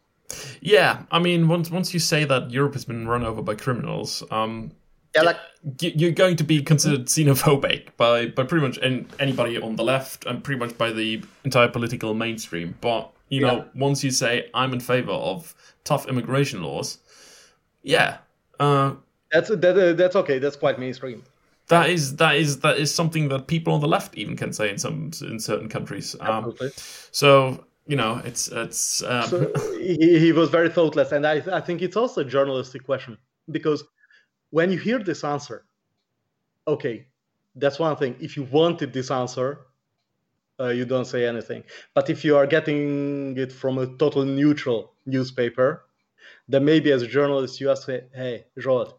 Yeah, 0.62 1.04
I 1.12 1.20
mean, 1.20 1.48
once 1.48 1.70
once 1.70 1.94
you 1.94 2.00
say 2.00 2.26
that 2.26 2.52
Europe 2.52 2.74
has 2.74 2.86
been 2.86 3.08
run 3.08 3.24
over 3.24 3.42
by 3.42 3.56
criminals, 3.56 4.24
um, 4.32 4.72
yeah, 5.16 5.22
like 5.22 5.38
you're 5.80 6.12
going 6.12 6.36
to 6.36 6.44
be 6.44 6.62
considered 6.62 7.06
xenophobic 7.06 7.96
by 7.96 8.28
by 8.28 8.44
pretty 8.44 8.66
much 8.66 8.80
anybody 9.20 9.60
on 9.60 9.76
the 9.76 9.84
left 9.84 10.26
and 10.26 10.44
pretty 10.44 10.60
much 10.60 10.78
by 10.78 10.92
the 10.92 11.24
entire 11.44 11.70
political 11.70 12.14
mainstream. 12.14 12.76
But 12.82 13.12
you 13.30 13.42
know, 13.42 13.58
yeah. 13.58 13.64
once 13.76 14.04
you 14.04 14.12
say 14.12 14.50
I'm 14.54 14.74
in 14.74 14.80
favor 14.80 15.14
of 15.14 15.56
tough 15.84 16.08
immigration 16.08 16.64
laws, 16.64 16.98
yeah, 17.82 18.18
uh, 18.60 18.96
that's 19.36 19.50
that, 19.50 19.78
uh, 19.78 19.94
that's 19.94 20.16
okay. 20.16 20.40
That's 20.40 20.56
quite 20.56 20.80
mainstream. 20.80 21.24
That 21.68 21.90
is 21.90 22.16
that 22.18 22.36
is 22.36 22.60
that 22.60 22.78
is 22.78 22.94
something 22.94 23.30
that 23.30 23.48
people 23.48 23.74
on 23.74 23.82
the 23.82 23.88
left 23.88 24.16
even 24.16 24.36
can 24.38 24.54
say 24.54 24.70
in 24.70 24.78
some 24.78 25.12
in 25.22 25.40
certain 25.40 25.70
countries. 25.70 26.16
Um, 26.20 26.54
so 27.12 27.66
you 27.88 27.96
know, 27.96 28.22
it's 28.24 28.48
it's. 28.48 29.04
Um... 29.04 29.28
So 29.28 29.54
he, 29.80 30.20
he 30.20 30.32
was 30.32 30.50
very 30.50 30.70
thoughtless, 30.70 31.12
and 31.12 31.26
I 31.26 31.42
I 31.52 31.62
think 31.62 31.82
it's 31.82 31.98
also 31.98 32.22
a 32.22 32.26
journalistic 32.26 32.86
question 32.86 33.18
because 33.50 33.84
when 34.52 34.72
you 34.72 34.78
hear 34.78 35.00
this 35.00 35.24
answer, 35.24 35.66
okay, 36.68 37.08
that's 37.56 37.80
one 37.80 37.96
thing. 37.96 38.16
If 38.20 38.38
you 38.38 38.44
wanted 38.44 38.94
this 38.94 39.10
answer, 39.12 39.66
uh, 40.60 40.70
you 40.70 40.86
don't 40.86 41.06
say 41.06 41.26
anything. 41.26 41.64
But 41.94 42.10
if 42.10 42.24
you 42.24 42.38
are 42.38 42.48
getting 42.48 43.38
it 43.38 43.52
from 43.52 43.78
a 43.78 43.88
total 43.98 44.24
neutral 44.24 44.94
newspaper, 45.06 45.86
then 46.48 46.64
maybe 46.64 46.92
as 46.92 47.02
a 47.02 47.08
journalist 47.08 47.60
you 47.60 47.72
ask, 47.72 47.88
hey, 47.88 48.46
Zsolt, 48.58 48.94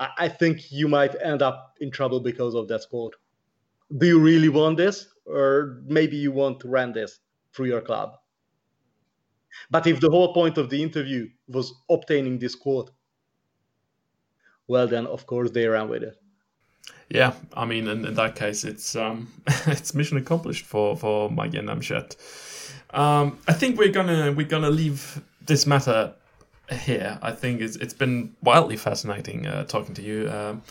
I, 0.00 0.28
think 0.28 0.72
you 0.72 0.88
might 0.88 1.14
end 1.22 1.42
up 1.42 1.76
in 1.80 1.90
trouble 1.90 2.20
because 2.20 2.54
of 2.54 2.68
that 2.68 2.86
quote. 2.88 3.16
Do 3.98 4.06
you 4.06 4.18
really 4.18 4.48
want 4.48 4.78
this? 4.78 5.08
Or 5.26 5.82
maybe 5.86 6.16
you 6.16 6.32
want 6.32 6.60
to 6.60 6.68
run 6.68 6.92
this 6.92 7.20
through 7.52 7.66
your 7.66 7.82
club. 7.82 8.16
But 9.70 9.86
if 9.86 10.00
the 10.00 10.10
whole 10.10 10.32
point 10.32 10.58
of 10.58 10.70
the 10.70 10.82
interview 10.82 11.28
was 11.48 11.72
obtaining 11.90 12.38
this 12.38 12.54
quote, 12.54 12.90
well 14.68 14.86
then 14.86 15.06
of 15.06 15.26
course 15.26 15.50
they 15.50 15.66
ran 15.66 15.88
with 15.88 16.02
it. 16.02 16.16
Yeah, 17.10 17.34
I 17.54 17.64
mean, 17.64 17.88
in, 17.88 18.04
in 18.06 18.14
that 18.14 18.36
case, 18.36 18.62
it's 18.64 18.94
um, 18.94 19.28
it's 19.66 19.94
mission 19.94 20.16
accomplished 20.16 20.64
for 20.64 20.96
for 20.96 21.28
Magyar 21.28 21.62
Nemzet. 21.62 22.16
Um, 22.92 23.38
I 23.48 23.52
think 23.52 23.78
we're 23.78 23.92
gonna 23.92 24.32
we're 24.32 24.46
gonna 24.46 24.70
leave 24.70 25.20
this 25.44 25.66
matter 25.66 26.14
here. 26.86 27.18
I 27.22 27.32
think 27.32 27.60
it's 27.60 27.76
it's 27.76 27.94
been 27.94 28.34
wildly 28.42 28.76
fascinating 28.76 29.46
uh, 29.46 29.64
talking 29.64 29.94
to 29.94 30.02
you, 30.02 30.30
um, 30.30 30.62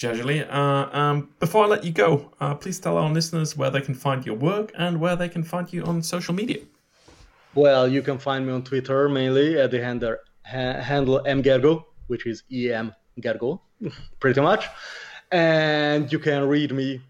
Uh, 0.00 0.88
um, 0.92 1.28
before 1.40 1.64
I 1.64 1.68
let 1.68 1.82
you 1.84 1.92
go, 1.92 2.30
uh, 2.40 2.54
please 2.54 2.78
tell 2.78 2.96
our 2.96 3.10
listeners 3.10 3.56
where 3.56 3.70
they 3.70 3.80
can 3.80 3.94
find 3.94 4.24
your 4.24 4.36
work 4.36 4.72
and 4.78 5.00
where 5.00 5.16
they 5.16 5.28
can 5.28 5.42
find 5.42 5.72
you 5.72 5.82
on 5.84 6.02
social 6.02 6.34
media. 6.34 6.60
Well, 7.54 7.88
you 7.88 8.02
can 8.02 8.18
find 8.18 8.46
me 8.46 8.52
on 8.52 8.62
Twitter 8.62 9.08
mainly 9.08 9.58
at 9.58 9.70
the 9.70 9.80
handle, 9.80 10.16
ha- 10.44 10.80
handle 10.80 11.20
mgergo, 11.26 11.84
which 12.06 12.26
is 12.26 12.44
E 12.50 12.72
M 12.72 12.94
Gergo, 13.20 13.60
pretty 14.20 14.40
much. 14.40 14.66
And 15.32 16.10
you 16.12 16.18
can 16.20 16.48
read 16.48 16.72
me, 16.72 17.00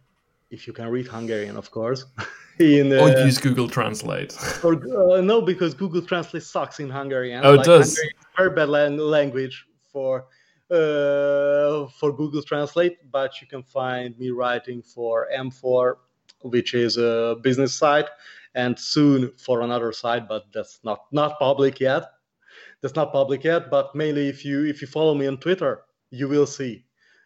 if 0.51 0.66
you 0.66 0.73
can 0.73 0.89
read 0.89 1.07
Hungarian, 1.07 1.57
of 1.57 1.71
course. 1.71 2.07
in, 2.78 2.92
uh, 2.92 3.02
or 3.02 3.09
use 3.11 3.38
Google 3.38 3.68
Translate. 3.68 4.36
or 4.64 4.74
uh, 5.16 5.20
no, 5.20 5.40
because 5.40 5.74
Google 5.74 6.02
Translate 6.02 6.42
sucks 6.42 6.80
in 6.80 6.90
Hungarian. 6.90 7.42
Oh, 7.44 7.54
it 7.54 7.56
like, 7.59 7.66
does. 7.66 7.96
Hungarian 7.96 8.14
very 8.38 8.50
bad 8.50 8.68
language 8.68 9.66
for 9.92 10.26
uh, 10.70 11.88
for 11.98 12.12
Google 12.16 12.42
Translate, 12.42 12.98
but 13.11 13.40
you 13.40 13.46
can 13.46 13.62
find 13.62 14.16
me 14.18 14.30
writing 14.30 14.80
for 14.80 15.28
M4, 15.36 15.94
which 16.42 16.74
is 16.74 16.96
a 16.96 17.36
business 17.42 17.74
site, 17.74 18.09
and 18.54 18.78
soon 18.78 19.32
for 19.36 19.62
another 19.62 19.92
site, 19.92 20.28
but 20.28 20.44
that's 20.52 20.78
not 20.84 21.00
not 21.11 21.38
public 21.38 21.80
yet. 21.80 22.04
That's 22.80 22.94
not 22.94 23.12
public 23.12 23.42
yet, 23.42 23.70
but 23.70 23.94
mainly 23.94 24.28
if 24.28 24.44
you 24.44 24.64
if 24.64 24.80
you 24.80 24.86
follow 24.86 25.14
me 25.14 25.26
on 25.26 25.38
Twitter, 25.38 25.82
you 26.11 26.28
will 26.28 26.46
see 26.46 26.84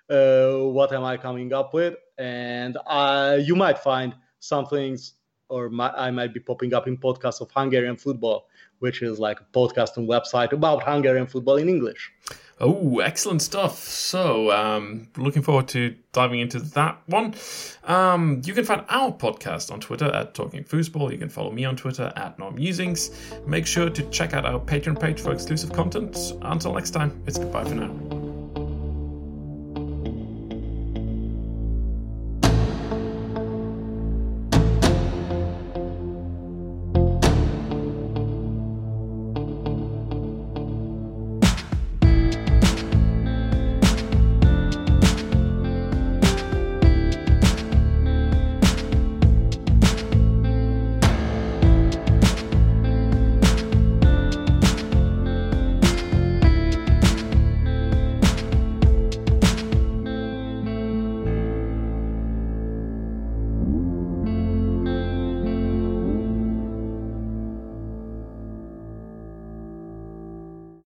uh, 0.09 0.57
what 0.77 0.93
am 0.93 1.05
I 1.05 1.17
coming 1.19 1.53
up 1.53 1.75
with, 1.75 1.95
and 2.17 2.79
uh, 2.87 3.39
you 3.39 3.55
might 3.55 3.79
find 3.79 4.15
some 4.41 4.67
things 4.67 5.15
or 5.53 5.69
my, 5.69 5.91
I 5.91 6.11
might 6.11 6.33
be 6.33 6.41
popping 6.41 6.73
up 6.73 6.89
in 6.89 6.97
podcasts 6.97 7.41
of 7.43 7.51
Hungarian 7.55 7.97
football, 7.97 8.49
which 8.79 9.03
is 9.03 9.19
like 9.19 9.39
a 9.41 9.45
podcast 9.57 9.97
and 9.99 10.09
website 10.09 10.53
about 10.53 10.83
Hungarian 10.83 11.27
football 11.27 11.57
in 11.57 11.69
English. 11.69 12.11
Oh, 12.59 13.01
excellent 13.01 13.43
stuff. 13.43 13.79
So, 13.79 14.51
um, 14.53 15.09
looking 15.17 15.43
forward 15.43 15.69
to 15.69 15.95
diving 16.13 16.41
into 16.41 16.61
that 16.61 17.01
one. 17.07 17.35
Um, 17.85 18.41
you 18.45 18.55
can 18.55 18.65
find 18.65 18.85
our 18.89 19.13
podcast 19.13 19.71
on 19.71 19.81
Twitter 19.81 20.07
at 20.07 20.35
Talking 20.35 20.65
Foosball. 20.65 21.13
You 21.13 21.19
can 21.19 21.29
follow 21.29 21.51
me 21.51 21.65
on 21.65 21.77
Twitter 21.77 22.13
at 22.17 22.39
Norm 22.39 22.55
Musings. 22.55 23.11
Make 23.47 23.67
sure 23.67 23.91
to 23.91 24.03
check 24.11 24.33
out 24.33 24.47
our 24.47 24.61
Patreon 24.61 25.01
page 25.01 25.21
for 25.21 25.33
exclusive 25.33 25.73
content. 25.73 26.17
Until 26.43 26.73
next 26.73 26.91
time, 26.91 27.23
it's 27.27 27.39
goodbye 27.39 27.65
for 27.65 27.75
now. 27.75 28.32